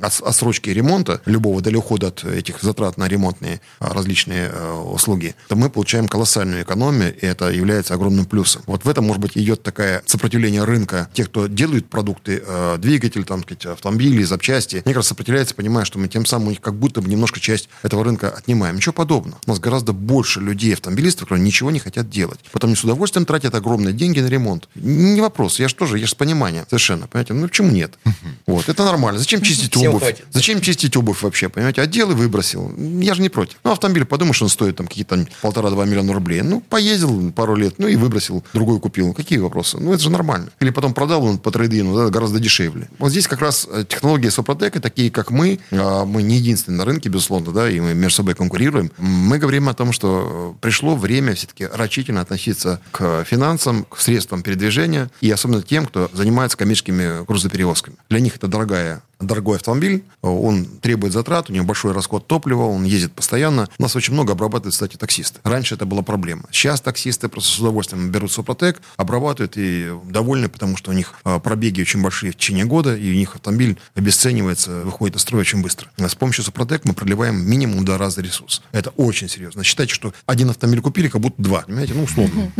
отсрочки 0.00 0.70
ремонта 0.70 1.20
любого 1.26 1.60
или 1.60 1.76
ухода 1.76 2.08
от 2.08 2.24
этих 2.24 2.62
затрат 2.62 2.96
на 2.96 3.08
ремонтные 3.08 3.60
а, 3.78 3.92
различные 3.92 4.50
э, 4.52 4.72
услуги, 4.72 5.34
то 5.48 5.56
мы 5.56 5.70
получаем 5.70 6.08
колоссальную 6.08 6.62
экономию, 6.62 7.14
и 7.16 7.26
это 7.26 7.50
является 7.50 7.94
огромным 7.94 8.26
плюсом. 8.26 8.62
Вот 8.66 8.84
в 8.84 8.88
этом, 8.88 9.06
может 9.06 9.22
быть, 9.22 9.36
идет 9.36 9.62
такое 9.62 10.02
сопротивление 10.06 10.64
рынка. 10.64 11.08
Тех, 11.12 11.28
кто 11.28 11.46
делают 11.46 11.88
продукты, 11.88 12.42
э, 12.46 12.76
двигатель, 12.78 13.24
там, 13.24 13.42
сказать, 13.42 13.66
автомобили, 13.66 14.22
запчасти, 14.22 14.82
раз 14.86 15.08
сопротивляются, 15.08 15.54
понимая, 15.54 15.84
что 15.84 15.98
мы 15.98 16.08
тем 16.08 16.26
самым 16.26 16.48
у 16.48 16.50
них 16.50 16.60
как 16.60 16.74
будто 16.74 17.00
бы 17.00 17.08
немножко 17.08 17.40
часть 17.40 17.68
этого 17.82 18.04
рынка 18.04 18.30
отнимаем. 18.30 18.76
Ничего 18.76 18.92
подобного. 18.92 19.40
У 19.46 19.50
нас 19.50 19.58
гораздо 19.58 19.92
больше 19.92 20.40
людей, 20.40 20.74
автомобилистов, 20.74 21.24
которые 21.24 21.44
ничего 21.44 21.70
не 21.70 21.78
хотят 21.78 22.10
делать. 22.10 22.40
Потом 22.52 22.68
они 22.68 22.76
с 22.76 22.84
удовольствием 22.84 23.24
тратят 23.24 23.54
огромные 23.54 23.92
деньги 23.92 24.20
на 24.20 24.28
ремонт. 24.28 24.68
Не 24.74 25.20
вопрос. 25.20 25.58
Я 25.58 25.68
же 25.68 25.74
тоже, 25.74 25.98
я 25.98 26.06
же 26.06 26.12
с 26.12 26.14
пониманием 26.14 26.64
совершенно. 26.68 27.06
Понимаете? 27.06 27.34
Ну, 27.34 27.48
почему 27.48 27.70
нет? 27.70 27.98
Вот, 28.46 28.68
это 28.68 28.84
нормально. 28.84 29.20
Зачем 29.30 29.42
чистить 29.42 29.76
обувь? 29.76 30.02
хватит. 30.02 30.24
Зачем 30.32 30.60
чистить 30.60 30.96
обувь 30.96 31.22
вообще, 31.22 31.48
понимаете? 31.48 31.82
Отдел 31.82 32.10
и 32.10 32.14
выбросил. 32.14 32.72
Я 32.76 33.14
же 33.14 33.22
не 33.22 33.28
против. 33.28 33.58
Ну, 33.62 33.70
автомобиль, 33.70 34.04
подумаешь, 34.04 34.42
он 34.42 34.48
стоит 34.48 34.76
там 34.76 34.88
какие-то 34.88 35.26
полтора-два 35.40 35.84
миллиона 35.84 36.12
рублей. 36.12 36.42
Ну, 36.42 36.60
поездил 36.60 37.30
пару 37.30 37.54
лет, 37.54 37.74
ну 37.78 37.86
и 37.86 37.94
выбросил, 37.94 38.42
другой 38.52 38.80
купил. 38.80 39.14
Какие 39.14 39.38
вопросы? 39.38 39.78
Ну, 39.78 39.92
это 39.92 40.02
же 40.02 40.10
нормально. 40.10 40.50
Или 40.58 40.70
потом 40.70 40.94
продал 40.94 41.24
он 41.24 41.38
по 41.38 41.52
трейдину, 41.52 41.94
да, 41.94 42.08
гораздо 42.08 42.40
дешевле. 42.40 42.88
Вот 42.98 43.10
здесь 43.10 43.28
как 43.28 43.40
раз 43.40 43.68
э, 43.70 43.84
технологии 43.88 44.28
Сопротека, 44.28 44.80
такие 44.80 45.10
как 45.10 45.30
мы, 45.30 45.60
а 45.70 46.04
мы 46.04 46.22
не 46.22 46.36
единственные 46.36 46.78
на 46.78 46.84
рынке, 46.84 47.08
безусловно, 47.08 47.52
да, 47.52 47.70
и 47.70 47.78
мы 47.78 47.94
между 47.94 48.16
собой 48.16 48.34
конкурируем. 48.34 48.90
Мы 48.98 49.38
говорим 49.38 49.68
о 49.68 49.74
том, 49.74 49.92
что 49.92 50.56
пришло 50.60 50.96
время 50.96 51.34
все-таки 51.34 51.66
рачительно 51.66 52.20
относиться 52.20 52.80
к 52.90 53.24
финансам, 53.24 53.84
к 53.84 53.98
средствам 53.98 54.42
передвижения, 54.42 55.10
и 55.20 55.30
особенно 55.30 55.62
тем, 55.62 55.86
кто 55.86 56.10
занимается 56.12 56.56
коммерческими 56.56 57.24
грузоперевозками. 57.24 57.96
Для 58.08 58.20
них 58.20 58.36
это 58.36 58.48
дорогая 58.48 59.02
дорогой 59.20 59.56
автомобиль, 59.56 60.04
он 60.22 60.64
требует 60.64 61.12
затрат, 61.12 61.50
у 61.50 61.52
него 61.52 61.64
большой 61.64 61.92
расход 61.92 62.26
топлива, 62.26 62.62
он 62.62 62.84
ездит 62.84 63.12
постоянно. 63.12 63.68
У 63.78 63.82
нас 63.82 63.94
очень 63.96 64.14
много 64.14 64.32
обрабатывают, 64.32 64.74
кстати, 64.74 64.96
таксисты. 64.96 65.40
Раньше 65.44 65.74
это 65.74 65.86
была 65.86 66.02
проблема. 66.02 66.44
Сейчас 66.50 66.80
таксисты 66.80 67.28
просто 67.28 67.50
с 67.50 67.58
удовольствием 67.58 68.10
берут 68.10 68.32
Супротек, 68.32 68.80
обрабатывают 68.96 69.54
и 69.56 69.90
довольны, 70.08 70.48
потому 70.48 70.76
что 70.76 70.90
у 70.90 70.94
них 70.94 71.14
а, 71.24 71.38
пробеги 71.38 71.80
очень 71.80 72.02
большие 72.02 72.32
в 72.32 72.36
течение 72.36 72.64
года, 72.64 72.96
и 72.96 73.10
у 73.10 73.14
них 73.14 73.34
автомобиль 73.34 73.78
обесценивается, 73.94 74.82
выходит 74.82 75.16
из 75.16 75.22
строя 75.22 75.42
очень 75.42 75.62
быстро. 75.62 75.90
С 75.96 76.14
помощью 76.14 76.44
Супротек 76.44 76.84
мы 76.84 76.92
проливаем 76.94 77.36
минимум 77.48 77.84
два 77.84 77.98
раза 77.98 78.20
ресурс. 78.20 78.62
Это 78.72 78.90
очень 78.90 79.28
серьезно. 79.28 79.64
Считайте, 79.64 79.94
что 79.94 80.12
один 80.26 80.50
автомобиль 80.50 80.80
купили, 80.80 81.08
как 81.08 81.20
будто 81.20 81.42
два. 81.42 81.62
Понимаете? 81.62 81.94
Ну, 81.94 82.04
условно. 82.04 82.52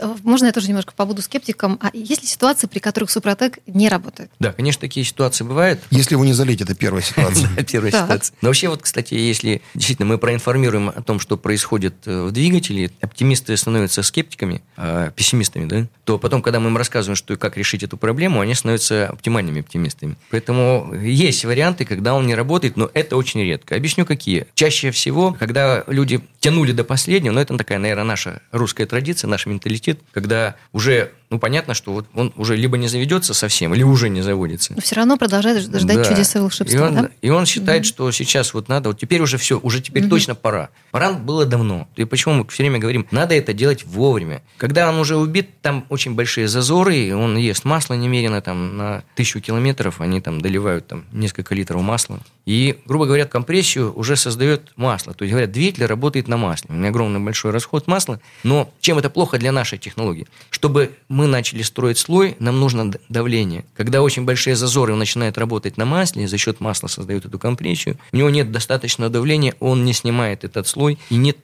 А, 0.00 0.16
можно 0.22 0.46
я 0.46 0.52
тоже 0.52 0.68
немножко 0.68 0.92
побуду 0.94 1.22
скептиком? 1.22 1.78
А 1.80 1.90
есть 1.92 2.22
ли 2.22 2.28
ситуации, 2.28 2.66
при 2.66 2.78
которых 2.78 3.10
Супротек 3.10 3.58
не 3.66 3.88
работает? 3.88 4.30
Да, 4.38 4.52
конечно, 4.52 4.80
такие 4.80 5.04
ситуации 5.04 5.44
бывают. 5.44 5.80
Если 5.90 6.07
Если 6.08 6.14
его 6.14 6.24
не 6.24 6.32
залить, 6.32 6.60
это 6.60 6.74
первая 6.74 7.02
ситуация. 7.02 7.48
Первая 7.70 7.92
ситуация. 7.92 8.34
Но 8.40 8.48
вообще, 8.48 8.68
вот, 8.68 8.82
кстати, 8.82 9.14
если 9.14 9.62
действительно 9.74 10.06
мы 10.06 10.18
проинформируем 10.18 10.88
о 10.88 11.02
том, 11.02 11.20
что 11.20 11.36
происходит 11.36 11.94
э, 12.06 12.22
в 12.22 12.32
двигателе, 12.32 12.90
оптимисты 13.00 13.56
становятся 13.56 14.02
скептиками, 14.02 14.62
а 14.76 15.10
пессимистами, 15.10 15.66
да, 15.66 15.86
то 16.04 16.18
потом, 16.18 16.42
когда 16.42 16.60
мы 16.60 16.70
им 16.70 16.76
рассказываем, 16.76 17.16
что 17.16 17.34
и 17.34 17.36
как 17.36 17.56
решить 17.56 17.82
эту 17.82 17.96
проблему, 17.96 18.40
они 18.40 18.54
становятся 18.54 19.08
оптимальными 19.08 19.60
оптимистами. 19.60 20.16
Поэтому 20.30 20.94
есть 20.94 21.44
варианты, 21.44 21.84
когда 21.84 22.14
он 22.14 22.26
не 22.26 22.34
работает, 22.34 22.76
но 22.76 22.90
это 22.94 23.16
очень 23.16 23.42
редко. 23.42 23.76
Объясню, 23.76 24.06
какие. 24.06 24.46
Чаще 24.54 24.90
всего, 24.90 25.36
когда 25.38 25.84
люди 25.86 26.20
тянули 26.40 26.72
до 26.72 26.84
последнего, 26.84 27.34
но 27.34 27.40
это 27.40 27.56
такая, 27.56 27.78
наверное, 27.78 28.04
наша 28.04 28.40
русская 28.52 28.86
традиция, 28.86 29.28
наш 29.28 29.46
менталитет, 29.46 30.00
когда 30.12 30.56
уже 30.72 31.12
ну, 31.30 31.38
понятно, 31.38 31.74
что 31.74 31.92
вот 31.92 32.06
он 32.14 32.32
уже 32.36 32.56
либо 32.56 32.78
не 32.78 32.88
заведется 32.88 33.34
совсем, 33.34 33.74
или 33.74 33.82
уже 33.82 34.08
не 34.08 34.22
заводится. 34.22 34.72
Но 34.74 34.80
все 34.80 34.96
равно 34.96 35.18
продолжает 35.18 35.62
ждать 35.62 35.96
да. 35.96 36.04
чудес 36.04 36.34
и 36.36 36.38
волшебства, 36.38 36.78
и 36.78 36.82
он, 36.82 36.94
да? 36.94 37.10
И 37.20 37.28
он 37.28 37.44
считает, 37.46 37.82
mm 37.82 37.88
что 37.88 38.10
сейчас 38.12 38.54
вот 38.54 38.68
надо, 38.68 38.90
вот 38.90 38.98
теперь 38.98 39.20
уже 39.20 39.38
все, 39.38 39.58
уже 39.58 39.80
теперь 39.80 40.04
mm 40.04 40.08
точно 40.08 40.34
пора. 40.34 40.70
Пора 40.90 41.12
было 41.12 41.44
давно. 41.44 41.88
И 41.96 42.04
почему 42.04 42.34
мы 42.34 42.46
все 42.48 42.62
время 42.62 42.78
говорим, 42.78 43.06
надо 43.10 43.34
это 43.34 43.52
делать 43.52 43.84
вовремя. 43.84 44.42
Когда 44.56 44.88
он 44.88 44.98
уже 44.98 45.16
убит, 45.16 45.60
там 45.60 45.84
очень 45.90 46.14
большие 46.14 46.48
зазоры, 46.48 47.14
он 47.14 47.36
ест 47.36 47.64
масло 47.64 47.94
немерено, 47.94 48.40
там 48.40 48.76
на 48.76 49.04
тысячу 49.14 49.40
километров 49.40 50.00
они 50.00 50.20
там 50.20 50.40
доливают 50.40 50.86
там 50.86 51.04
несколько 51.12 51.54
литров 51.54 51.82
масла. 51.82 52.20
И, 52.48 52.78
грубо 52.86 53.04
говоря, 53.04 53.26
компрессию 53.26 53.92
уже 53.94 54.16
создает 54.16 54.72
масло. 54.74 55.12
То 55.12 55.24
есть, 55.24 55.32
говорят, 55.32 55.52
двигатель 55.52 55.84
работает 55.84 56.28
на 56.28 56.38
масле. 56.38 56.70
У 56.70 56.72
меня 56.72 56.88
огромный 56.88 57.20
большой 57.20 57.50
расход 57.50 57.86
масла. 57.86 58.20
Но 58.42 58.72
чем 58.80 58.96
это 58.96 59.10
плохо 59.10 59.36
для 59.36 59.52
нашей 59.52 59.76
технологии? 59.76 60.26
Чтобы 60.48 60.92
мы 61.10 61.26
начали 61.26 61.60
строить 61.60 61.98
слой, 61.98 62.36
нам 62.38 62.58
нужно 62.58 62.90
давление. 63.10 63.66
Когда 63.76 64.00
очень 64.00 64.24
большие 64.24 64.56
зазоры, 64.56 64.94
он 64.94 64.98
начинает 64.98 65.36
работать 65.36 65.76
на 65.76 65.84
масле, 65.84 66.26
за 66.26 66.38
счет 66.38 66.58
масла 66.58 66.86
создает 66.86 67.26
эту 67.26 67.38
компрессию, 67.38 67.98
у 68.12 68.16
него 68.16 68.30
нет 68.30 68.50
достаточного 68.50 69.10
давления, 69.10 69.54
он 69.60 69.84
не 69.84 69.92
снимает 69.92 70.42
этот 70.42 70.66
слой, 70.66 70.98
и 71.10 71.16
нет 71.16 71.36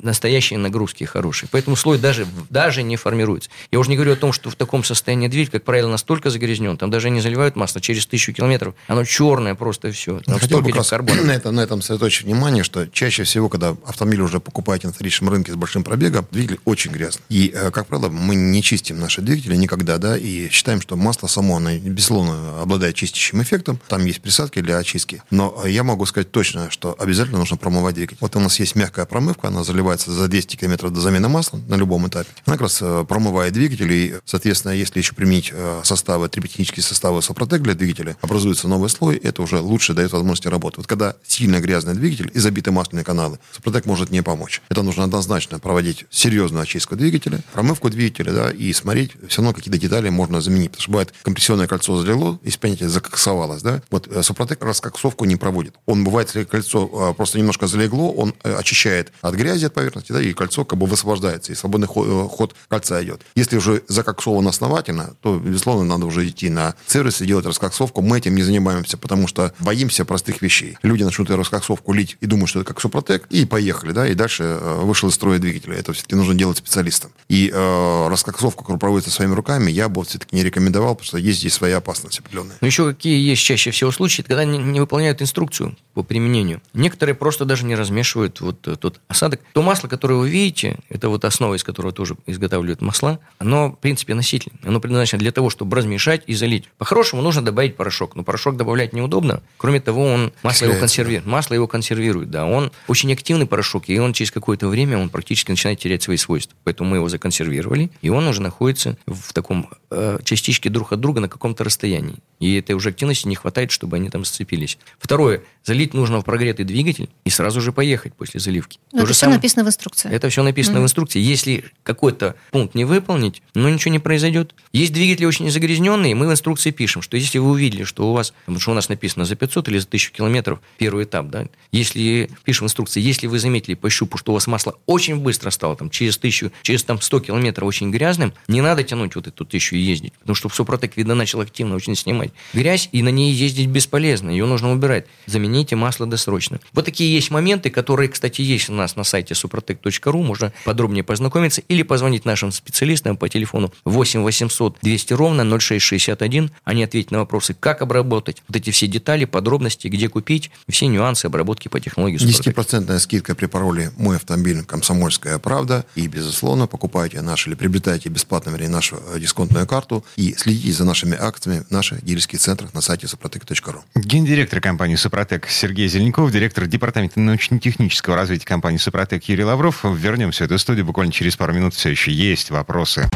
настоящей 0.00 0.58
нагрузки 0.58 1.02
хорошей. 1.02 1.48
Поэтому 1.50 1.74
слой 1.74 1.98
даже, 1.98 2.24
даже 2.50 2.84
не 2.84 2.94
формируется. 2.94 3.50
Я 3.72 3.80
уже 3.80 3.90
не 3.90 3.96
говорю 3.96 4.12
о 4.12 4.16
том, 4.16 4.32
что 4.32 4.48
в 4.48 4.54
таком 4.54 4.84
состоянии 4.84 5.26
двигатель, 5.26 5.58
как 5.58 5.64
правило, 5.64 5.88
настолько 5.88 6.30
загрязнен, 6.30 6.76
там 6.76 6.88
даже 6.88 7.10
не 7.10 7.20
заливают 7.20 7.56
масло, 7.56 7.80
через 7.80 8.06
тысячу 8.06 8.32
километров 8.32 8.76
оно 8.86 9.04
черное 9.04 9.56
просто 9.56 9.90
все. 9.90 10.20
Там 10.20 10.38
Хотел 10.52 10.62
бы 10.62 10.72
как 10.72 11.24
на, 11.24 11.30
это, 11.32 11.50
на 11.50 11.60
этом 11.60 11.80
сосредоточить 11.82 12.24
внимание, 12.24 12.64
что 12.64 12.86
чаще 12.86 13.24
всего, 13.24 13.48
когда 13.48 13.76
автомобиль 13.86 14.20
уже 14.20 14.40
покупаете 14.40 14.86
на 14.86 14.92
вторичном 14.92 15.30
рынке 15.30 15.52
с 15.52 15.56
большим 15.56 15.84
пробегом, 15.84 16.26
двигатель 16.30 16.60
очень 16.64 16.92
грязный. 16.92 17.22
И, 17.28 17.52
э, 17.54 17.70
как 17.70 17.86
правило, 17.86 18.08
мы 18.08 18.34
не 18.34 18.62
чистим 18.62 18.98
наши 18.98 19.20
двигатели 19.22 19.56
никогда, 19.56 19.98
да, 19.98 20.16
и 20.16 20.48
считаем, 20.50 20.80
что 20.80 20.96
масло 20.96 21.26
само, 21.26 21.56
оно, 21.56 21.76
безусловно, 21.76 22.60
обладает 22.60 22.94
чистящим 22.94 23.42
эффектом, 23.42 23.80
там 23.88 24.04
есть 24.04 24.20
присадки 24.20 24.60
для 24.60 24.78
очистки, 24.78 25.22
но 25.30 25.64
я 25.66 25.82
могу 25.82 26.06
сказать 26.06 26.30
точно, 26.30 26.70
что 26.70 26.94
обязательно 26.98 27.38
нужно 27.38 27.56
промывать 27.56 27.94
двигатель. 27.94 28.18
Вот 28.20 28.36
у 28.36 28.40
нас 28.40 28.58
есть 28.60 28.76
мягкая 28.76 29.06
промывка, 29.06 29.48
она 29.48 29.64
заливается 29.64 30.10
за 30.10 30.28
200 30.28 30.56
км 30.56 30.90
до 30.90 31.00
замены 31.00 31.28
масла 31.28 31.60
на 31.68 31.74
любом 31.74 32.08
этапе. 32.08 32.30
Она 32.46 32.56
как 32.56 32.62
раз 32.62 32.78
э, 32.82 33.04
промывает 33.08 33.52
двигатель, 33.52 33.92
и, 33.92 34.14
соответственно, 34.24 34.72
если 34.72 34.98
еще 34.98 35.14
применить 35.14 35.50
э, 35.52 35.80
составы, 35.84 36.28
триботехнические 36.28 36.82
составы 36.82 37.22
Сопротек 37.22 37.62
для 37.62 37.74
двигателя, 37.74 38.16
образуется 38.20 38.68
новый 38.68 38.90
слой, 38.90 39.16
это 39.16 39.42
уже 39.42 39.60
лучше 39.60 39.94
дает 39.94 40.12
возможность 40.12 40.41
работать. 40.50 40.78
Вот 40.78 40.86
когда 40.86 41.16
сильно 41.26 41.60
грязный 41.60 41.94
двигатель 41.94 42.30
и 42.32 42.38
забиты 42.38 42.70
масляные 42.70 43.04
каналы, 43.04 43.38
Сопротек 43.52 43.86
может 43.86 44.10
не 44.10 44.22
помочь. 44.22 44.62
Это 44.68 44.82
нужно 44.82 45.04
однозначно 45.04 45.58
проводить 45.58 46.06
серьезную 46.10 46.62
очистку 46.62 46.96
двигателя, 46.96 47.40
промывку 47.52 47.90
двигателя, 47.90 48.32
да, 48.32 48.50
и 48.50 48.72
смотреть 48.72 49.12
все 49.28 49.42
равно 49.42 49.54
какие-то 49.54 49.78
детали 49.78 50.08
можно 50.08 50.40
заменить. 50.40 50.70
Потому 50.70 50.82
что 50.82 50.90
бывает, 50.90 51.14
компрессионное 51.22 51.66
кольцо 51.66 52.00
залило, 52.00 52.38
из 52.42 52.56
понятия 52.56 52.88
закоксовалось, 52.88 53.62
да. 53.62 53.82
Вот 53.90 54.08
э, 54.08 54.22
Супротек 54.22 54.62
раскоксовку 54.62 55.24
не 55.24 55.36
проводит. 55.36 55.74
Он 55.86 56.04
бывает, 56.04 56.28
если 56.28 56.44
кольцо 56.44 57.10
э, 57.10 57.14
просто 57.14 57.38
немножко 57.38 57.66
залегло, 57.66 58.10
он 58.12 58.34
э, 58.42 58.54
очищает 58.54 59.12
от 59.20 59.34
грязи, 59.34 59.66
от 59.66 59.74
поверхности, 59.74 60.12
да, 60.12 60.22
и 60.22 60.32
кольцо 60.32 60.64
как 60.64 60.78
бы 60.78 60.86
высвобождается, 60.86 61.52
и 61.52 61.54
свободный 61.54 61.88
ход 61.88 62.54
кольца 62.68 63.02
идет. 63.02 63.22
Если 63.34 63.56
уже 63.56 63.82
закоксовано 63.88 64.50
основательно, 64.50 65.14
то, 65.20 65.38
безусловно, 65.38 65.84
надо 65.84 66.06
уже 66.06 66.28
идти 66.28 66.48
на 66.50 66.74
сервис 66.86 67.20
и 67.20 67.26
делать 67.26 67.46
раскоксовку. 67.46 68.02
Мы 68.02 68.18
этим 68.18 68.34
не 68.34 68.42
занимаемся, 68.42 68.96
потому 68.96 69.26
что 69.26 69.52
боимся 69.58 70.04
простых 70.22 70.40
вещей. 70.40 70.78
Люди 70.82 71.02
начнут 71.02 71.30
раскоксовку 71.30 71.92
лить 71.92 72.16
и 72.20 72.26
думают, 72.26 72.48
что 72.48 72.60
это 72.60 72.68
как 72.68 72.80
Супротек, 72.80 73.26
и 73.30 73.44
поехали, 73.44 73.90
да, 73.90 74.06
и 74.06 74.14
дальше 74.14 74.58
вышел 74.82 75.08
из 75.08 75.14
строя 75.14 75.40
двигателя. 75.40 75.74
Это 75.74 75.92
все-таки 75.92 76.14
нужно 76.14 76.34
делать 76.34 76.58
специалистам. 76.58 77.10
И 77.28 77.50
э, 77.52 78.08
раскоксовку, 78.08 78.62
которая 78.62 78.78
проводится 78.78 79.10
своими 79.10 79.34
руками, 79.34 79.70
я 79.72 79.88
бы 79.88 80.04
все-таки 80.04 80.36
не 80.36 80.44
рекомендовал, 80.44 80.94
потому 80.94 81.06
что 81.06 81.18
есть 81.18 81.40
здесь 81.40 81.54
своя 81.54 81.78
опасность 81.78 82.20
определенная. 82.20 82.56
Но 82.60 82.66
еще 82.68 82.86
какие 82.86 83.20
есть 83.20 83.42
чаще 83.42 83.72
всего 83.72 83.90
случаи, 83.90 84.22
когда 84.22 84.44
не, 84.44 84.58
не 84.58 84.78
выполняют 84.78 85.20
инструкцию 85.20 85.76
по 85.94 86.04
применению. 86.04 86.62
Некоторые 86.72 87.16
просто 87.16 87.44
даже 87.44 87.64
не 87.64 87.74
размешивают 87.74 88.40
вот 88.40 88.60
тот 88.60 89.00
осадок. 89.08 89.40
То 89.52 89.62
масло, 89.62 89.88
которое 89.88 90.14
вы 90.14 90.30
видите, 90.30 90.78
это 90.88 91.08
вот 91.08 91.24
основа, 91.24 91.54
из 91.54 91.64
которого 91.64 91.92
тоже 91.92 92.16
изготавливают 92.26 92.80
масла, 92.80 93.18
оно, 93.38 93.72
в 93.72 93.78
принципе, 93.78 94.14
носитель. 94.14 94.52
Оно 94.62 94.80
предназначено 94.80 95.18
для 95.18 95.32
того, 95.32 95.50
чтобы 95.50 95.76
размешать 95.76 96.22
и 96.26 96.34
залить. 96.34 96.68
По-хорошему 96.78 97.22
нужно 97.22 97.42
добавить 97.42 97.76
порошок, 97.76 98.14
но 98.14 98.22
порошок 98.22 98.56
добавлять 98.56 98.92
неудобно. 98.92 99.42
Кроме 99.58 99.80
того, 99.80 100.11
он 100.12 100.32
масло 100.42 100.66
его 100.66 100.78
консервирует. 100.78 101.26
Масло 101.26 101.54
его 101.54 101.66
консервирует, 101.66 102.30
да. 102.30 102.46
Он 102.46 102.72
очень 102.88 103.12
активный 103.12 103.46
порошок, 103.46 103.84
и 103.88 103.98
он 103.98 104.12
через 104.12 104.30
какое-то 104.30 104.68
время 104.68 104.98
он 104.98 105.08
практически 105.08 105.50
начинает 105.50 105.78
терять 105.78 106.02
свои 106.02 106.16
свойства. 106.16 106.56
Поэтому 106.64 106.90
мы 106.90 106.96
его 106.98 107.08
законсервировали, 107.08 107.90
и 108.00 108.08
он 108.08 108.26
уже 108.26 108.42
находится 108.42 108.96
в 109.06 109.32
таком 109.32 109.68
э, 109.92 110.18
частичке 110.24 110.70
друг 110.70 110.92
от 110.92 111.00
друга 111.00 111.20
на 111.20 111.28
каком-то 111.28 111.64
расстоянии. 111.64 112.16
И 112.40 112.56
этой 112.56 112.74
уже 112.74 112.90
активности 112.90 113.28
не 113.28 113.36
хватает, 113.36 113.70
чтобы 113.70 113.96
они 113.96 114.10
там 114.10 114.24
сцепились. 114.24 114.78
Второе. 114.98 115.42
Залить 115.64 115.94
нужно 115.94 116.20
в 116.20 116.24
прогретый 116.24 116.64
двигатель 116.64 117.08
и 117.24 117.30
сразу 117.30 117.60
же 117.60 117.72
поехать 117.72 118.14
после 118.14 118.40
заливки. 118.40 118.80
Но 118.92 119.02
это 119.02 119.12
все 119.12 119.20
самое... 119.20 119.36
написано 119.38 119.64
в 119.64 119.68
инструкции. 119.68 120.10
Это 120.10 120.28
все 120.28 120.42
написано 120.42 120.78
mm-hmm. 120.78 120.80
в 120.80 120.84
инструкции. 120.84 121.20
Если 121.20 121.64
какой-то 121.82 122.34
пункт 122.50 122.74
не 122.74 122.84
выполнить, 122.84 123.42
ну 123.54 123.68
ничего 123.68 123.92
не 123.92 123.98
произойдет. 123.98 124.54
Есть 124.72 124.92
двигатели 124.92 125.24
очень 125.24 125.50
загрязненные, 125.50 126.14
мы 126.14 126.26
в 126.26 126.32
инструкции 126.32 126.70
пишем, 126.72 127.02
что 127.02 127.16
если 127.16 127.38
вы 127.38 127.50
увидели, 127.50 127.84
что 127.84 128.10
у 128.10 128.12
вас, 128.12 128.32
потому 128.40 128.60
что 128.60 128.72
у 128.72 128.74
нас 128.74 128.88
написано 128.88 129.24
за 129.24 129.36
500 129.36 129.68
или 129.68 129.78
за 129.78 129.86
1000 129.86 130.12
километров 130.12 130.60
первый 130.78 131.04
этап, 131.04 131.28
да, 131.28 131.46
если 131.70 132.30
пишем 132.44 132.66
в 132.66 132.70
инструкции, 132.70 133.00
если 133.00 133.26
вы 133.26 133.38
заметили 133.38 133.74
по 133.74 133.88
щупу, 133.90 134.18
что 134.18 134.32
у 134.32 134.34
вас 134.34 134.46
масло 134.46 134.78
очень 134.86 135.16
быстро 135.16 135.50
стало, 135.50 135.76
там, 135.76 135.90
через 135.90 136.16
1000, 136.16 136.52
через 136.62 136.82
там 136.84 137.00
100 137.00 137.20
километров 137.20 137.68
очень 137.68 137.90
грязным, 137.90 138.32
не 138.48 138.60
надо 138.60 138.82
тянуть 138.82 139.14
вот 139.14 139.26
эту 139.26 139.44
тысячу 139.44 139.76
ездить, 139.82 140.12
потому 140.14 140.34
что 140.34 140.48
Супротек, 140.48 140.96
видно, 140.96 141.14
начал 141.14 141.40
активно 141.40 141.74
очень 141.74 141.96
снимать 141.96 142.32
грязь, 142.52 142.88
и 142.92 143.02
на 143.02 143.08
ней 143.08 143.32
ездить 143.32 143.68
бесполезно, 143.68 144.30
ее 144.30 144.46
нужно 144.46 144.72
убирать. 144.72 145.06
Замените 145.26 145.76
масло 145.76 146.06
досрочно. 146.06 146.60
Вот 146.72 146.84
такие 146.84 147.12
есть 147.12 147.30
моменты, 147.30 147.70
которые, 147.70 148.08
кстати, 148.08 148.42
есть 148.42 148.70
у 148.70 148.72
нас 148.72 148.96
на 148.96 149.04
сайте 149.04 149.34
suprotec.ru, 149.34 150.22
можно 150.22 150.52
подробнее 150.64 151.04
познакомиться 151.04 151.62
или 151.68 151.82
позвонить 151.82 152.24
нашим 152.24 152.52
специалистам 152.52 153.16
по 153.16 153.28
телефону 153.28 153.72
8 153.84 154.22
800 154.22 154.78
200 154.82 155.12
ровно 155.14 155.58
0661. 155.58 156.50
Они 156.64 156.84
ответят 156.84 157.10
на 157.10 157.18
вопросы, 157.18 157.54
как 157.54 157.82
обработать 157.82 158.42
вот 158.48 158.56
эти 158.56 158.70
все 158.70 158.86
детали, 158.86 159.24
подробности, 159.24 159.88
где 159.88 160.08
купить, 160.08 160.50
все 160.68 160.86
нюансы 160.86 161.26
обработки 161.26 161.68
по 161.68 161.80
технологии 161.80 162.18
Супротек. 162.18 162.56
10% 162.56 162.98
скидка 162.98 163.34
при 163.34 163.46
пароле 163.46 163.92
«Мой 163.96 164.16
автомобиль. 164.16 164.62
Комсомольская 164.64 165.38
правда». 165.38 165.84
И, 165.94 166.06
безусловно, 166.06 166.66
покупайте 166.66 167.20
наш 167.20 167.46
или 167.46 167.54
приобретайте 167.54 168.08
бесплатно, 168.08 168.50
вернее, 168.50 168.68
нашу 168.68 168.96
э, 169.14 169.20
дисконтную 169.20 169.64
карту 169.72 170.04
и 170.16 170.34
следите 170.36 170.72
за 170.72 170.84
нашими 170.84 171.16
акциями 171.18 171.64
в 171.66 171.70
наших 171.70 172.04
дилерских 172.04 172.38
центрах 172.38 172.74
на 172.74 172.82
сайте 172.82 173.08
супротек.ру. 173.08 173.82
Гендиректор 173.94 174.60
компании 174.60 174.96
«Супротек» 174.96 175.48
Сергей 175.48 175.88
Зеленков, 175.88 176.30
директор 176.30 176.66
департамента 176.66 177.20
научно-технического 177.20 178.16
развития 178.16 178.44
компании 178.44 178.76
«Супротек» 178.76 179.24
Юрий 179.24 179.44
Лавров. 179.44 179.84
Вернемся 179.84 180.44
в 180.44 180.46
эту 180.46 180.58
студию 180.58 180.84
буквально 180.84 181.10
через 181.10 181.36
пару 181.36 181.54
минут. 181.54 181.72
Все 181.72 181.88
еще 181.88 182.12
есть 182.12 182.50
вопросы. 182.50 183.08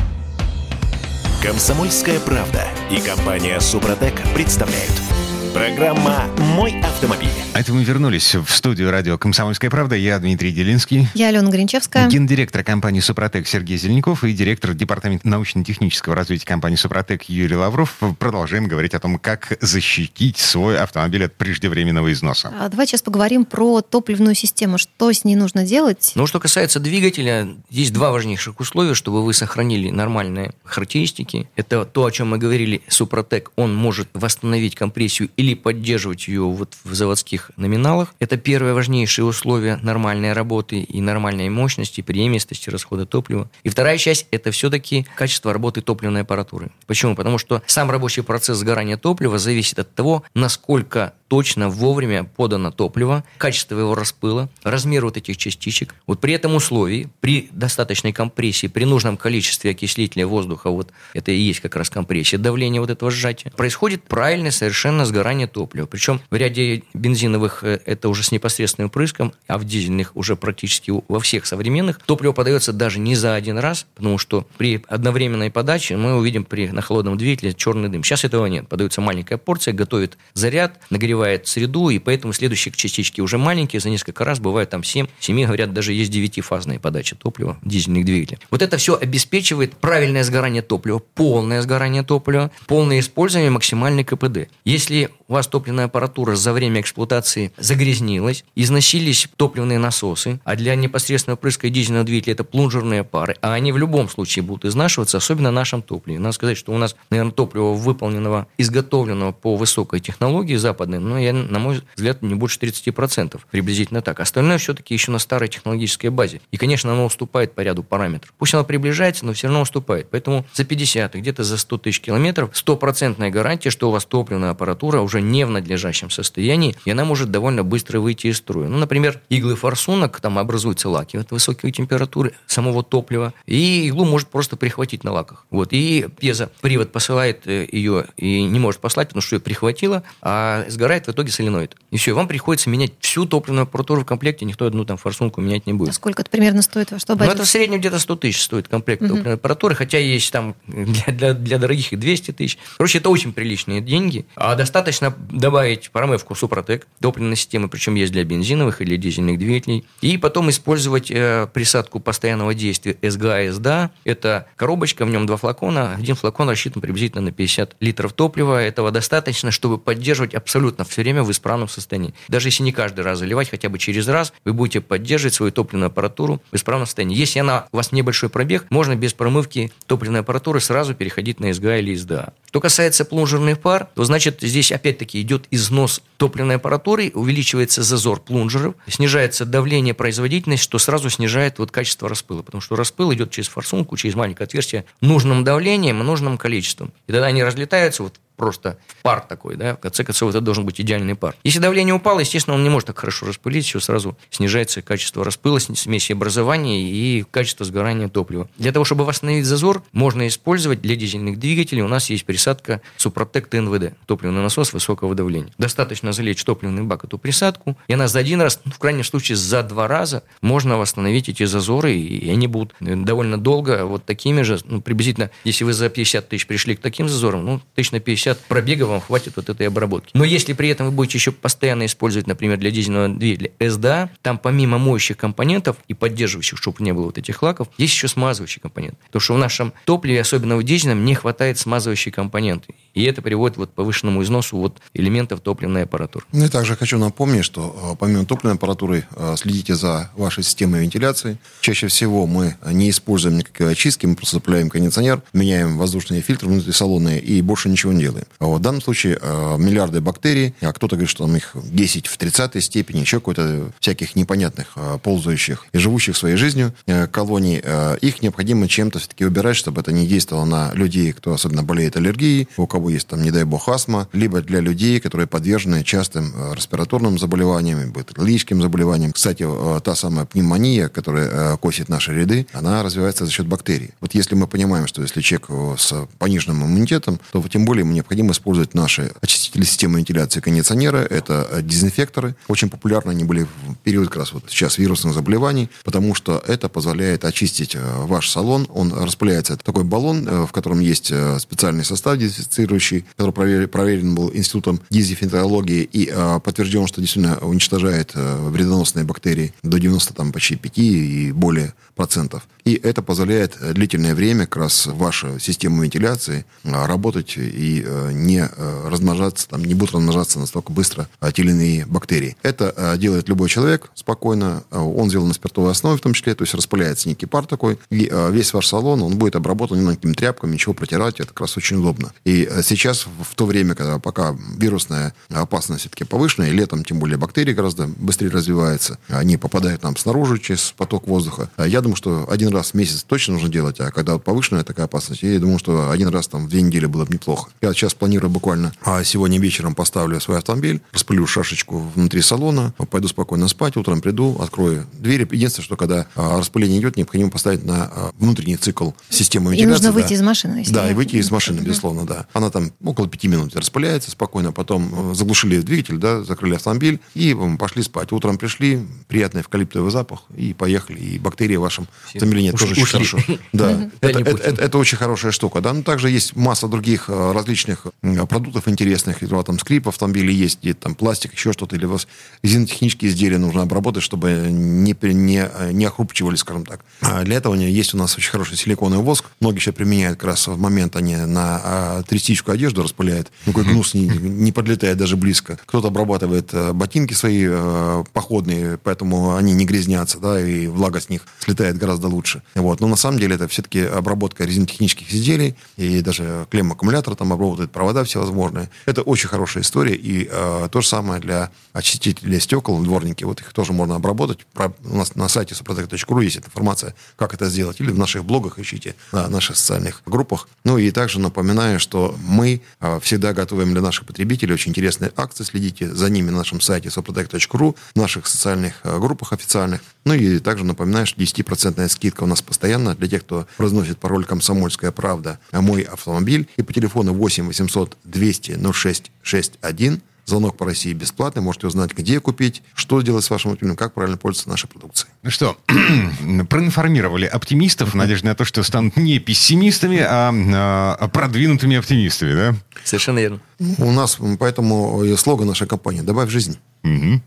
Комсомольская 1.43 2.21
правда 2.21 2.67
и 2.91 3.01
компания 3.01 3.61
«Супротек» 3.61 4.15
представляют– 4.35 4.93
Программа 5.57 6.27
«Мой 6.55 6.79
автомобиль». 6.83 7.31
А 7.55 7.61
это 7.61 7.73
мы 7.73 7.83
вернулись 7.83 8.35
в 8.35 8.51
студию 8.51 8.91
радио 8.91 9.17
«Комсомольская 9.17 9.71
правда». 9.71 9.97
Я 9.97 10.19
Дмитрий 10.19 10.53
Делинский. 10.53 11.09
Я 11.15 11.29
Алена 11.29 11.49
Гринчевская. 11.49 12.09
Гендиректор 12.09 12.63
компании 12.63 13.01
«Супротек» 13.01 13.49
Сергей 13.49 13.79
Зеленков 13.79 14.23
и 14.25 14.35
директор 14.35 14.75
департамента 14.75 15.27
научно-технического 15.27 16.15
развития 16.15 16.45
компании 16.45 16.77
«Супротек» 16.77 17.23
Юрий 17.31 17.57
Лавров. 17.57 17.97
Продолжаем 18.19 18.69
говорить 18.69 18.93
о 18.93 19.01
том, 19.01 19.19
как 19.19 19.57
защитить 19.63 20.37
свой 20.37 20.79
автомобиль 20.79 21.25
от 21.25 21.35
преждевременного 21.35 22.13
износа. 22.13 22.53
А, 22.61 22.69
давай 22.69 22.87
сейчас 22.87 23.01
поговорим 23.01 23.47
про 23.47 23.81
топливную 23.81 24.35
систему. 24.35 24.77
Что 24.77 25.11
с 25.11 25.25
ней 25.25 25.37
нужно 25.37 25.65
делать? 25.65 26.13
Ну, 26.17 26.27
что 26.27 26.39
касается 26.39 26.81
двигателя, 26.81 27.49
есть 27.71 27.95
два 27.95 28.11
важнейших 28.11 28.61
условия, 28.61 28.93
чтобы 28.93 29.25
вы 29.25 29.33
сохранили 29.33 29.89
нормальные 29.89 30.53
характеристики. 30.65 31.49
Это 31.57 31.87
то, 31.87 32.05
о 32.05 32.11
чем 32.11 32.29
мы 32.29 32.37
говорили, 32.37 32.83
«Супротек», 32.89 33.53
он 33.57 33.75
может 33.75 34.09
восстановить 34.13 34.75
компрессию 34.75 35.31
или 35.39 35.46
или 35.47 35.55
поддерживать 35.55 36.27
ее 36.27 36.43
вот 36.43 36.77
в 36.83 36.95
заводских 36.95 37.53
номиналах. 37.57 38.15
Это 38.19 38.37
первое 38.37 38.75
важнейшее 38.75 39.25
условие 39.25 39.77
нормальной 39.77 40.33
работы 40.33 40.81
и 40.81 41.01
нормальной 41.01 41.49
мощности, 41.49 42.01
преемистости 42.01 42.69
расхода 42.69 43.07
топлива. 43.07 43.49
И 43.63 43.69
вторая 43.69 43.97
часть– 43.97 44.27
это 44.33 44.51
все-таки 44.51 45.07
качество 45.15 45.53
работы 45.53 45.83
топливной 45.83 46.23
аппаратуры. 46.23 46.71
Почему? 46.87 47.15
Потому 47.15 47.39
что 47.39 47.63
сам 47.67 47.91
рабочий 47.91 48.23
процесс 48.23 48.59
сгорания 48.59 48.97
топлива 48.97 49.39
зависит 49.39 49.79
от 49.79 49.95
того, 49.95 50.25
насколько 50.35 51.15
точно, 51.29 51.69
вовремя 51.69 52.25
подано 52.25 52.71
топливо, 52.71 53.25
качество 53.39 53.79
его 53.79 53.95
распыла, 53.95 54.49
размер 54.63 55.05
вот 55.05 55.17
этих 55.17 55.37
частичек. 55.37 55.95
Вот 56.07 56.21
при 56.21 56.35
этом 56.35 56.55
условии, 56.55 57.09
при 57.21 57.49
достаточной 57.53 58.13
компрессии, 58.13 58.67
при 58.67 58.85
нужном 58.85 59.17
количестве 59.17 59.73
окислителя 59.73 60.27
воздуха, 60.27 60.71
вот 60.71 60.93
это 61.15 61.33
и 61.33 61.39
есть 61.39 61.61
как 61.61 61.77
раз 61.77 61.91
компрессия, 61.91 62.39
давление 62.39 62.81
вот 62.81 62.91
этого 62.91 63.11
сжатия, 63.11 63.51
происходит 63.51 64.05
правильное 64.05 64.51
совершенно 64.51 65.05
сгорание 65.05 65.47
топлива. 65.47 65.87
Причем 65.87 66.21
в 66.31 66.37
ряде 66.37 66.83
бензиновых 66.95 67.65
э, 67.65 67.81
это 67.85 68.09
уже 68.09 68.23
с 68.23 68.33
непосредственным 68.33 68.91
прыском, 68.91 69.33
а 69.47 69.59
в 69.59 69.65
дизельных 69.65 70.17
уже 70.17 70.37
практически 70.37 70.93
во 71.09 71.21
всех 71.21 71.47
современных 71.47 71.99
топливо 71.99 72.33
подается 72.33 72.73
даже 72.73 72.99
не 72.99 73.15
за 73.15 73.35
один 73.35 73.59
раз, 73.59 73.87
потому 73.95 74.19
что 74.19 74.47
при 74.59 74.83
одновременной 74.89 75.51
подаче 75.51 75.97
мы 75.97 76.17
увидим 76.17 76.45
при, 76.45 76.69
на 76.69 76.83
холодном 76.83 77.19
двигателе 77.19 77.53
черный 77.53 77.89
дым. 77.89 78.05
Сейчас 78.05 78.25
этого 78.25 78.47
нет. 78.47 78.69
Подается 78.69 79.01
маленькая 79.01 79.39
порция, 79.39 79.75
готовит 79.75 80.17
заряд, 80.35 80.81
нагревает 80.91 81.16
нагревает 81.17 81.47
среду, 81.47 81.89
и 81.89 81.99
поэтому 81.99 82.33
следующие 82.33 82.73
частички 82.73 83.21
уже 83.21 83.39
маленькие, 83.39 83.81
за 83.81 83.91
несколько 83.91 84.25
раз 84.25 84.39
бывают 84.39 84.71
там 84.71 84.85
7, 84.85 85.07
7, 85.19 85.47
говорят, 85.47 85.73
даже 85.73 85.93
есть 85.93 86.13
9-фазная 86.13 86.79
подача 86.79 87.17
топлива 87.17 87.59
дизельных 87.63 88.05
двигателей. 88.05 88.39
Вот 88.51 88.63
это 88.63 88.77
все 88.77 88.99
обеспечивает 89.01 89.77
правильное 89.77 90.25
сгорание 90.25 90.63
топлива, 90.63 90.99
полное 90.99 91.63
сгорание 91.63 92.03
топлива, 92.03 92.51
полное 92.67 93.01
использование 93.01 93.51
максимальной 93.51 94.05
КПД. 94.05 94.49
Если 94.65 95.11
у 95.29 95.35
вас 95.35 95.49
топливная 95.49 95.87
аппаратура 95.87 96.37
за 96.37 96.53
время 96.53 96.81
эксплуатации 96.81 97.53
загрязнилась, 97.59 98.45
износились 98.55 99.29
топливные 99.37 99.79
насосы, 99.79 100.41
а 100.45 100.57
для 100.57 100.75
непосредственного 100.75 101.37
прыска 101.37 101.69
дизельного 101.71 102.05
двигателя 102.05 102.35
это 102.35 102.45
плунжерные 102.45 103.05
пары, 103.05 103.37
а 103.41 103.55
они 103.55 103.73
в 103.73 103.79
любом 103.79 104.09
случае 104.09 104.45
будут 104.45 104.65
изнашиваться, 104.67 105.17
особенно 105.17 105.51
в 105.51 105.55
нашем 105.55 105.83
топливе. 105.83 106.19
Надо 106.19 106.33
сказать, 106.33 106.59
что 106.59 106.73
у 106.73 106.79
нас, 106.79 106.95
наверное, 107.11 107.33
топливо 107.33 107.73
выполненного, 107.73 108.47
изготовленного 108.59 109.33
по 109.33 109.57
высокой 109.57 110.01
технологии 110.01 110.57
западной, 110.57 110.99
но, 111.07 111.19
я, 111.19 111.33
на 111.33 111.59
мой 111.59 111.83
взгляд, 111.95 112.23
не 112.23 112.35
больше 112.35 112.59
30%, 112.59 113.41
приблизительно 113.51 114.03
так. 114.03 114.21
Остальное 114.21 114.59
все-таки 114.59 114.95
еще 114.95 115.11
на 115.11 115.19
старой 115.19 115.49
технологической 115.49 116.11
базе. 116.11 116.41
И, 116.51 116.57
конечно, 116.57 116.93
оно 116.93 117.07
уступает 117.07 117.55
по 117.55 117.61
ряду 117.61 117.83
параметров. 117.83 118.35
Пусть 118.39 118.55
оно 118.55 118.65
приближается, 118.65 119.25
но 119.25 119.33
все 119.33 119.47
равно 119.47 119.63
уступает. 119.63 120.09
Поэтому 120.11 120.45
за 120.53 120.65
50 120.65 121.15
где-то 121.15 121.45
за 121.45 121.59
100 121.59 121.79
тысяч 121.79 122.01
километров 122.01 122.51
стопроцентная 122.53 123.31
гарантия, 123.31 123.71
что 123.71 123.89
у 123.89 123.93
вас 123.93 124.05
топливная 124.05 124.51
аппаратура 124.51 125.01
уже 125.01 125.21
не 125.21 125.47
в 125.47 125.51
надлежащем 125.51 126.11
состоянии, 126.11 126.77
и 126.85 126.91
она 126.91 127.05
может 127.05 127.31
довольно 127.31 127.63
быстро 127.63 128.01
выйти 128.01 128.29
из 128.29 128.39
строя. 128.39 128.69
Ну, 128.69 128.79
например, 128.79 129.21
иглы 129.29 129.57
форсунок, 129.57 130.21
там 130.21 130.39
образуются 130.39 130.89
лаки 130.89 131.17
от 131.17 131.31
высокой 131.31 131.71
температуры 131.73 132.33
самого 132.47 132.83
топлива, 132.83 133.33
и 133.47 133.87
иглу 133.89 134.05
может 134.05 134.29
просто 134.29 134.57
прихватить 134.57 135.05
на 135.05 135.13
лаках. 135.13 135.47
Вот. 135.51 135.69
И 135.73 136.07
пьезопривод 136.19 136.93
посылает 136.93 137.47
э, 137.47 137.67
ее 137.71 138.07
и 138.17 138.43
не 138.43 138.59
может 138.59 138.81
послать, 138.81 139.09
потому 139.09 139.23
что 139.23 139.37
ее 139.37 139.41
прихватило, 139.41 140.03
а 140.23 140.65
сгорает 140.69 140.96
сгорает 140.97 141.07
в 141.07 141.11
итоге 141.11 141.31
соленоид. 141.31 141.77
И 141.91 141.97
все, 141.97 142.13
вам 142.13 142.29
приходится 142.29 142.71
менять 142.71 142.93
всю 143.01 143.27
топливную 143.27 143.65
аппаратуру 143.65 144.03
в 144.03 144.05
комплекте, 144.05 144.45
никто 144.45 144.67
одну 144.67 144.85
там 144.85 144.97
форсунку 144.97 145.41
менять 145.41 145.67
не 145.67 145.73
будет. 145.73 145.91
А 145.91 145.93
сколько 145.93 146.23
это 146.23 146.31
примерно 146.31 146.63
стоит? 146.63 146.93
Что 146.99 147.15
ну, 147.15 147.25
это 147.25 147.45
в 147.45 147.49
среднем 147.49 147.81
где-то 147.81 147.99
100 147.99 148.17
тысяч 148.17 148.43
стоит 148.43 148.69
комплект 148.69 149.03
угу. 149.03 149.09
топливной 149.09 149.35
аппаратуры, 149.35 149.75
хотя 149.75 149.99
есть 149.99 150.33
там 150.33 150.55
для, 150.67 151.13
для, 151.13 151.35
для 151.35 151.59
дорогих 151.59 151.93
и 151.93 151.97
200 151.97 152.33
тысяч. 152.33 152.59
Короче, 152.77 152.99
это 152.99 153.11
очень 153.11 153.33
приличные 153.33 153.81
деньги. 153.81 154.27
А 154.37 154.55
достаточно 154.55 155.15
добавить 155.31 155.91
промывку 155.91 156.35
Супротек 156.35 156.87
топливной 157.01 157.37
системы, 157.37 157.69
причем 157.69 157.95
есть 157.95 158.13
для 158.13 158.25
бензиновых 158.25 158.81
или 158.81 158.97
дизельных 158.97 159.39
двигателей, 159.39 159.85
и 160.01 160.17
потом 160.19 160.51
использовать 160.51 161.11
э, 161.11 161.49
присадку 161.53 162.01
постоянного 162.01 162.55
действия 162.55 162.97
СГА 163.03 163.53
СДА. 163.53 163.91
Это 164.05 164.47
коробочка, 164.57 165.05
в 165.05 165.11
нем 165.11 165.27
два 165.27 165.37
флакона. 165.37 165.95
Один 165.95 166.15
флакон 166.15 166.49
рассчитан 166.51 166.81
приблизительно 166.83 167.23
на 167.23 167.33
50 167.33 167.77
литров 167.81 168.13
топлива. 168.13 168.63
Этого 168.63 168.91
достаточно, 168.91 169.51
чтобы 169.51 169.79
поддерживать 169.79 170.35
абсолютно 170.35 170.85
все 170.87 171.03
время 171.03 171.23
в 171.23 171.31
исправном 171.31 171.69
состоянии. 171.69 172.15
Даже 172.29 172.49
если 172.49 172.63
не 172.63 172.73
каждый 172.73 173.01
раз 173.01 173.19
заливать, 173.19 173.51
хотя 173.51 173.69
бы 173.69 173.79
через 173.79 174.09
раз, 174.09 174.33
вы 174.45 174.53
будете 174.53 174.81
поддерживать 174.81 175.35
свою 175.35 175.53
топливную 175.53 175.89
аппаратуру 175.89 176.43
в 176.51 176.57
исправном 176.57 176.87
состоянии. 176.87 177.17
Если 177.17 177.39
она 177.39 177.67
у 177.73 177.77
вас 177.77 177.93
небольшой 177.93 178.29
пробег, 178.29 178.67
можно 178.71 178.97
без 178.97 179.13
промывки 179.13 179.73
топливной 179.87 180.21
аппаратуры 180.21 180.61
сразу 180.61 180.95
переходить 180.95 181.41
на 181.41 181.53
СГА 181.53 181.79
или 181.79 181.95
СДА. 181.95 182.33
Что 182.57 182.63
касается 182.63 183.05
плунжерных 183.05 183.59
пар, 183.59 183.89
то 183.95 184.05
значит 184.05 184.39
здесь 184.41 184.73
опять-таки 184.73 185.21
идет 185.21 185.47
износ 185.51 186.01
топливной 186.17 186.55
аппаратуры, 186.55 187.13
увеличивается 187.13 187.83
зазор 187.83 188.19
плунжеров, 188.19 188.77
снижается 188.89 189.45
давление, 189.45 189.93
производительность, 189.93 190.63
что 190.63 190.79
сразу 190.79 191.11
снижает 191.11 191.59
вот 191.59 191.71
качество 191.71 192.09
распыла, 192.09 192.41
потому 192.41 192.63
что 192.63 192.75
распыл 192.75 193.13
идет 193.13 193.31
через 193.31 193.49
форсунку, 193.49 193.99
через 193.99 194.15
маленькое 194.15 194.47
отверстие 194.47 194.87
нужным 195.03 195.45
давлением 195.45 196.01
и 196.01 196.03
нужным 196.03 196.39
количеством. 196.39 196.95
И 197.07 197.13
тогда 197.13 197.27
они 197.27 197.45
разлетаются 197.45 198.03
вот 198.05 198.19
просто 198.37 198.79
пар 199.03 199.21
такой, 199.21 199.57
да, 199.57 199.75
в 199.75 199.81
конце 199.81 200.05
концов, 200.05 200.31
это 200.31 200.41
должен 200.41 200.65
быть 200.65 200.81
идеальный 200.81 201.15
пар. 201.15 201.35
Если 201.43 201.59
давление 201.59 201.95
упало, 201.95 202.21
естественно, 202.21 202.55
он 202.55 202.63
не 202.63 202.69
может 202.69 202.89
так 202.89 202.99
хорошо 202.99 203.27
распылить, 203.27 203.67
все 203.67 203.81
сразу 203.81 204.17
снижается 204.31 204.83
качество 204.83 205.25
распыла, 205.25 205.59
смеси 205.59 206.13
образования 206.13 206.83
и 206.83 207.25
качество 207.31 207.65
сгорания 207.65 208.09
топлива. 208.09 208.49
Для 208.59 208.73
того, 208.73 208.85
чтобы 208.85 209.05
восстановить 209.05 209.47
зазор, 209.47 209.83
можно 209.93 210.27
использовать 210.29 210.83
для 210.83 210.97
дизельных 210.97 211.39
двигателей, 211.39 211.83
у 211.83 211.89
нас 211.89 212.11
есть 212.11 212.25
присадка 212.47 212.81
Супротек 212.97 213.49
ТНВД, 213.49 213.95
топливный 214.07 214.43
насос 214.43 214.73
высокого 214.73 215.15
давления. 215.15 215.53
Достаточно 215.59 216.13
залечь 216.13 216.45
топливный 216.45 216.83
бак 216.83 217.05
эту 217.05 217.19
присадку, 217.19 217.77
и 217.89 217.93
она 217.93 218.09
за 218.09 218.21
один 218.21 218.41
раз, 218.41 218.61
ну, 218.65 218.73
в 218.73 218.79
крайнем 218.79 219.05
случае 219.05 219.37
за 219.37 219.63
два 219.63 219.89
раза, 219.89 220.23
можно 220.41 220.79
восстановить 220.79 221.29
эти 221.29 221.45
зазоры, 221.45 221.95
и 221.95 222.31
они 222.31 222.47
будут 222.47 222.75
довольно 222.81 223.39
долго 223.39 223.85
вот 223.85 224.05
такими 224.05 224.43
же, 224.43 224.59
ну, 224.65 224.81
приблизительно, 224.81 225.31
если 225.45 225.65
вы 225.65 225.73
за 225.73 225.89
50 225.89 226.29
тысяч 226.29 226.47
пришли 226.47 226.77
к 226.77 226.81
таким 226.81 227.09
зазорам, 227.09 227.45
ну, 227.45 227.61
тысяч 227.75 227.93
на 227.93 228.01
50 228.01 228.17
50 228.17 228.39
пробега 228.49 228.85
вам 228.85 229.01
хватит 229.01 229.35
вот 229.37 229.49
этой 229.49 229.69
обработки. 229.69 230.11
Но 230.15 230.25
если 230.25 230.53
при 230.53 230.69
этом 230.69 230.87
вы 230.87 230.93
будете 230.93 231.19
еще 231.19 231.33
постоянно 231.33 231.87
использовать, 231.87 232.27
например, 232.27 232.59
для 232.59 232.71
дизельного 232.71 233.09
двигателя 233.09 233.53
СДА, 233.61 234.11
там 234.23 234.39
помимо 234.39 234.79
моющих 234.79 235.17
компонентов 235.17 235.77
и 235.87 235.95
поддерживающих, 235.95 236.59
чтобы 236.59 236.79
не 236.81 236.93
было 236.93 237.07
вот 237.07 237.19
этих 237.19 237.43
лаков, 237.43 237.69
есть 237.79 237.95
еще 237.95 238.09
смазывающий 238.09 238.61
компонент. 238.61 238.99
Потому 239.07 239.21
что 239.21 239.35
в 239.35 239.39
нашем 239.39 239.73
топливе, 239.85 240.21
особенно 240.21 240.57
в 240.57 240.63
дизельном, 240.63 241.05
не 241.05 241.15
хватает 241.15 241.59
смазывающей 241.59 242.11
компоненты. 242.27 242.75
И 242.97 243.05
это 243.05 243.21
приводит 243.21 243.59
вот 243.59 243.71
к 243.71 243.73
повышенному 243.75 244.23
износу 244.23 244.57
вот 244.57 244.79
элементов 244.95 245.41
топливной 245.41 245.83
аппаратуры. 245.83 246.25
Ну 246.33 246.47
и 246.47 246.49
также 246.49 246.77
хочу 246.77 246.99
напомнить, 246.99 247.45
что 247.45 247.93
э, 247.93 247.97
помимо 247.99 248.25
топливной 248.25 248.57
аппаратуры 248.57 249.07
э, 249.15 249.35
следите 249.37 249.75
за 249.75 250.11
вашей 250.17 250.43
системой 250.43 250.81
вентиляции. 250.81 251.37
Чаще 251.61 251.89
всего 251.89 252.27
мы 252.27 252.57
не 252.73 252.89
используем 252.89 253.37
никакой 253.37 253.73
очистки, 253.73 254.07
мы 254.07 254.17
просто 254.17 254.37
запыляем 254.37 254.71
кондиционер, 254.71 255.23
меняем 255.35 255.77
воздушные 255.77 256.23
фильтры 256.23 256.49
внутри 256.49 256.73
салона 256.73 257.19
и 257.19 257.43
больше 257.43 257.69
ничего 257.69 257.93
не 257.93 258.01
делаем. 258.01 258.25
А 258.39 258.47
в 258.47 258.59
данном 258.61 258.81
случае 258.81 259.19
э, 259.21 259.57
миллиарды 259.59 260.01
бактерий, 260.01 260.55
а 260.63 260.73
кто-то 260.73 260.97
говорит, 260.97 261.11
что 261.11 261.27
там 261.27 261.37
их 261.37 261.55
10 261.55 262.07
в 262.07 262.17
30 262.17 262.65
степени, 262.65 263.01
еще 263.01 263.19
какой-то 263.19 263.73
всяких 263.79 264.17
непонятных 264.17 264.75
ползающих 265.03 265.67
и 265.73 265.79
живущих 265.79 266.17
своей 266.17 266.37
жизнью 266.37 266.75
колоний, 267.13 267.63
их 268.01 268.23
необходимо 268.23 268.69
чем-то 268.69 269.01
все-таки 269.01 269.27
убирать, 269.27 269.57
чтобы 269.57 269.83
это 269.83 269.93
не 269.93 270.07
действовало 270.07 270.47
на 270.47 270.73
людей, 270.73 271.13
кто 271.13 271.35
особенно 271.35 271.63
болеет 271.63 271.97
аллергией, 271.97 272.16
у 272.57 272.67
кого 272.67 272.91
есть 272.91 273.09
там, 273.09 273.23
не 273.23 273.31
дай 273.31 273.45
бог, 273.45 273.69
астма, 273.69 274.09
либо 274.13 274.41
для 274.41 274.61
людей, 274.61 275.01
которые 275.01 275.27
подвержены 275.27 275.85
частым 275.85 276.33
э, 276.35 276.55
респираторным 276.55 277.19
заболеваниям, 277.19 277.93
ботулическим 277.93 278.63
заболеваниям. 278.63 279.13
Кстати, 279.13 279.45
э, 279.47 279.81
та 279.81 279.95
самая 279.95 280.25
пневмония, 280.25 280.89
которая 280.89 281.29
э, 281.29 281.57
косит 281.59 281.89
наши 281.89 282.15
ряды, 282.15 282.47
она 282.53 282.83
развивается 282.83 283.27
за 283.27 283.31
счет 283.31 283.47
бактерий. 283.47 283.91
Вот 284.01 284.15
если 284.15 284.35
мы 284.35 284.47
понимаем, 284.47 284.87
что 284.87 285.03
если 285.03 285.21
человек 285.21 285.49
с 285.79 285.95
пониженным 286.19 286.65
иммунитетом, 286.65 287.21
то 287.33 287.43
тем 287.49 287.65
более 287.65 287.83
ему 287.83 287.93
необходимо 287.93 288.33
использовать 288.33 288.75
наши 288.75 289.13
очистители 289.21 289.65
системы 289.65 289.99
вентиляции 289.99 290.41
кондиционера, 290.41 290.99
это 290.99 291.61
дезинфекторы. 291.63 292.35
Очень 292.49 292.71
популярны 292.71 293.11
они 293.11 293.25
были 293.25 293.43
в 293.43 293.75
период 293.85 294.09
как 294.09 294.19
раз 294.19 294.33
вот 294.33 294.45
сейчас 294.49 294.79
вирусных 294.79 295.15
заболеваний, 295.15 295.71
потому 295.85 296.15
что 296.15 296.43
это 296.47 296.69
позволяет 296.69 297.25
очистить 297.25 297.77
ваш 297.77 298.31
салон. 298.31 298.67
Он 298.73 298.93
распыляется. 298.93 299.57
Такой 299.57 299.85
баллон, 299.85 300.47
в 300.47 300.53
котором 300.53 300.81
есть 300.81 301.13
специальный 301.39 301.85
состав 301.85 302.06
дезинфицирующий, 302.15 302.77
дезинфицирующий, 302.77 303.05
который 303.17 303.33
проверен, 303.33 303.69
проверен 303.69 304.15
был 304.15 304.31
Институтом 304.33 304.81
дезинфекциологии 304.91 305.83
и 305.83 306.11
э, 306.13 306.41
подтвержден, 306.41 306.87
что 306.87 307.01
действительно 307.01 307.39
уничтожает 307.39 308.13
э, 308.15 308.49
вредоносные 308.49 309.05
бактерии 309.05 309.53
до 309.63 309.79
90, 309.79 310.15
там, 310.15 310.33
почти 310.33 310.57
5 310.57 310.79
и 310.79 311.33
более 311.33 311.75
процентов. 311.95 312.47
И 312.65 312.75
это 312.75 313.03
позволяет 313.03 313.57
длительное 313.73 314.15
время 314.15 314.47
как 314.47 314.57
раз 314.57 314.87
ваша 314.87 315.39
система 315.41 315.85
вентиляции 315.85 316.45
э, 316.65 316.87
работать 316.87 317.35
и 317.37 317.87
не 318.13 318.49
размножаться, 318.85 319.49
там, 319.49 319.65
не 319.65 319.75
будут 319.75 319.95
размножаться 319.95 320.39
настолько 320.39 320.73
быстро 320.73 321.09
те 321.35 321.43
или 321.43 321.51
иные 321.51 321.87
бактерии. 321.87 322.37
Это 322.43 322.97
делает 322.99 323.29
любой 323.29 323.49
человек 323.49 323.91
спокойно. 323.95 324.65
Он 324.71 325.09
сделан 325.09 325.29
на 325.29 325.35
спиртовой 325.35 325.73
основе 325.73 325.97
в 325.97 326.01
том 326.01 326.13
числе, 326.13 326.35
то 326.35 326.43
есть 326.43 326.55
распыляется 326.55 327.09
некий 327.09 327.27
пар 327.27 327.47
такой. 327.47 327.79
И 327.91 328.11
весь 328.31 328.53
ваш 328.53 328.67
салон, 328.67 329.03
он 329.03 329.17
будет 329.17 329.37
обработан 329.37 329.79
не 329.79 329.95
какими-то 329.95 330.19
тряпками, 330.19 330.55
ничего 330.55 330.75
протирать. 330.75 331.21
Это 331.21 331.29
как 331.29 331.43
раз 331.43 331.57
очень 331.57 331.77
удобно. 331.77 331.96
Удобно. 331.97 332.13
И 332.25 332.49
э, 332.51 332.63
сейчас, 332.63 333.07
в 333.07 333.35
то 333.35 333.47
время, 333.47 333.75
когда 333.75 333.99
пока 333.99 334.37
вирусная 334.57 335.15
опасность 335.31 335.83
все-таки 335.83 336.05
повышенная, 336.05 336.51
летом, 336.51 336.85
тем 336.85 336.99
более, 336.99 337.17
бактерии 337.17 337.53
гораздо 337.53 337.87
быстрее 337.87 338.29
развиваются, 338.29 338.99
они 339.09 339.37
попадают 339.37 339.83
нам 339.83 339.97
снаружи 339.97 340.39
через 340.39 340.73
поток 340.77 341.07
воздуха. 341.07 341.51
А 341.57 341.67
я 341.67 341.81
думаю, 341.81 341.97
что 341.97 342.27
один 342.31 342.49
раз 342.49 342.71
в 342.71 342.75
месяц 342.75 343.03
точно 343.03 343.35
нужно 343.35 343.49
делать, 343.49 343.81
а 343.81 343.91
когда 343.91 344.19
повышенная 344.19 344.65
такая 344.65 344.87
опасность, 344.87 345.23
я 345.23 345.39
думаю, 345.39 345.59
что 345.59 345.91
один 345.91 346.09
раз 346.09 346.29
там 346.29 346.47
в 346.47 346.49
две 346.49 346.63
недели 346.63 346.87
было 346.87 347.05
бы 347.05 347.15
неплохо. 347.15 347.51
Я 347.61 347.73
сейчас 347.73 347.95
планирую 347.95 348.31
буквально 348.31 348.73
а 348.83 349.05
сегодня 349.05 349.39
вечером 349.39 349.75
поставлю 349.75 350.21
свой 350.21 350.39
автомобиль, 350.39 350.81
распылю 350.93 351.27
шашечку 351.27 351.91
внутри 351.95 352.23
салона, 352.23 352.75
пойду 352.91 353.09
спокойно 353.09 353.49
спать, 353.49 353.77
утром 353.77 354.01
приду, 354.01 354.37
открою 354.41 354.87
двери. 354.93 355.27
Единственное, 355.31 355.65
что 355.65 355.77
когда 355.77 356.07
а, 356.15 356.39
распыление 356.39 356.81
идет, 356.81 356.97
необходимо 356.97 357.31
поставить 357.31 357.65
на 357.65 357.85
а, 357.85 358.11
внутренний 358.19 358.57
цикл 358.57 358.91
системы 359.11 359.53
вентиляции. 359.53 359.69
И 359.69 359.73
нужно 359.73 359.89
да. 359.89 359.93
выйти 359.93 360.13
из 360.13 360.23
машины. 360.23 360.65
Да, 360.69 360.91
и 360.91 360.95
выйти 360.95 361.17
из 361.17 361.31
машины, 361.31 361.61
безусловно, 361.61 361.86
да. 362.05 362.27
Она 362.33 362.51
там 362.51 362.73
около 362.85 363.09
пяти 363.09 363.29
минут 363.29 363.55
распыляется 363.57 364.11
спокойно, 364.11 364.53
потом 364.53 365.13
э, 365.13 365.15
заглушили 365.15 365.61
двигатель, 365.61 365.99
да, 365.99 366.23
закрыли 366.25 366.55
автомобиль 366.55 367.01
и 367.15 367.37
пошли 367.59 367.83
спать. 367.83 368.13
Утром 368.13 368.39
пришли, 368.39 368.87
приятный 369.09 369.43
эвкалиптовый 369.43 369.91
запах, 369.91 370.25
и 370.37 370.55
поехали. 370.55 370.99
И 370.99 371.19
бактерии 371.19 371.57
в 371.57 371.61
вашем 371.63 371.87
нет, 372.15 372.57
тоже 372.57 372.73
очень 372.73 372.87
хорошо. 372.87 373.19
Да, 373.53 373.71
это, 373.71 373.91
Дальний 374.01 374.23
это- 374.23 374.31
путь. 374.33 374.41
это- 374.41 374.63
это 374.63 374.79
очень 374.79 374.99
хорошая 374.99 375.33
штука. 375.33 375.61
Да, 375.61 375.73
ну 375.73 375.83
также 375.83 376.11
есть 376.11 376.37
масса 376.37 376.69
других 376.69 377.09
э, 377.09 377.33
различных 377.33 377.87
продуктов 378.29 378.69
интересных. 378.69 379.19
Там 379.47 379.59
скрип 379.59 379.87
в 379.87 379.89
автомобиле 379.89 380.35
есть, 380.35 380.61
где 380.63 380.75
там 380.75 380.95
пластик, 380.95 381.35
еще 381.35 381.53
что-то, 381.53 381.77
или 381.77 381.85
у 381.85 381.91
вас 381.91 382.07
резинотехнические 382.43 383.11
изделия 383.11 383.39
нужно 383.39 383.63
обработать, 383.63 384.03
чтобы 384.03 384.49
не, 384.51 384.97
не, 385.03 385.49
э, 385.53 385.73
не 385.73 385.85
охрупчивали, 385.85 386.37
скажем 386.37 386.65
так. 386.65 386.85
А 387.01 387.23
для 387.23 387.37
этого 387.37 387.55
есть 387.55 387.95
у 387.95 387.97
нас 387.97 388.17
очень 388.17 388.31
хороший 388.31 388.57
силиконовый 388.57 389.05
воск. 389.05 389.25
Многие 389.41 389.59
еще 389.59 389.73
применяют 389.73 390.19
как 390.19 390.31
раз 390.31 390.47
в 390.49 390.59
момент, 390.59 390.97
они 390.97 391.17
на 391.17 391.61
а, 391.77 392.03
туристическую 392.03 392.55
одежду 392.55 392.83
распыляют. 392.83 393.31
Никакой 393.45 393.71
гнус 393.71 393.93
не, 393.93 394.07
не 394.07 394.51
подлетает 394.51 394.97
даже 394.97 395.17
близко. 395.17 395.59
Кто-то 395.67 395.89
обрабатывает 395.89 396.49
э, 396.55 396.73
ботинки 396.73 397.13
свои 397.13 397.45
э, 397.47 398.05
походные, 398.15 398.79
поэтому 398.79 399.37
они 399.37 399.53
не 399.53 399.67
грязнятся, 399.67 400.19
да, 400.19 400.41
и 400.41 400.69
влага 400.69 401.01
с 401.01 401.11
них 401.11 401.27
слетает 401.39 401.77
гораздо 401.77 402.09
лучше. 402.09 402.43
Вот. 402.55 402.81
Но 402.81 402.89
на 402.89 402.97
самом 402.97 403.19
деле 403.19 403.35
это 403.35 403.47
все-таки 403.49 403.81
обработка 403.81 404.45
резинотехнических 404.45 405.13
изделий, 405.13 405.55
и 405.77 406.01
даже 406.01 406.47
клемм 406.51 406.73
аккумулятора 406.73 407.15
там 407.15 407.33
обработает, 407.35 407.71
провода 407.71 408.05
всевозможные. 408.05 408.71
Это 408.87 409.03
очень 409.03 409.29
хорошая 409.29 409.63
история, 409.63 409.95
и 409.95 410.29
э, 410.31 410.69
то 410.73 410.81
же 410.81 410.89
самое 410.89 411.21
для 411.21 411.51
очистителей 411.75 412.41
стекол, 412.41 412.81
дворники, 412.83 413.25
вот 413.25 413.41
их 413.43 413.53
тоже 413.53 413.75
можно 413.75 413.97
обработать. 413.97 414.47
Про- 414.55 414.73
у 414.85 414.97
нас 414.97 415.15
на 415.15 415.29
сайте 415.29 415.55
suprotec.ru 415.55 416.25
есть 416.25 416.39
информация, 416.39 416.95
как 417.17 417.35
это 417.35 417.51
сделать, 417.51 417.81
или 417.81 417.91
в 417.91 417.99
наших 417.99 418.25
блогах 418.25 418.59
ищите, 418.59 418.95
на 419.13 419.29
наших 419.29 419.57
социальных 419.57 420.01
группах. 420.07 420.49
Ну 420.65 420.79
и 420.79 420.91
также 420.91 421.21
напоминаю, 421.21 421.66
что 421.79 422.17
мы 422.27 422.61
э, 422.81 423.01
всегда 423.01 423.33
готовим 423.33 423.73
для 423.73 423.83
наших 423.83 424.07
потребителей 424.07 424.55
очень 424.55 424.71
интересные 424.71 425.13
акции, 425.17 425.45
следите 425.45 425.93
за 425.93 426.09
ними 426.11 426.31
на 426.31 426.39
нашем 426.39 426.61
сайте 426.61 426.89
suprotec.ru, 426.89 427.77
в 427.95 427.99
наших 427.99 428.27
социальных 428.27 428.75
э, 428.85 428.99
группах 428.99 429.33
официальных. 429.33 429.81
Ну 430.05 430.15
и 430.15 430.39
также 430.39 430.65
напоминаю, 430.65 431.07
что 431.07 431.21
10% 431.21 431.89
скидка 431.89 432.25
у 432.25 432.27
нас 432.27 432.43
постоянно 432.43 432.95
для 432.95 433.09
тех, 433.09 433.23
кто 433.23 433.47
произносит 433.57 433.99
пароль 433.99 434.25
«Комсомольская 434.25 434.93
правда» 434.93 435.39
а 435.51 435.61
«Мой 435.61 435.83
автомобиль» 435.83 436.49
и 436.57 436.63
по 436.63 436.73
телефону 436.73 437.13
8 437.13 437.47
800 437.47 437.97
200 438.05 438.73
06 438.73 439.11
61. 439.23 440.03
Звонок 440.27 440.57
по 440.57 440.67
России 440.67 440.93
бесплатный. 440.93 441.41
Можете 441.41 441.69
узнать, 441.69 441.93
где 441.93 442.19
купить, 442.19 442.63
что 442.75 443.01
делать 443.01 443.25
с 443.25 443.31
вашим 443.31 443.53
автомобилем, 443.53 443.77
как 443.77 443.95
правильно 443.95 444.19
пользоваться 444.19 444.49
нашей 444.49 444.67
продукцией. 444.67 445.13
Ну 445.23 445.31
что, 445.31 445.57
проинформировали 446.49 447.27
оптимистов 447.27 447.93
в 447.93 447.95
надежде 447.95 448.27
на 448.27 448.35
то, 448.35 448.45
что 448.45 448.65
станут 448.65 448.97
не 448.97 449.21
пессимистами, 449.21 449.99
а, 450.01 450.97
а 450.99 451.09
продвинутыми 451.09 451.77
оптимистами, 451.77 452.35
да? 452.35 452.55
Совершенно 452.83 453.21
верно. 453.21 453.41
У 453.79 453.93
нас 453.93 454.19
поэтому 454.41 455.05
и 455.05 455.17
слоган 455.17 455.47
нашей 455.47 455.69
компании 455.69 456.01
«Добавь 456.01 456.29
жизнь». 456.29 456.59
Мгм. 456.83 457.23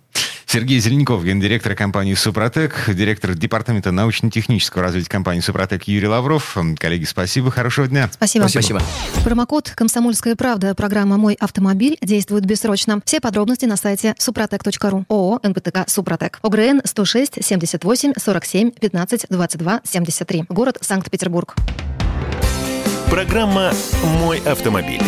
Сергей 0.51 0.79
Зеленков, 0.79 1.23
гендиректор 1.23 1.75
компании 1.75 2.15
«Супротек», 2.15 2.85
директор 2.87 3.35
департамента 3.35 3.91
научно-технического 3.91 4.81
развития 4.81 5.07
компании 5.07 5.41
«Супротек» 5.41 5.83
Юрий 5.83 6.07
Лавров. 6.07 6.57
Коллеги, 6.79 7.05
спасибо, 7.05 7.51
хорошего 7.51 7.87
дня. 7.87 8.09
Спасибо. 8.11 8.47
Спасибо. 8.47 8.81
Промокод 9.23 9.69
«Комсомольская 9.75 10.35
правда» 10.35 10.73
программа 10.73 11.17
«Мой 11.17 11.35
автомобиль» 11.35 11.99
действует 12.01 12.45
бессрочно. 12.45 12.99
Все 13.05 13.21
подробности 13.21 13.65
на 13.65 13.77
сайте 13.77 14.15
супротек.ру. 14.17 15.05
ООО 15.07 15.39
«НПТК 15.43 15.87
Супротек». 15.87 16.39
ОГРН 16.41 16.81
106 16.83 17.45
78 17.45 18.13
47 18.17 18.71
15 18.71 19.27
22 19.29 19.81
73. 19.83 20.45
Город 20.49 20.79
Санкт-Петербург. 20.81 21.53
Программа 23.11 23.71
«Мой 24.19 24.39
автомобиль». 24.39 25.03